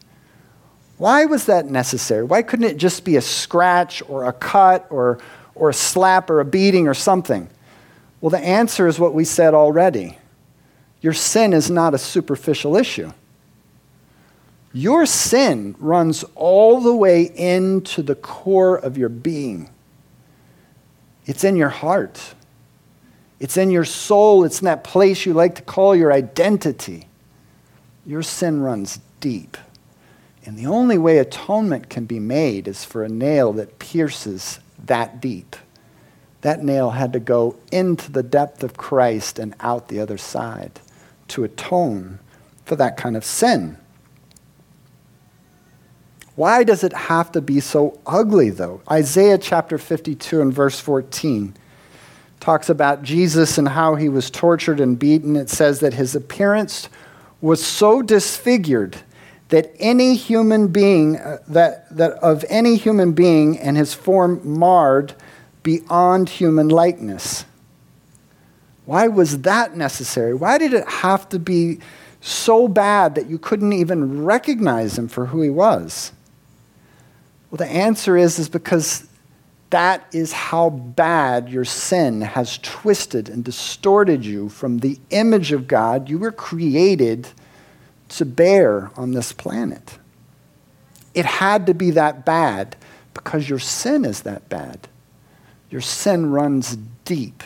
Why 0.99 1.26
was 1.26 1.47
that 1.47 1.66
necessary? 1.66 2.24
Why 2.24 2.42
couldn't 2.42 2.66
it 2.66 2.76
just 2.78 3.05
be 3.05 3.16
a 3.16 3.20
scratch 3.20 4.03
or 4.09 4.24
a 4.24 4.32
cut 4.32 4.86
or, 4.90 5.18
or 5.55 5.70
a 5.70 5.74
slap 5.74 6.30
or 6.30 6.40
a 6.40 6.44
beating 6.44 6.88
or 6.88 6.94
something? 6.94 7.49
Well, 8.20 8.30
the 8.30 8.38
answer 8.38 8.86
is 8.86 8.99
what 8.99 9.12
we 9.12 9.24
said 9.24 9.53
already. 9.53 10.18
Your 11.03 11.12
sin 11.12 11.53
is 11.53 11.70
not 11.70 11.94
a 11.94 11.99
superficial 11.99 12.76
issue. 12.76 13.12
Your 14.72 15.07
sin 15.07 15.74
runs 15.78 16.24
all 16.34 16.80
the 16.80 16.94
way 16.94 17.22
into 17.22 18.03
the 18.03 18.14
core 18.14 18.76
of 18.76 18.99
your 18.99 19.09
being. 19.09 19.70
It's 21.26 21.44
in 21.44 21.57
your 21.57 21.68
heart. 21.68 22.34
It's 23.38 23.57
in 23.57 23.70
your 23.70 23.84
soul. 23.84 24.44
It's 24.44 24.61
in 24.61 24.64
that 24.64 24.84
place 24.84 25.26
you 25.26 25.34
like 25.34 25.55
to 25.57 25.62
call 25.62 25.94
your 25.94 26.12
identity. 26.12 27.07
Your 28.07 28.22
sin 28.22 28.61
runs 28.61 29.01
deep. 29.20 29.57
And 30.47 30.57
the 30.57 30.66
only 30.66 30.97
way 30.97 31.18
atonement 31.18 31.90
can 31.90 32.07
be 32.07 32.20
made 32.20 32.68
is 32.68 32.84
for 32.84 33.03
a 33.03 33.09
nail 33.09 33.53
that 33.55 33.80
pierces 33.80 34.61
that 34.84 35.20
deep. 35.20 35.57
That 36.42 36.62
nail 36.62 36.90
had 36.90 37.12
to 37.14 37.20
go 37.20 37.57
into 37.72 38.12
the 38.12 38.22
depth 38.22 38.62
of 38.62 38.76
Christ 38.76 39.40
and 39.40 39.57
out 39.59 39.88
the 39.88 39.99
other 39.99 40.16
side 40.16 40.80
to 41.28 41.42
atone 41.42 42.20
for 42.64 42.76
that 42.76 42.97
kind 42.97 43.16
of 43.16 43.24
sin. 43.24 43.76
Why 46.36 46.62
does 46.62 46.84
it 46.84 46.92
have 46.92 47.32
to 47.32 47.40
be 47.40 47.59
so 47.59 47.99
ugly, 48.07 48.51
though? 48.51 48.82
Isaiah 48.88 49.38
chapter 49.38 49.78
52 49.78 50.40
and 50.40 50.53
verse 50.53 50.78
14 50.78 51.57
talks 52.38 52.68
about 52.68 53.03
Jesus 53.03 53.59
and 53.59 53.70
how 53.70 53.97
he 53.97 54.09
was 54.09 54.30
tortured 54.30 54.78
and 54.78 54.97
beaten. 54.97 55.34
It 55.34 55.51
says 55.51 55.80
that 55.80 55.94
his 55.94 56.14
appearance 56.14 56.88
was 57.40 57.64
so 57.64 58.01
disfigured 58.03 58.99
that 59.49 59.72
any 59.78 60.16
human 60.16 60.68
being, 60.68 61.16
uh, 61.16 61.38
that, 61.49 61.94
that 61.97 62.12
of 62.14 62.44
any 62.49 62.76
human 62.76 63.12
being, 63.12 63.59
and 63.59 63.76
his 63.76 63.94
form 63.94 64.40
marred 64.44 65.14
beyond 65.62 66.28
human 66.28 66.68
likeness. 66.68 67.44
Why 68.84 69.09
was 69.09 69.42
that 69.42 69.76
necessary? 69.76 70.34
Why 70.34 70.59
did 70.59 70.72
it 70.72 70.88
have 70.88 71.28
to 71.30 71.38
be 71.38 71.78
so 72.20 72.68
bad 72.68 73.14
that 73.16 73.26
you 73.28 73.38
couldn't 73.38 73.72
even 73.72 74.24
recognize 74.24 74.99
him 74.99 75.09
for 75.09 75.26
who 75.26 75.42
he 75.42 75.51
was? 75.51 76.12
Well, 77.51 77.59
the 77.59 77.66
answer 77.66 78.16
is, 78.16 78.38
is 78.38 78.49
because 78.49 79.07
that 79.70 80.07
is 80.12 80.32
how 80.32 80.70
bad 80.70 81.49
your 81.49 81.64
sin 81.64 82.20
has 82.20 82.59
twisted 82.59 83.28
and 83.28 83.44
distorted 83.44 84.24
you 84.24 84.49
from 84.49 84.78
the 84.78 84.99
image 85.11 85.53
of 85.53 85.66
God 85.66 86.09
you 86.09 86.18
were 86.18 86.32
created 86.32 87.28
to 88.09 88.24
bear 88.24 88.90
on 88.96 89.12
this 89.12 89.32
planet. 89.32 89.98
It 91.14 91.24
had 91.24 91.66
to 91.66 91.74
be 91.74 91.90
that 91.92 92.24
bad 92.24 92.76
because 93.14 93.48
your 93.48 93.59
sin 93.59 94.04
is 94.04 94.22
that 94.22 94.48
bad. 94.48 94.88
Your 95.70 95.80
sin 95.80 96.30
runs 96.30 96.76
deep. 97.04 97.42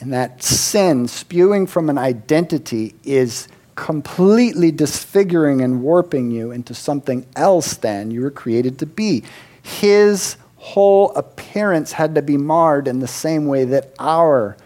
And 0.00 0.12
that 0.12 0.42
sin 0.42 1.08
spewing 1.08 1.66
from 1.66 1.90
an 1.90 1.98
identity 1.98 2.94
is 3.04 3.48
completely 3.74 4.70
disfiguring 4.70 5.62
and 5.62 5.82
warping 5.82 6.30
you 6.30 6.50
into 6.50 6.74
something 6.74 7.26
else 7.36 7.74
than 7.74 8.10
you 8.10 8.20
were 8.22 8.30
created 8.30 8.78
to 8.78 8.86
be. 8.86 9.22
His 9.62 10.36
whole 10.56 11.14
appearance 11.14 11.92
had 11.92 12.14
to 12.14 12.22
be 12.22 12.36
marred 12.36 12.86
in 12.86 13.00
the 13.00 13.08
same 13.08 13.46
way 13.46 13.64
that 13.64 13.94
our 13.98 14.56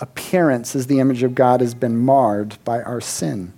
appearance 0.00 0.76
as 0.76 0.86
the 0.86 1.00
image 1.00 1.22
of 1.22 1.34
God 1.34 1.60
has 1.60 1.74
been 1.74 1.96
marred 1.96 2.56
by 2.64 2.82
our 2.82 3.00
sin. 3.00 3.52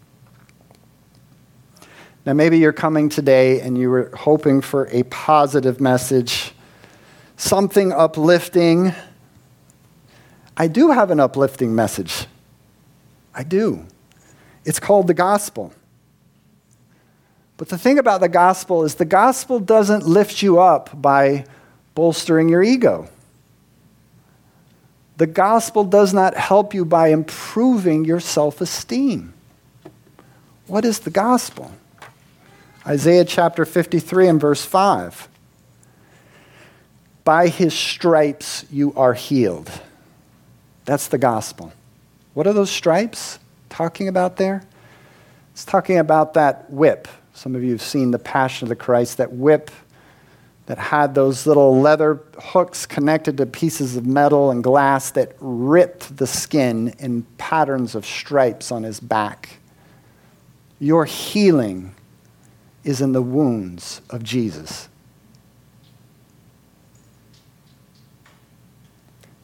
Now, 2.27 2.35
maybe 2.35 2.59
you're 2.59 2.73
coming 2.73 3.09
today 3.09 3.61
and 3.61 3.79
you 3.79 3.89
were 3.89 4.11
hoping 4.15 4.61
for 4.61 4.89
a 4.91 5.05
positive 5.05 5.81
message, 5.81 6.53
something 7.37 7.93
uplifting. 7.93 8.93
I 10.57 10.67
do 10.67 10.91
have 10.91 11.11
an 11.11 11.19
uplifting 11.19 11.75
message. 11.75 12.27
I 13.35 13.43
do. 13.43 13.87
It's 14.67 14.79
called 14.79 15.07
the 15.07 15.15
gospel. 15.15 15.73
But 17.57 17.69
the 17.69 17.79
thing 17.79 17.99
about 17.99 18.21
the 18.21 18.29
gospel 18.29 18.85
is 18.85 18.97
the 18.97 19.05
gospel 19.07 19.59
doesn't 19.59 20.07
lift 20.07 20.43
you 20.43 20.61
up 20.61 20.91
by 21.01 21.45
bolstering 21.95 22.49
your 22.49 22.63
ego. 22.63 23.09
The 25.17 25.27
gospel 25.27 25.85
does 25.85 26.15
not 26.15 26.37
help 26.37 26.73
you 26.73 26.85
by 26.85 27.09
improving 27.09 28.05
your 28.05 28.21
self 28.21 28.61
esteem. 28.61 29.35
What 30.67 30.85
is 30.85 31.01
the 31.01 31.11
gospel? 31.11 31.73
Isaiah 32.87 33.25
chapter 33.25 33.65
53 33.65 34.29
and 34.29 34.41
verse 34.41 34.65
5. 34.65 35.29
By 37.25 37.49
his 37.49 37.75
stripes 37.75 38.65
you 38.71 38.95
are 38.95 39.15
healed. 39.15 39.71
That's 40.87 41.09
the 41.09 41.19
gospel. 41.19 41.73
What 42.35 42.47
are 42.47 42.53
those 42.53 42.71
stripes? 42.71 43.39
talking 43.71 44.09
about 44.09 44.37
there? 44.37 44.63
It's 45.53 45.65
talking 45.65 45.97
about 45.99 46.35
that 46.35 46.69
whip. 46.71 47.09
Some 47.33 47.55
of 47.55 47.65
you 47.65 47.71
have 47.71 47.83
seen 47.83 48.11
the 48.11 48.19
Passion 48.19 48.67
of 48.67 48.69
the 48.69 48.77
Christ, 48.77 49.17
that 49.17 49.33
whip 49.33 49.71
that 50.67 50.77
had 50.77 51.15
those 51.15 51.47
little 51.47 51.81
leather 51.81 52.21
hooks 52.39 52.85
connected 52.85 53.37
to 53.39 53.47
pieces 53.47 53.97
of 53.97 54.07
metal 54.07 54.51
and 54.51 54.63
glass 54.63 55.11
that 55.13 55.33
ripped 55.41 56.17
the 56.17 56.27
skin 56.27 56.95
in 56.99 57.23
patterns 57.39 57.95
of 57.95 58.05
stripes 58.05 58.71
on 58.71 58.83
his 58.83 59.01
back. 59.01 59.59
Your 60.79 61.07
healing 61.07 61.95
is 62.85 63.01
in 63.01 63.13
the 63.13 63.23
wounds 63.23 64.01
of 64.11 64.23
Jesus. 64.23 64.89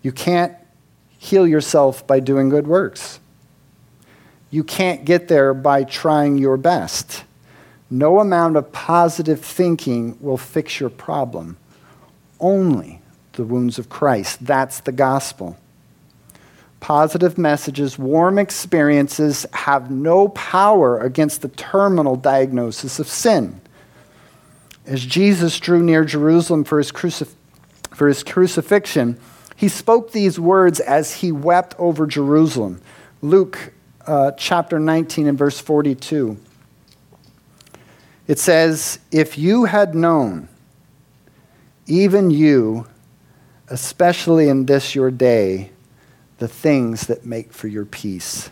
You 0.03 0.13
can't 0.13 0.55
heal 1.19 1.47
yourself 1.47 2.07
by 2.07 2.21
doing 2.21 2.49
good 2.49 2.67
works. 2.67 3.19
You 4.51 4.63
can't 4.63 5.05
get 5.05 5.29
there 5.29 5.53
by 5.53 5.85
trying 5.85 6.39
your 6.39 6.57
best. 6.57 7.25
No 7.91 8.21
amount 8.21 8.57
of 8.57 8.73
positive 8.73 9.41
thinking 9.41 10.17
will 10.21 10.39
fix 10.39 10.81
your 10.81 10.91
problem. 10.91 11.57
Only 12.41 13.01
the 13.33 13.45
wounds 13.45 13.79
of 13.79 13.89
Christ. 13.89 14.45
That's 14.45 14.81
the 14.81 14.93
gospel. 14.93 15.59
Positive 16.81 17.39
messages, 17.39 17.99
warm 17.99 18.39
experiences 18.39 19.47
have 19.53 19.91
no 19.91 20.29
power 20.29 20.99
against 21.01 21.43
the 21.43 21.49
terminal 21.49 22.17
diagnosis 22.17 22.99
of 22.99 23.09
sin. 23.09 23.61
As 24.85 25.05
Jesus 25.05 25.59
drew 25.59 25.83
near 25.83 26.05
Jerusalem 26.05 26.65
for 26.65 26.79
his, 26.79 26.93
crucif- 26.93 27.35
for 27.91 28.09
his 28.09 28.23
crucifixion, 28.23 29.19
he 29.57 29.69
spoke 29.69 30.13
these 30.13 30.39
words 30.39 30.79
as 30.81 31.15
he 31.15 31.33
wept 31.33 31.75
over 31.79 32.07
Jerusalem. 32.07 32.81
Luke 33.23 33.73
uh, 34.07 34.33
chapter 34.33 34.79
19 34.79 35.27
and 35.27 35.39
verse 35.39 35.59
42. 35.59 36.37
It 38.29 38.39
says, 38.39 38.99
If 39.11 39.39
you 39.39 39.65
had 39.65 39.95
known, 39.95 40.49
even 41.87 42.31
you, 42.31 42.87
especially 43.69 44.49
in 44.49 44.67
this 44.67 44.95
your 44.95 45.11
day, 45.11 45.71
the 46.39 46.49
things 46.49 47.07
that 47.07 47.25
make 47.25 47.53
for 47.53 47.69
your 47.69 47.85
peace. 47.85 48.51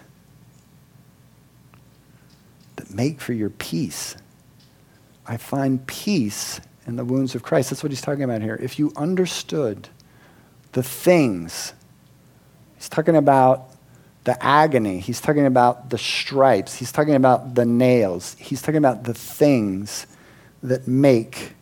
That 2.76 2.90
make 2.90 3.20
for 3.20 3.32
your 3.32 3.50
peace. 3.50 4.16
I 5.26 5.36
find 5.36 5.86
peace 5.86 6.60
in 6.86 6.96
the 6.96 7.04
wounds 7.04 7.34
of 7.34 7.42
Christ. 7.42 7.70
That's 7.70 7.82
what 7.82 7.92
he's 7.92 8.00
talking 8.00 8.24
about 8.24 8.42
here. 8.42 8.58
If 8.60 8.78
you 8.78 8.92
understood 8.96 9.88
the 10.72 10.82
things, 10.82 11.72
he's 12.76 12.88
talking 12.88 13.16
about 13.16 13.70
the 14.24 14.42
agony. 14.42 15.00
He's 15.00 15.20
talking 15.20 15.46
about 15.46 15.90
the 15.90 15.98
stripes. 15.98 16.74
He's 16.74 16.92
talking 16.92 17.14
about 17.14 17.54
the 17.54 17.64
nails. 17.64 18.36
He's 18.38 18.62
talking 18.62 18.78
about 18.78 19.04
the 19.04 19.14
things 19.14 20.06
that 20.62 20.88
make 20.88 21.52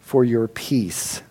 for 0.00 0.24
your 0.24 0.48
peace. 0.48 1.22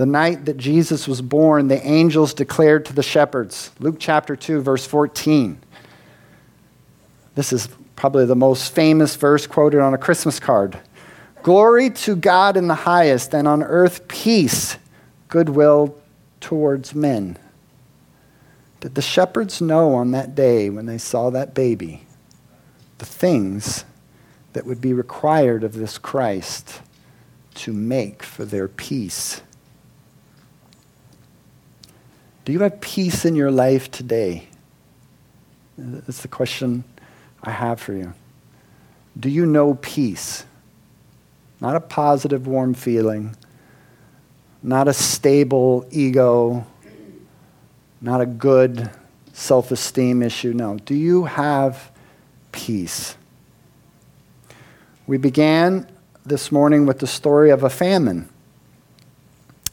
The 0.00 0.06
night 0.06 0.46
that 0.46 0.56
Jesus 0.56 1.06
was 1.06 1.20
born, 1.20 1.68
the 1.68 1.86
angels 1.86 2.32
declared 2.32 2.86
to 2.86 2.94
the 2.94 3.02
shepherds, 3.02 3.70
Luke 3.80 3.96
chapter 3.98 4.34
2, 4.34 4.62
verse 4.62 4.86
14. 4.86 5.60
This 7.34 7.52
is 7.52 7.68
probably 7.96 8.24
the 8.24 8.34
most 8.34 8.74
famous 8.74 9.14
verse 9.14 9.46
quoted 9.46 9.78
on 9.78 9.92
a 9.92 9.98
Christmas 9.98 10.40
card. 10.40 10.80
Glory 11.42 11.90
to 11.90 12.16
God 12.16 12.56
in 12.56 12.66
the 12.66 12.74
highest, 12.74 13.34
and 13.34 13.46
on 13.46 13.62
earth 13.62 14.08
peace, 14.08 14.78
goodwill 15.28 15.94
towards 16.40 16.94
men. 16.94 17.36
Did 18.80 18.94
the 18.94 19.02
shepherds 19.02 19.60
know 19.60 19.92
on 19.92 20.12
that 20.12 20.34
day 20.34 20.70
when 20.70 20.86
they 20.86 20.96
saw 20.96 21.28
that 21.28 21.52
baby 21.52 22.06
the 22.96 23.04
things 23.04 23.84
that 24.54 24.64
would 24.64 24.80
be 24.80 24.94
required 24.94 25.62
of 25.62 25.74
this 25.74 25.98
Christ 25.98 26.80
to 27.56 27.74
make 27.74 28.22
for 28.22 28.46
their 28.46 28.66
peace? 28.66 29.42
Do 32.44 32.52
you 32.52 32.60
have 32.60 32.80
peace 32.80 33.24
in 33.24 33.36
your 33.36 33.50
life 33.50 33.90
today? 33.90 34.48
That's 35.76 36.22
the 36.22 36.28
question 36.28 36.84
I 37.42 37.50
have 37.50 37.80
for 37.80 37.92
you. 37.92 38.14
Do 39.18 39.28
you 39.28 39.46
know 39.46 39.74
peace? 39.74 40.44
not 41.60 41.76
a 41.76 41.80
positive, 41.80 42.46
warm 42.46 42.74
feeling, 42.74 43.36
not 44.62 44.88
a 44.88 44.92
stable 44.92 45.86
ego, 45.90 46.66
not 48.00 48.20
a 48.20 48.26
good 48.26 48.90
self 49.32 49.70
esteem 49.70 50.22
issue. 50.22 50.52
No. 50.52 50.76
Do 50.78 50.94
you 50.94 51.24
have 51.24 51.90
peace? 52.52 53.16
We 55.06 55.18
began 55.18 55.86
this 56.24 56.50
morning 56.50 56.86
with 56.86 56.98
the 56.98 57.06
story 57.06 57.50
of 57.50 57.62
a 57.62 57.70
famine. 57.70 58.28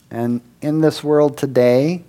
And 0.10 0.42
in 0.62 0.82
this 0.82 1.04
world 1.04 1.38
today, 1.38 2.04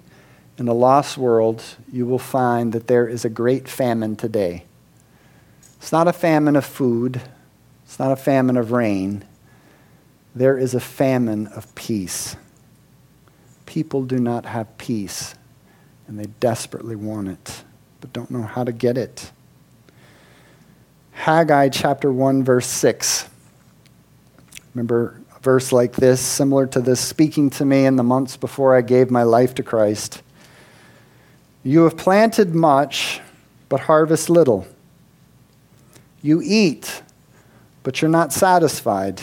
in 0.59 0.67
the 0.67 0.75
lost 0.75 1.17
world, 1.17 1.63
you 1.91 2.05
will 2.05 2.19
find 2.19 2.73
that 2.73 2.89
there 2.89 3.07
is 3.07 3.25
a 3.25 3.31
great 3.31 3.69
famine 3.69 4.17
today. 4.17 4.65
It's 5.77 5.93
not 5.93 6.09
a 6.09 6.13
famine 6.13 6.57
of 6.57 6.67
food, 6.67 7.23
it's 7.85 7.99
not 7.99 8.11
a 8.11 8.17
famine 8.17 8.57
of 8.57 8.73
rain. 8.73 9.25
There 10.35 10.59
is 10.59 10.75
a 10.75 10.81
famine 10.81 11.47
of 11.49 11.75
peace. 11.75 12.37
People 13.67 14.05
do 14.05 14.19
not 14.19 14.47
have 14.47 14.77
peace, 14.79 15.35
and 16.07 16.19
they 16.19 16.27
desperately 16.41 16.97
want 16.97 17.29
it, 17.29 17.63
but 18.01 18.13
don't 18.13 18.31
know 18.31 18.43
how 18.43 18.65
to 18.65 18.73
get 18.73 18.99
it. 18.99 19.31
Haggai 21.13 21.69
chapter 21.71 22.13
1, 22.13 22.45
verse 22.45 22.67
6. 22.67 23.29
Remember 24.75 25.21
a 25.35 25.41
verse 25.41 25.73
like 25.73 25.95
this, 25.95 26.21
similar 26.21 26.67
to 26.69 26.81
this, 26.81 27.01
speaking 27.01 27.51
to 27.51 27.65
me 27.65 27.87
in 27.87 27.97
the 27.97 28.03
months 28.03 28.37
before 28.37 28.77
I 28.77 28.81
gave 28.81 29.11
my 29.11 29.23
life 29.23 29.55
to 29.57 29.63
Christ. 29.63 30.23
You 31.63 31.85
have 31.85 31.97
planted 31.97 32.55
much, 32.55 33.21
but 33.69 33.81
harvest 33.81 34.31
little. 34.31 34.67
You 36.23 36.41
eat, 36.43 37.03
but 37.83 38.01
you're 38.01 38.11
not 38.11 38.33
satisfied. 38.33 39.21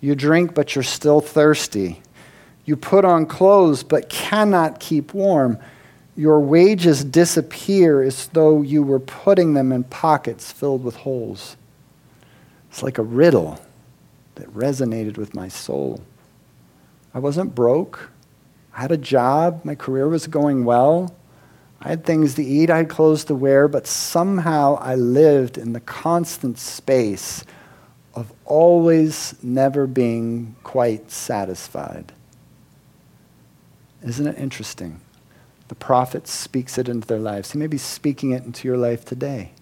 You 0.00 0.14
drink, 0.14 0.54
but 0.54 0.74
you're 0.74 0.82
still 0.82 1.20
thirsty. 1.20 2.00
You 2.64 2.76
put 2.76 3.04
on 3.04 3.26
clothes, 3.26 3.82
but 3.82 4.08
cannot 4.08 4.80
keep 4.80 5.14
warm 5.14 5.58
your 6.16 6.40
wages 6.40 7.04
disappear 7.04 8.02
as 8.02 8.28
though 8.28 8.62
you 8.62 8.82
were 8.82 8.98
putting 8.98 9.52
them 9.52 9.70
in 9.70 9.84
pockets 9.84 10.50
filled 10.50 10.82
with 10.82 10.96
holes. 10.96 11.56
It's 12.70 12.82
like 12.82 12.98
a 12.98 13.02
riddle 13.02 13.60
that 14.36 14.52
resonated 14.54 15.18
with 15.18 15.34
my 15.34 15.48
soul. 15.48 16.00
I 17.12 17.18
wasn't 17.18 17.54
broke. 17.54 18.10
I 18.76 18.82
had 18.82 18.92
a 18.92 18.98
job. 18.98 19.64
My 19.64 19.74
career 19.74 20.06
was 20.06 20.26
going 20.26 20.66
well. 20.66 21.16
I 21.80 21.88
had 21.88 22.04
things 22.04 22.34
to 22.34 22.44
eat. 22.44 22.68
I 22.68 22.78
had 22.78 22.90
clothes 22.90 23.24
to 23.24 23.34
wear. 23.34 23.68
But 23.68 23.86
somehow 23.86 24.78
I 24.80 24.94
lived 24.94 25.56
in 25.56 25.72
the 25.72 25.80
constant 25.80 26.58
space 26.58 27.42
of 28.14 28.32
always 28.44 29.34
never 29.42 29.86
being 29.86 30.56
quite 30.62 31.10
satisfied. 31.10 32.12
Isn't 34.04 34.26
it 34.26 34.38
interesting? 34.38 35.00
The 35.68 35.74
prophet 35.74 36.28
speaks 36.28 36.76
it 36.76 36.88
into 36.88 37.08
their 37.08 37.18
lives. 37.18 37.52
He 37.52 37.58
may 37.58 37.66
be 37.66 37.78
speaking 37.78 38.32
it 38.32 38.44
into 38.44 38.68
your 38.68 38.76
life 38.76 39.04
today. 39.04 39.52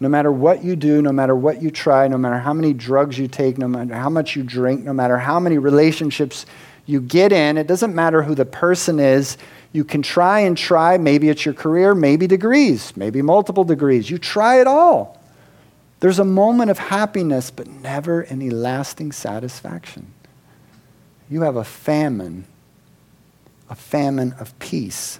No 0.00 0.08
matter 0.08 0.30
what 0.30 0.64
you 0.64 0.76
do, 0.76 1.00
no 1.00 1.12
matter 1.12 1.34
what 1.34 1.62
you 1.62 1.70
try, 1.70 2.08
no 2.08 2.18
matter 2.18 2.38
how 2.38 2.52
many 2.52 2.72
drugs 2.72 3.16
you 3.16 3.28
take, 3.28 3.58
no 3.58 3.68
matter 3.68 3.94
how 3.94 4.10
much 4.10 4.34
you 4.36 4.42
drink, 4.42 4.82
no 4.82 4.92
matter 4.92 5.18
how 5.18 5.38
many 5.38 5.56
relationships 5.56 6.46
you 6.86 7.00
get 7.00 7.32
in, 7.32 7.56
it 7.56 7.66
doesn't 7.66 7.94
matter 7.94 8.22
who 8.22 8.34
the 8.34 8.44
person 8.44 9.00
is. 9.00 9.36
You 9.72 9.84
can 9.84 10.02
try 10.02 10.40
and 10.40 10.56
try. 10.56 10.98
Maybe 10.98 11.28
it's 11.28 11.44
your 11.44 11.54
career, 11.54 11.94
maybe 11.94 12.26
degrees, 12.26 12.96
maybe 12.96 13.22
multiple 13.22 13.64
degrees. 13.64 14.10
You 14.10 14.18
try 14.18 14.60
it 14.60 14.66
all. 14.66 15.20
There's 16.00 16.18
a 16.18 16.24
moment 16.24 16.70
of 16.70 16.78
happiness, 16.78 17.50
but 17.50 17.66
never 17.66 18.24
any 18.24 18.50
lasting 18.50 19.12
satisfaction. 19.12 20.12
You 21.30 21.42
have 21.42 21.56
a 21.56 21.64
famine 21.64 22.46
a 23.68 23.74
famine 23.74 24.34
of 24.38 24.56
peace. 24.58 25.18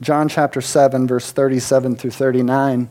John 0.00 0.28
chapter 0.28 0.60
7, 0.60 1.06
verse 1.06 1.32
37 1.32 1.96
through 1.96 2.10
39. 2.10 2.88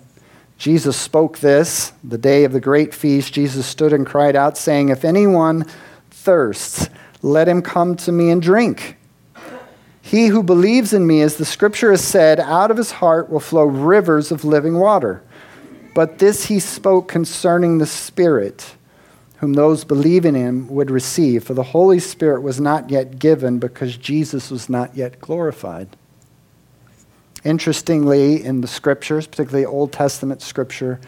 Jesus 0.58 0.96
spoke 0.96 1.40
this 1.40 1.94
the 2.04 2.18
day 2.18 2.44
of 2.44 2.54
the 2.54 2.60
great 2.60 2.94
feast. 2.94 3.34
Jesus 3.34 3.66
stood 3.66 3.94
and 3.94 4.06
cried 4.06 4.36
out, 4.36 4.58
saying, 4.58 4.90
If 4.90 5.04
anyone 5.04 5.66
thirsts, 6.12 6.90
let 7.22 7.48
him 7.48 7.62
come 7.62 7.96
to 7.98 8.12
me 8.12 8.30
and 8.30 8.42
drink. 8.42 8.98
He 10.02 10.28
who 10.28 10.44
believes 10.44 10.94
in 10.94 11.08
me, 11.08 11.22
as 11.22 11.36
the 11.36 11.46
scripture 11.46 11.92
has 11.92 12.04
said, 12.04 12.40
out 12.40 12.72
of 12.72 12.78
his 12.78 12.92
heart 12.92 13.30
will 13.30 13.40
flow 13.40 13.66
rivers 13.66 14.32
of 14.32 14.46
living 14.46 14.78
water. 14.78 15.24
But 15.96 16.20
this 16.20 16.46
he 16.46 16.60
spoke 16.60 17.08
concerning 17.08 17.78
the 17.78 17.88
Spirit 17.88 18.76
whom 19.38 19.54
those 19.54 19.84
believing 19.84 20.36
in 20.36 20.42
him 20.42 20.68
would 20.70 20.90
receive, 20.90 21.44
for 21.44 21.54
the 21.54 21.64
Holy 21.64 22.00
Spirit 22.00 22.42
was 22.42 22.60
not 22.60 22.90
yet 22.90 23.20
given 23.20 23.60
because 23.60 23.98
Jesus 23.98 24.50
was 24.50 24.70
not 24.70 24.96
yet 24.96 25.20
glorified. 25.20 25.90
Interestingly, 27.46 28.44
in 28.44 28.62
the 28.62 28.68
scriptures, 28.68 29.28
particularly 29.28 29.68
Old 29.68 29.94
Testament 29.94 30.42
scripture, 30.42 31.00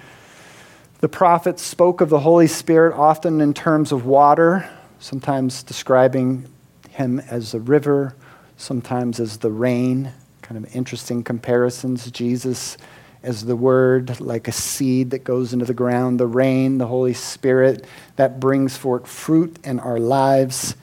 the 0.99 1.09
prophets 1.09 1.63
spoke 1.63 1.99
of 1.99 2.09
the 2.09 2.19
Holy 2.19 2.45
Spirit 2.45 2.95
often 2.95 3.41
in 3.41 3.55
terms 3.55 3.91
of 3.91 4.05
water, 4.05 4.69
sometimes 4.99 5.63
describing 5.63 6.47
him 6.91 7.19
as 7.19 7.53
the 7.53 7.59
river, 7.59 8.15
sometimes 8.55 9.19
as 9.19 9.37
the 9.37 9.49
rain. 9.49 10.13
Kind 10.43 10.63
of 10.63 10.75
interesting 10.75 11.23
comparisons. 11.23 12.09
Jesus 12.11 12.77
as 13.23 13.45
the 13.45 13.55
word, 13.55 14.19
like 14.19 14.47
a 14.47 14.51
seed 14.51 15.09
that 15.09 15.23
goes 15.23 15.53
into 15.53 15.65
the 15.65 15.73
ground, 15.73 16.19
the 16.19 16.27
rain, 16.27 16.77
the 16.77 16.85
Holy 16.85 17.15
Spirit 17.15 17.83
that 18.15 18.39
brings 18.39 18.77
forth 18.77 19.07
fruit 19.07 19.57
in 19.63 19.79
our 19.79 19.99
lives. 19.99 20.75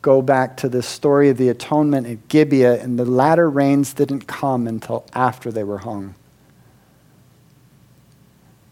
Go 0.00 0.22
back 0.22 0.56
to 0.58 0.68
the 0.68 0.82
story 0.82 1.28
of 1.28 1.36
the 1.36 1.48
atonement 1.48 2.06
at 2.06 2.28
Gibeah, 2.28 2.80
and 2.80 2.98
the 2.98 3.04
latter 3.04 3.50
rains 3.50 3.92
didn't 3.92 4.26
come 4.26 4.66
until 4.66 5.06
after 5.12 5.50
they 5.50 5.64
were 5.64 5.78
hung. 5.78 6.14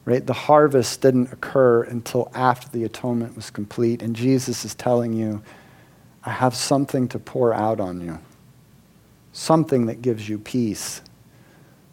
Right? 0.05 0.24
The 0.24 0.33
harvest 0.33 1.01
didn't 1.01 1.33
occur 1.33 1.83
until 1.83 2.31
after 2.33 2.68
the 2.68 2.85
atonement 2.85 3.35
was 3.35 3.51
complete, 3.51 4.03
and 4.03 4.14
Jesus 4.14 4.64
is 4.64 4.74
telling 4.74 5.12
you, 5.12 5.43
I 6.24 6.31
have 6.31 6.55
something 6.55 7.09
to 7.09 7.18
pour 7.18 7.53
out 7.53 7.81
on 7.81 8.01
you, 8.01 8.18
something 9.33 9.87
that 9.87 10.03
gives 10.03 10.29
you 10.29 10.39
peace 10.39 11.03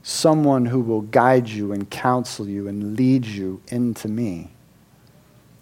someone 0.03 0.65
who 0.65 0.81
will 0.81 1.01
guide 1.01 1.47
you 1.47 1.71
and 1.71 1.89
counsel 1.89 2.47
you 2.47 2.67
and 2.67 2.97
lead 2.97 3.25
you 3.25 3.61
into 3.69 4.09
me. 4.09 4.51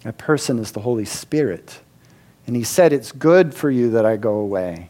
That 0.03 0.17
person 0.17 0.57
is 0.57 0.71
the 0.71 0.79
Holy 0.79 1.05
Spirit. 1.05 1.79
And 2.47 2.55
he 2.55 2.63
said, 2.63 2.93
It's 2.93 3.11
good 3.11 3.53
for 3.53 3.69
you 3.69 3.91
that 3.91 4.05
I 4.05 4.17
go 4.17 4.35
away, 4.35 4.89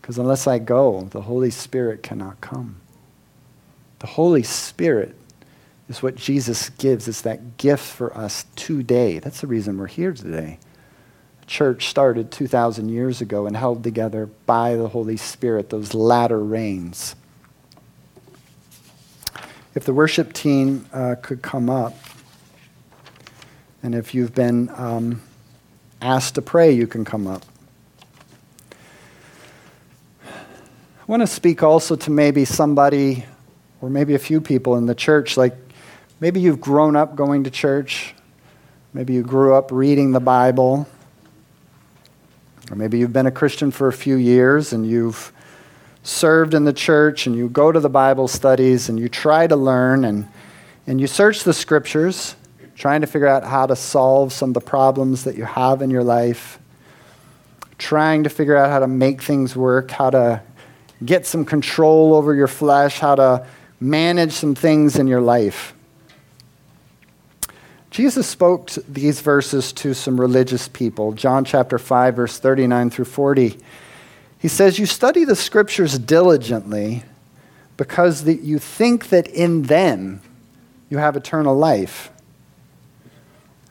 because 0.00 0.18
unless 0.18 0.46
I 0.46 0.58
go, 0.58 1.02
the 1.10 1.22
Holy 1.22 1.50
Spirit 1.50 2.02
cannot 2.02 2.40
come. 2.40 2.76
The 4.00 4.06
Holy 4.06 4.42
Spirit 4.42 5.16
is 5.88 6.02
what 6.02 6.14
Jesus 6.14 6.68
gives. 6.70 7.08
It's 7.08 7.22
that 7.22 7.56
gift 7.56 7.84
for 7.84 8.16
us 8.16 8.46
today. 8.56 9.18
That's 9.18 9.40
the 9.40 9.46
reason 9.46 9.78
we're 9.78 9.86
here 9.86 10.12
today. 10.12 10.58
Church 11.46 11.88
started 11.88 12.30
2,000 12.30 12.90
years 12.90 13.22
ago 13.22 13.46
and 13.46 13.56
held 13.56 13.82
together 13.82 14.26
by 14.44 14.76
the 14.76 14.88
Holy 14.88 15.16
Spirit, 15.16 15.70
those 15.70 15.94
latter 15.94 16.38
rains. 16.38 17.16
If 19.74 19.84
the 19.84 19.94
worship 19.94 20.34
team 20.34 20.86
uh, 20.92 21.14
could 21.22 21.40
come 21.40 21.70
up, 21.70 21.96
and 23.82 23.94
if 23.94 24.14
you've 24.14 24.34
been 24.34 24.70
um, 24.74 25.22
asked 26.00 26.34
to 26.36 26.42
pray, 26.42 26.72
you 26.72 26.86
can 26.86 27.04
come 27.04 27.26
up. 27.26 27.44
I 30.24 31.10
want 31.10 31.22
to 31.22 31.26
speak 31.26 31.62
also 31.62 31.96
to 31.96 32.10
maybe 32.10 32.44
somebody, 32.44 33.24
or 33.80 33.88
maybe 33.88 34.14
a 34.14 34.18
few 34.18 34.40
people 34.40 34.76
in 34.76 34.86
the 34.86 34.94
church, 34.94 35.36
like 35.36 35.54
maybe 36.20 36.40
you've 36.40 36.60
grown 36.60 36.96
up 36.96 37.16
going 37.16 37.44
to 37.44 37.50
church, 37.50 38.14
maybe 38.92 39.14
you 39.14 39.22
grew 39.22 39.54
up 39.54 39.72
reading 39.72 40.12
the 40.12 40.20
Bible, 40.20 40.86
or 42.70 42.76
maybe 42.76 42.98
you've 42.98 43.12
been 43.12 43.26
a 43.26 43.30
Christian 43.30 43.70
for 43.70 43.88
a 43.88 43.92
few 43.92 44.16
years 44.16 44.72
and 44.72 44.86
you've 44.86 45.32
served 46.02 46.54
in 46.54 46.64
the 46.64 46.72
church 46.72 47.26
and 47.26 47.34
you 47.34 47.48
go 47.48 47.72
to 47.72 47.80
the 47.80 47.88
Bible 47.88 48.28
studies 48.28 48.88
and 48.88 48.98
you 48.98 49.08
try 49.08 49.46
to 49.46 49.56
learn 49.56 50.04
and, 50.04 50.28
and 50.86 51.00
you 51.00 51.06
search 51.06 51.44
the 51.44 51.54
scriptures, 51.54 52.34
trying 52.78 53.00
to 53.00 53.08
figure 53.08 53.26
out 53.26 53.42
how 53.42 53.66
to 53.66 53.74
solve 53.74 54.32
some 54.32 54.50
of 54.50 54.54
the 54.54 54.60
problems 54.60 55.24
that 55.24 55.36
you 55.36 55.44
have 55.44 55.82
in 55.82 55.90
your 55.90 56.04
life, 56.04 56.60
trying 57.76 58.22
to 58.22 58.30
figure 58.30 58.56
out 58.56 58.70
how 58.70 58.78
to 58.78 58.86
make 58.86 59.20
things 59.20 59.56
work, 59.56 59.90
how 59.90 60.08
to 60.08 60.40
get 61.04 61.26
some 61.26 61.44
control 61.44 62.14
over 62.14 62.32
your 62.34 62.46
flesh, 62.46 63.00
how 63.00 63.16
to 63.16 63.44
manage 63.80 64.32
some 64.32 64.54
things 64.54 64.96
in 64.96 65.08
your 65.08 65.20
life. 65.20 65.74
Jesus 67.90 68.28
spoke 68.28 68.70
these 68.88 69.20
verses 69.20 69.72
to 69.72 69.92
some 69.92 70.20
religious 70.20 70.68
people. 70.68 71.12
John 71.12 71.44
chapter 71.44 71.78
5 71.78 72.14
verse 72.14 72.38
39 72.38 72.90
through 72.90 73.06
40. 73.06 73.58
He 74.38 74.48
says, 74.48 74.78
You 74.78 74.86
study 74.86 75.24
the 75.24 75.34
scriptures 75.34 75.98
diligently 75.98 77.02
because 77.76 78.22
that 78.24 78.42
you 78.42 78.60
think 78.60 79.08
that 79.08 79.26
in 79.26 79.62
them 79.62 80.20
you 80.88 80.98
have 80.98 81.16
eternal 81.16 81.56
life. 81.56 82.12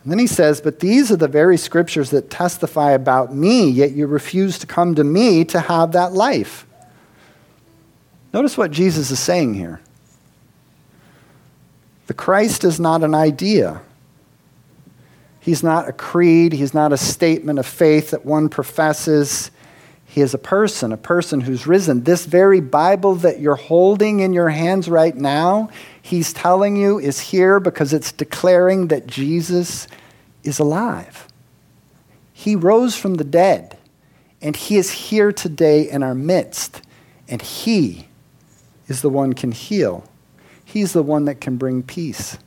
And 0.07 0.11
then 0.13 0.19
he 0.19 0.27
says, 0.27 0.61
But 0.61 0.79
these 0.79 1.11
are 1.11 1.17
the 1.17 1.27
very 1.27 1.57
scriptures 1.57 2.11
that 2.11 2.29
testify 2.29 2.91
about 2.91 3.35
me, 3.35 3.69
yet 3.69 3.91
you 3.91 4.07
refuse 4.07 4.57
to 4.59 4.65
come 4.65 4.95
to 4.95 5.03
me 5.03 5.43
to 5.43 5.59
have 5.59 5.91
that 5.91 6.13
life. 6.13 6.65
Notice 8.33 8.57
what 8.57 8.71
Jesus 8.71 9.11
is 9.11 9.19
saying 9.19 9.55
here. 9.55 9.81
The 12.05 12.13
Christ 12.13 12.63
is 12.63 12.79
not 12.79 13.03
an 13.03 13.13
idea. 13.13 13.81
He's 15.41 15.61
not 15.61 15.89
a 15.89 15.91
creed. 15.91 16.53
He's 16.53 16.73
not 16.73 16.93
a 16.93 16.97
statement 16.97 17.59
of 17.59 17.65
faith 17.65 18.11
that 18.11 18.25
one 18.25 18.47
professes. 18.47 19.51
He 20.05 20.21
is 20.21 20.33
a 20.33 20.37
person, 20.37 20.93
a 20.93 20.97
person 20.97 21.41
who's 21.41 21.67
risen. 21.67 22.05
This 22.05 22.25
very 22.25 22.61
Bible 22.61 23.15
that 23.15 23.41
you're 23.41 23.55
holding 23.55 24.21
in 24.21 24.31
your 24.31 24.47
hands 24.47 24.87
right 24.87 25.13
now, 25.13 25.69
he's 26.07 26.31
telling 26.31 26.77
you 26.77 26.99
is 26.99 27.19
here 27.19 27.59
because 27.59 27.91
it's 27.91 28.13
declaring 28.13 28.87
that 28.87 29.07
Jesus 29.07 29.87
is 30.41 30.57
alive. 30.57 31.27
He 32.31 32.55
rose 32.55 32.95
from 32.95 33.15
the 33.15 33.25
dead, 33.25 33.77
and 34.41 34.55
he 34.55 34.77
is 34.77 34.89
here 34.89 35.33
today 35.33 35.89
in 35.89 36.03
our 36.03 36.15
midst, 36.15 36.81
and 37.27 37.41
he 37.41 38.07
is 38.87 39.01
the 39.01 39.09
one 39.09 39.33
can 39.33 39.51
heal. 39.51 40.09
He's 40.63 40.93
the 40.93 41.03
one 41.03 41.25
that 41.25 41.41
can 41.41 41.57
bring 41.57 41.83
peace. 41.83 42.37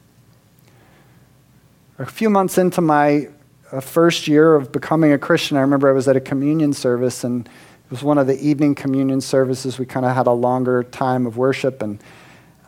A 1.99 2.07
few 2.07 2.31
months 2.31 2.57
into 2.57 2.81
my 2.81 3.29
uh, 3.71 3.81
first 3.81 4.27
year 4.27 4.55
of 4.55 4.73
becoming 4.73 5.13
a 5.13 5.19
Christian, 5.19 5.59
I 5.59 5.61
remember 5.61 5.91
I 5.91 5.93
was 5.93 6.09
at 6.09 6.17
a 6.17 6.21
communion 6.21 6.73
service, 6.73 7.25
and 7.25 7.47
it 7.47 7.91
was 7.91 8.03
one 8.03 8.17
of 8.17 8.27
the 8.27 8.41
evening 8.41 8.75
communion 8.75 9.21
services. 9.21 9.79
We 9.79 9.85
kind 9.85 10.07
of 10.07 10.17
had 10.17 10.27
a 10.27 10.33
longer 10.33 10.83
time 10.83 11.27
of 11.27 11.37
worship, 11.37 11.83
and 11.83 12.03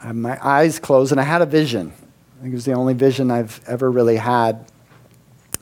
uh, 0.03 0.13
my 0.13 0.39
eyes 0.45 0.79
closed, 0.79 1.13
and 1.13 1.21
I 1.21 1.25
had 1.25 1.43
a 1.43 1.47
vision. 1.47 1.93
I 2.39 2.43
think 2.43 2.53
it 2.53 2.57
was 2.57 2.65
the 2.65 2.73
only 2.73 2.95
vision 2.95 3.31
I've 3.31 3.61
ever 3.67 3.91
really 3.91 4.17
had. 4.17 4.67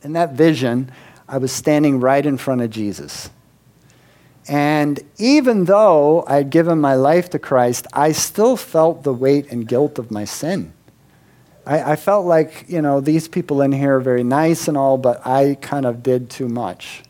In 0.03 0.15
that 0.15 0.33
vision, 0.33 0.91
I 1.29 1.39
was 1.39 1.53
standing 1.53 2.01
right 2.01 2.25
in 2.25 2.39
front 2.39 2.63
of 2.63 2.71
Jesus. 2.71 3.31
And 4.49 4.99
even 5.19 5.67
though 5.67 6.25
I'd 6.27 6.51
given 6.51 6.81
my 6.81 6.95
life 6.95 7.31
to 7.31 7.39
Christ, 7.39 7.87
I 7.93 8.13
still 8.13 8.57
felt 8.57 9.05
the 9.05 9.13
weight 9.13 9.53
and 9.53 9.69
guilt 9.69 9.99
of 9.99 10.11
my 10.11 10.25
sin. 10.25 10.73
I, 11.67 11.93
I, 11.93 11.97
felt 11.97 12.27
like, 12.27 12.65
you 12.67 12.81
know, 12.81 13.01
these 13.01 13.29
people 13.29 13.61
in 13.63 13.71
here 13.71 13.97
are 13.97 14.01
very 14.01 14.25
nice 14.25 14.67
and 14.67 14.77
all, 14.77 14.97
but 14.97 15.25
I 15.27 15.59
kind 15.61 15.85
of 15.85 16.03
did 16.03 16.31
too 16.31 16.49
much. 16.49 17.03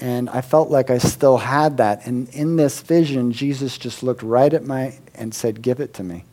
And 0.00 0.28
I 0.30 0.40
felt 0.40 0.70
like 0.70 0.90
I 0.90 0.98
still 0.98 1.36
had 1.38 1.76
that. 1.76 2.06
And 2.06 2.28
in 2.30 2.56
this 2.56 2.80
vision, 2.80 3.32
Jesus 3.32 3.78
just 3.78 4.02
looked 4.02 4.22
right 4.22 4.52
at 4.52 4.64
my 4.64 4.98
and 5.14 5.34
said, 5.34 5.62
Give 5.62 5.80
it 5.80 5.94
to 5.94 6.02
me. 6.02 6.24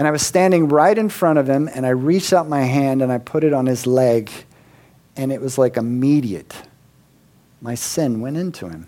And 0.00 0.08
I 0.08 0.12
was 0.12 0.22
standing 0.26 0.68
right 0.68 0.96
in 0.96 1.10
front 1.10 1.38
of 1.38 1.46
him, 1.46 1.68
and 1.74 1.84
I 1.84 1.90
reached 1.90 2.32
out 2.32 2.48
my 2.48 2.62
hand 2.62 3.02
and 3.02 3.12
I 3.12 3.18
put 3.18 3.44
it 3.44 3.52
on 3.52 3.66
his 3.66 3.86
leg, 3.86 4.30
and 5.14 5.30
it 5.30 5.42
was 5.42 5.58
like 5.58 5.76
immediate. 5.76 6.54
My 7.60 7.74
sin 7.74 8.22
went 8.22 8.38
into 8.38 8.70
him. 8.70 8.86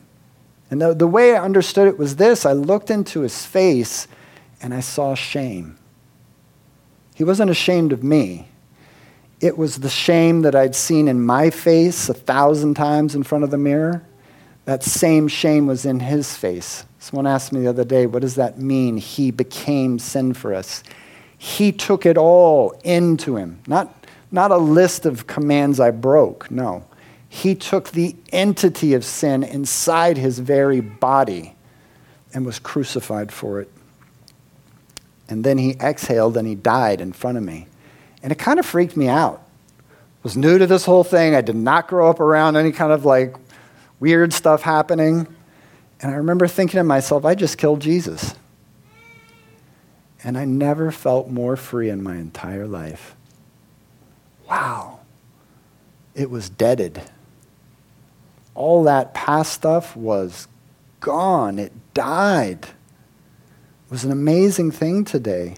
And 0.70 0.80
the, 0.80 0.94
the 0.94 1.06
way 1.06 1.36
I 1.36 1.44
understood 1.44 1.86
it 1.86 1.98
was 1.98 2.16
this 2.16 2.46
I 2.46 2.52
looked 2.52 2.90
into 2.90 3.20
his 3.20 3.44
face 3.44 4.08
and 4.62 4.72
I 4.72 4.80
saw 4.80 5.14
shame. 5.14 5.76
He 7.14 7.24
wasn't 7.24 7.50
ashamed 7.50 7.92
of 7.92 8.02
me. 8.02 8.48
It 9.38 9.58
was 9.58 9.80
the 9.80 9.90
shame 9.90 10.40
that 10.40 10.54
I'd 10.54 10.74
seen 10.74 11.08
in 11.08 11.20
my 11.20 11.50
face 11.50 12.08
a 12.08 12.14
thousand 12.14 12.72
times 12.72 13.14
in 13.14 13.22
front 13.22 13.44
of 13.44 13.50
the 13.50 13.58
mirror. 13.58 14.02
That 14.64 14.82
same 14.82 15.28
shame 15.28 15.66
was 15.66 15.84
in 15.84 16.00
his 16.00 16.34
face. 16.34 16.86
Someone 17.00 17.26
asked 17.26 17.52
me 17.52 17.60
the 17.60 17.68
other 17.68 17.84
day, 17.84 18.06
what 18.06 18.22
does 18.22 18.36
that 18.36 18.58
mean? 18.58 18.96
He 18.96 19.30
became 19.30 19.98
sin 19.98 20.32
for 20.32 20.54
us. 20.54 20.82
He 21.42 21.72
took 21.72 22.06
it 22.06 22.16
all 22.16 22.70
into 22.84 23.34
him. 23.34 23.58
Not, 23.66 23.92
not 24.30 24.52
a 24.52 24.56
list 24.56 25.06
of 25.06 25.26
commands 25.26 25.80
I 25.80 25.90
broke, 25.90 26.48
no. 26.52 26.84
He 27.28 27.56
took 27.56 27.90
the 27.90 28.14
entity 28.30 28.94
of 28.94 29.04
sin 29.04 29.42
inside 29.42 30.18
his 30.18 30.38
very 30.38 30.80
body 30.80 31.56
and 32.32 32.46
was 32.46 32.60
crucified 32.60 33.32
for 33.32 33.60
it. 33.60 33.68
And 35.28 35.42
then 35.42 35.58
he 35.58 35.72
exhaled 35.80 36.36
and 36.36 36.46
he 36.46 36.54
died 36.54 37.00
in 37.00 37.12
front 37.12 37.38
of 37.38 37.42
me. 37.42 37.66
And 38.22 38.30
it 38.30 38.38
kind 38.38 38.60
of 38.60 38.64
freaked 38.64 38.96
me 38.96 39.08
out. 39.08 39.42
Was 40.22 40.36
new 40.36 40.58
to 40.58 40.66
this 40.68 40.84
whole 40.84 41.02
thing. 41.02 41.34
I 41.34 41.40
did 41.40 41.56
not 41.56 41.88
grow 41.88 42.08
up 42.08 42.20
around 42.20 42.54
any 42.54 42.70
kind 42.70 42.92
of 42.92 43.04
like 43.04 43.34
weird 43.98 44.32
stuff 44.32 44.62
happening. 44.62 45.26
And 46.00 46.12
I 46.12 46.18
remember 46.18 46.46
thinking 46.46 46.78
to 46.78 46.84
myself, 46.84 47.24
I 47.24 47.34
just 47.34 47.58
killed 47.58 47.80
Jesus. 47.80 48.36
And 50.24 50.38
I 50.38 50.44
never 50.44 50.92
felt 50.92 51.28
more 51.28 51.56
free 51.56 51.90
in 51.90 52.02
my 52.02 52.16
entire 52.16 52.66
life. 52.66 53.16
Wow. 54.48 55.00
It 56.14 56.30
was 56.30 56.48
deaded. 56.48 57.02
All 58.54 58.84
that 58.84 59.14
past 59.14 59.52
stuff 59.52 59.96
was 59.96 60.46
gone. 61.00 61.58
It 61.58 61.72
died 61.94 62.64
It 62.64 63.90
was 63.90 64.04
an 64.04 64.12
amazing 64.12 64.70
thing 64.70 65.04
today. 65.04 65.56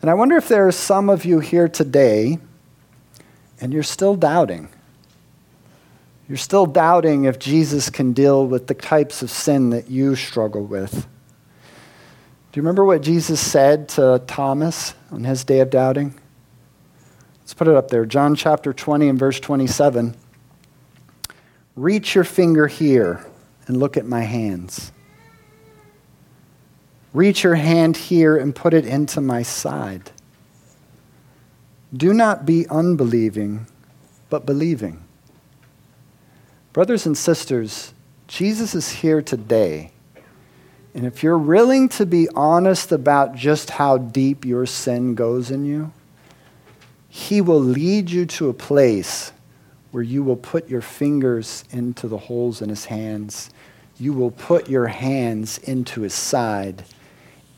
And 0.00 0.10
I 0.10 0.14
wonder 0.14 0.36
if 0.36 0.48
there 0.48 0.66
are 0.68 0.72
some 0.72 1.08
of 1.10 1.24
you 1.24 1.40
here 1.40 1.68
today 1.68 2.38
and 3.60 3.72
you're 3.72 3.82
still 3.82 4.14
doubting. 4.14 4.68
You're 6.28 6.36
still 6.36 6.66
doubting 6.66 7.24
if 7.24 7.38
Jesus 7.38 7.90
can 7.90 8.12
deal 8.12 8.46
with 8.46 8.66
the 8.66 8.74
types 8.74 9.22
of 9.22 9.30
sin 9.30 9.70
that 9.70 9.90
you 9.90 10.14
struggle 10.14 10.64
with. 10.64 11.06
Do 12.50 12.58
you 12.58 12.62
remember 12.62 12.84
what 12.84 13.02
Jesus 13.02 13.40
said 13.40 13.90
to 13.90 14.22
Thomas 14.26 14.94
on 15.10 15.24
his 15.24 15.44
day 15.44 15.60
of 15.60 15.68
doubting? 15.68 16.14
Let's 17.40 17.52
put 17.52 17.68
it 17.68 17.74
up 17.74 17.88
there. 17.88 18.06
John 18.06 18.34
chapter 18.34 18.72
20 18.72 19.08
and 19.08 19.18
verse 19.18 19.38
27. 19.38 20.16
Reach 21.76 22.14
your 22.14 22.24
finger 22.24 22.66
here 22.66 23.24
and 23.66 23.76
look 23.76 23.98
at 23.98 24.06
my 24.06 24.22
hands. 24.22 24.92
Reach 27.12 27.44
your 27.44 27.54
hand 27.54 27.96
here 27.96 28.36
and 28.36 28.54
put 28.54 28.72
it 28.72 28.86
into 28.86 29.20
my 29.20 29.42
side. 29.42 30.10
Do 31.94 32.14
not 32.14 32.46
be 32.46 32.66
unbelieving, 32.68 33.66
but 34.30 34.46
believing. 34.46 35.04
Brothers 36.72 37.04
and 37.04 37.16
sisters, 37.16 37.92
Jesus 38.26 38.74
is 38.74 38.90
here 38.90 39.20
today. 39.20 39.92
And 40.98 41.06
if 41.06 41.22
you're 41.22 41.38
willing 41.38 41.88
to 41.90 42.06
be 42.06 42.28
honest 42.34 42.90
about 42.90 43.36
just 43.36 43.70
how 43.70 43.98
deep 43.98 44.44
your 44.44 44.66
sin 44.66 45.14
goes 45.14 45.48
in 45.48 45.64
you, 45.64 45.92
He 47.08 47.40
will 47.40 47.60
lead 47.60 48.10
you 48.10 48.26
to 48.26 48.48
a 48.48 48.52
place 48.52 49.30
where 49.92 50.02
you 50.02 50.24
will 50.24 50.34
put 50.34 50.68
your 50.68 50.80
fingers 50.80 51.62
into 51.70 52.08
the 52.08 52.18
holes 52.18 52.60
in 52.60 52.68
His 52.68 52.86
hands. 52.86 53.50
You 54.00 54.12
will 54.12 54.32
put 54.32 54.68
your 54.68 54.88
hands 54.88 55.58
into 55.58 56.00
His 56.00 56.14
side 56.14 56.82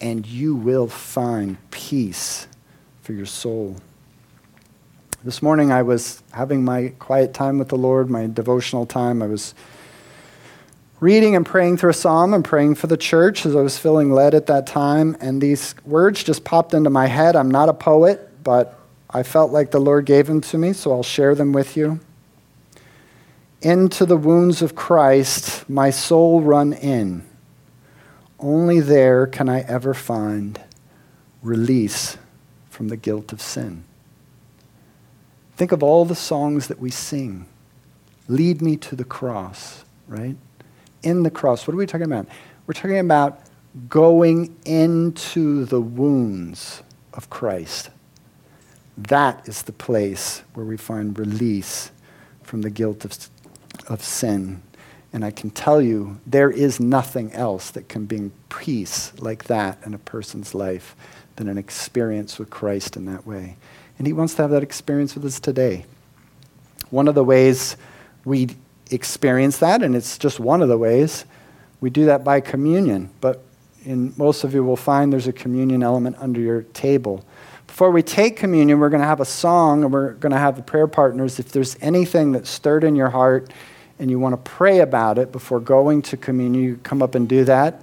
and 0.03 0.27
you 0.27 0.55
will 0.55 0.89
find 0.89 1.57
peace 1.71 2.47
for 3.01 3.15
your 3.15 3.25
soul. 3.25 3.77
This 5.25 5.41
morning 5.41 5.73
I 5.73 5.81
was 5.81 6.23
having 6.33 6.63
my 6.63 6.93
quiet 6.99 7.33
time 7.33 7.57
with 7.57 7.69
the 7.69 7.79
Lord, 7.79 8.11
my 8.11 8.27
devotional 8.27 8.85
time. 8.85 9.23
I 9.23 9.29
was 9.29 9.55
reading 11.01 11.35
and 11.35 11.45
praying 11.45 11.79
through 11.79 11.91
a 11.91 11.95
psalm 11.95 12.35
and 12.35 12.45
praying 12.45 12.77
for 12.77 12.87
the 12.87 12.97
church 12.97 13.45
as 13.47 13.57
I 13.57 13.61
was 13.61 13.79
feeling 13.79 14.13
led 14.13 14.35
at 14.35 14.47
that 14.47 14.67
time, 14.67 15.17
and 15.21 15.41
these 15.41 15.75
words 15.85 16.23
just 16.23 16.45
popped 16.45 16.75
into 16.75 16.91
my 16.91 17.07
head. 17.07 17.37
I'm 17.37 17.51
not 17.51 17.69
a 17.69 17.75
poet, 17.75 18.45
but 18.45 18.79
I 19.09 19.23
felt 19.23 19.51
like 19.51 19.71
the 19.71 19.81
Lord 19.81 20.05
gave 20.05 20.27
them 20.27 20.41
to 20.43 20.59
me, 20.59 20.73
so 20.73 20.93
I'll 20.93 21.03
share 21.03 21.35
them 21.35 21.53
with 21.53 21.77
you. 21.77 22.01
Into 23.63 24.07
the 24.07 24.17
wounds 24.17 24.63
of 24.63 24.75
Christ, 24.75 25.69
my 25.69 25.91
soul 25.91 26.41
run 26.41 26.73
in 26.73 27.27
only 28.43 28.81
there 28.81 29.27
can 29.27 29.49
I 29.49 29.61
ever 29.61 29.95
find 29.95 30.61
release 31.43 32.17
from 32.71 32.89
the 32.89 32.97
guilt 32.97 33.33
of 33.33 33.41
sin. 33.41 33.85
Think 35.57 35.73
of 35.73 35.83
all 35.83 36.05
the 36.05 36.15
songs 36.15 36.69
that 36.69 36.79
we 36.79 36.91
sing. 36.91 37.47
Lead 38.29 38.63
me 38.63 38.77
to 38.79 38.97
the 38.97 39.05
cross, 39.05 39.85
right? 40.09 40.37
In 41.03 41.23
the 41.23 41.31
cross. 41.31 41.67
What 41.67 41.75
are 41.75 41.79
we 41.79 41.87
talking 41.87 42.07
about? 42.07 42.27
We're 42.67 42.75
talking 42.75 42.99
about 42.99 43.41
going 43.89 44.57
into 44.65 45.65
the 45.65 45.81
wounds 45.81 46.83
of 47.15 47.31
Christ. 47.31 47.91
That 48.97 49.49
is 49.49 49.63
the 49.63 49.73
place 49.73 50.43
where 50.55 50.67
we 50.67 50.77
find 50.77 51.19
release 51.19 51.91
from 52.43 52.63
the 52.63 52.71
guilt 52.71 53.05
of, 53.05 53.17
of 53.89 54.03
sin 54.03 54.63
and 55.13 55.25
I 55.25 55.31
can 55.31 55.51
tell 55.51 55.81
you, 55.81 56.21
there 56.27 56.51
is 56.51 56.79
nothing 56.79 57.33
else 57.33 57.71
that 57.73 57.89
can 57.89 58.07
bring 58.07 58.33
peace 58.49 59.13
like 59.19 59.45
that 59.45 59.79
in 59.85 59.93
a 59.93 59.99
person's 59.99 60.55
life 60.55 60.95
than 61.37 61.49
an 61.49 61.59
experience 61.59 62.39
with 62.39 62.51
Christ 62.51 62.97
in 62.97 63.07
that 63.07 63.27
way. 63.27 63.57
And 63.99 64.07
He 64.07 64.13
wants 64.13 64.35
to 64.35 64.43
have 64.43 64.51
that 64.53 64.63
experience 64.63 65.15
with 65.15 65.25
us 65.25 65.41
today. 65.41 65.85
One 66.91 67.09
of 67.09 67.15
the 67.15 67.25
ways 67.25 67.77
we 68.25 68.51
experience 68.91 69.59
that, 69.59 69.83
and 69.83 69.95
it's 69.95 70.19
just 70.19 70.41
one 70.41 70.63
of 70.63 70.69
the 70.69 70.79
ways, 70.79 71.25
we 71.81 71.91
do 71.91 72.07
that 72.07 72.25
by 72.25 72.41
communion. 72.41 73.11
But 73.21 73.43
in 73.85 74.13
most 74.17 74.45
of 74.45 74.55
you 74.55 74.63
will 74.65 74.77
find 74.77 75.13
there's 75.13 75.27
a 75.27 75.33
communion 75.33 75.83
element 75.83 76.17
under 76.19 76.41
your 76.41 76.63
table. 76.63 77.25
Before 77.67 77.91
we 77.91 78.03
take 78.03 78.37
communion, 78.37 78.81
we're 78.81 78.91
going 78.91 79.01
to 79.01 79.07
have 79.07 79.21
a 79.21 79.25
song 79.25 79.85
and 79.85 79.93
we're 79.93 80.15
going 80.15 80.33
to 80.33 80.39
have 80.39 80.57
the 80.57 80.63
prayer 80.63 80.87
partners. 80.87 81.39
If 81.39 81.53
there's 81.53 81.77
anything 81.81 82.33
that's 82.33 82.51
stirred 82.51 82.85
in 82.85 82.97
your 82.97 83.11
heart 83.11 83.53
and 83.99 84.11
you 84.11 84.19
want 84.19 84.33
to 84.33 84.51
pray 84.51 84.81
about 84.81 85.19
it 85.19 85.33
before 85.33 85.61
going 85.61 86.03
to 86.03 86.17
communion, 86.17 86.63
you 86.63 86.77
come 86.83 87.01
up 87.01 87.15
and 87.15 87.29
do 87.29 87.45
that. 87.45 87.75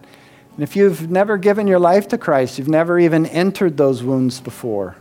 And 0.54 0.64
if 0.64 0.76
you've 0.76 1.10
never 1.10 1.38
given 1.38 1.68
your 1.68 1.80
life 1.80 2.08
to 2.10 2.18
Christ, 2.18 2.58
you've 2.58 2.68
never 2.68 3.00
even 3.00 3.26
entered 3.28 3.78
those 3.78 4.04
wounds 4.04 4.42
before, 4.42 4.98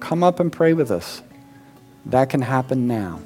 come 0.00 0.22
up 0.22 0.40
and 0.40 0.52
pray 0.52 0.72
with 0.72 0.90
us. 0.90 1.22
That 2.06 2.30
can 2.30 2.42
happen 2.42 2.86
now. 2.86 3.20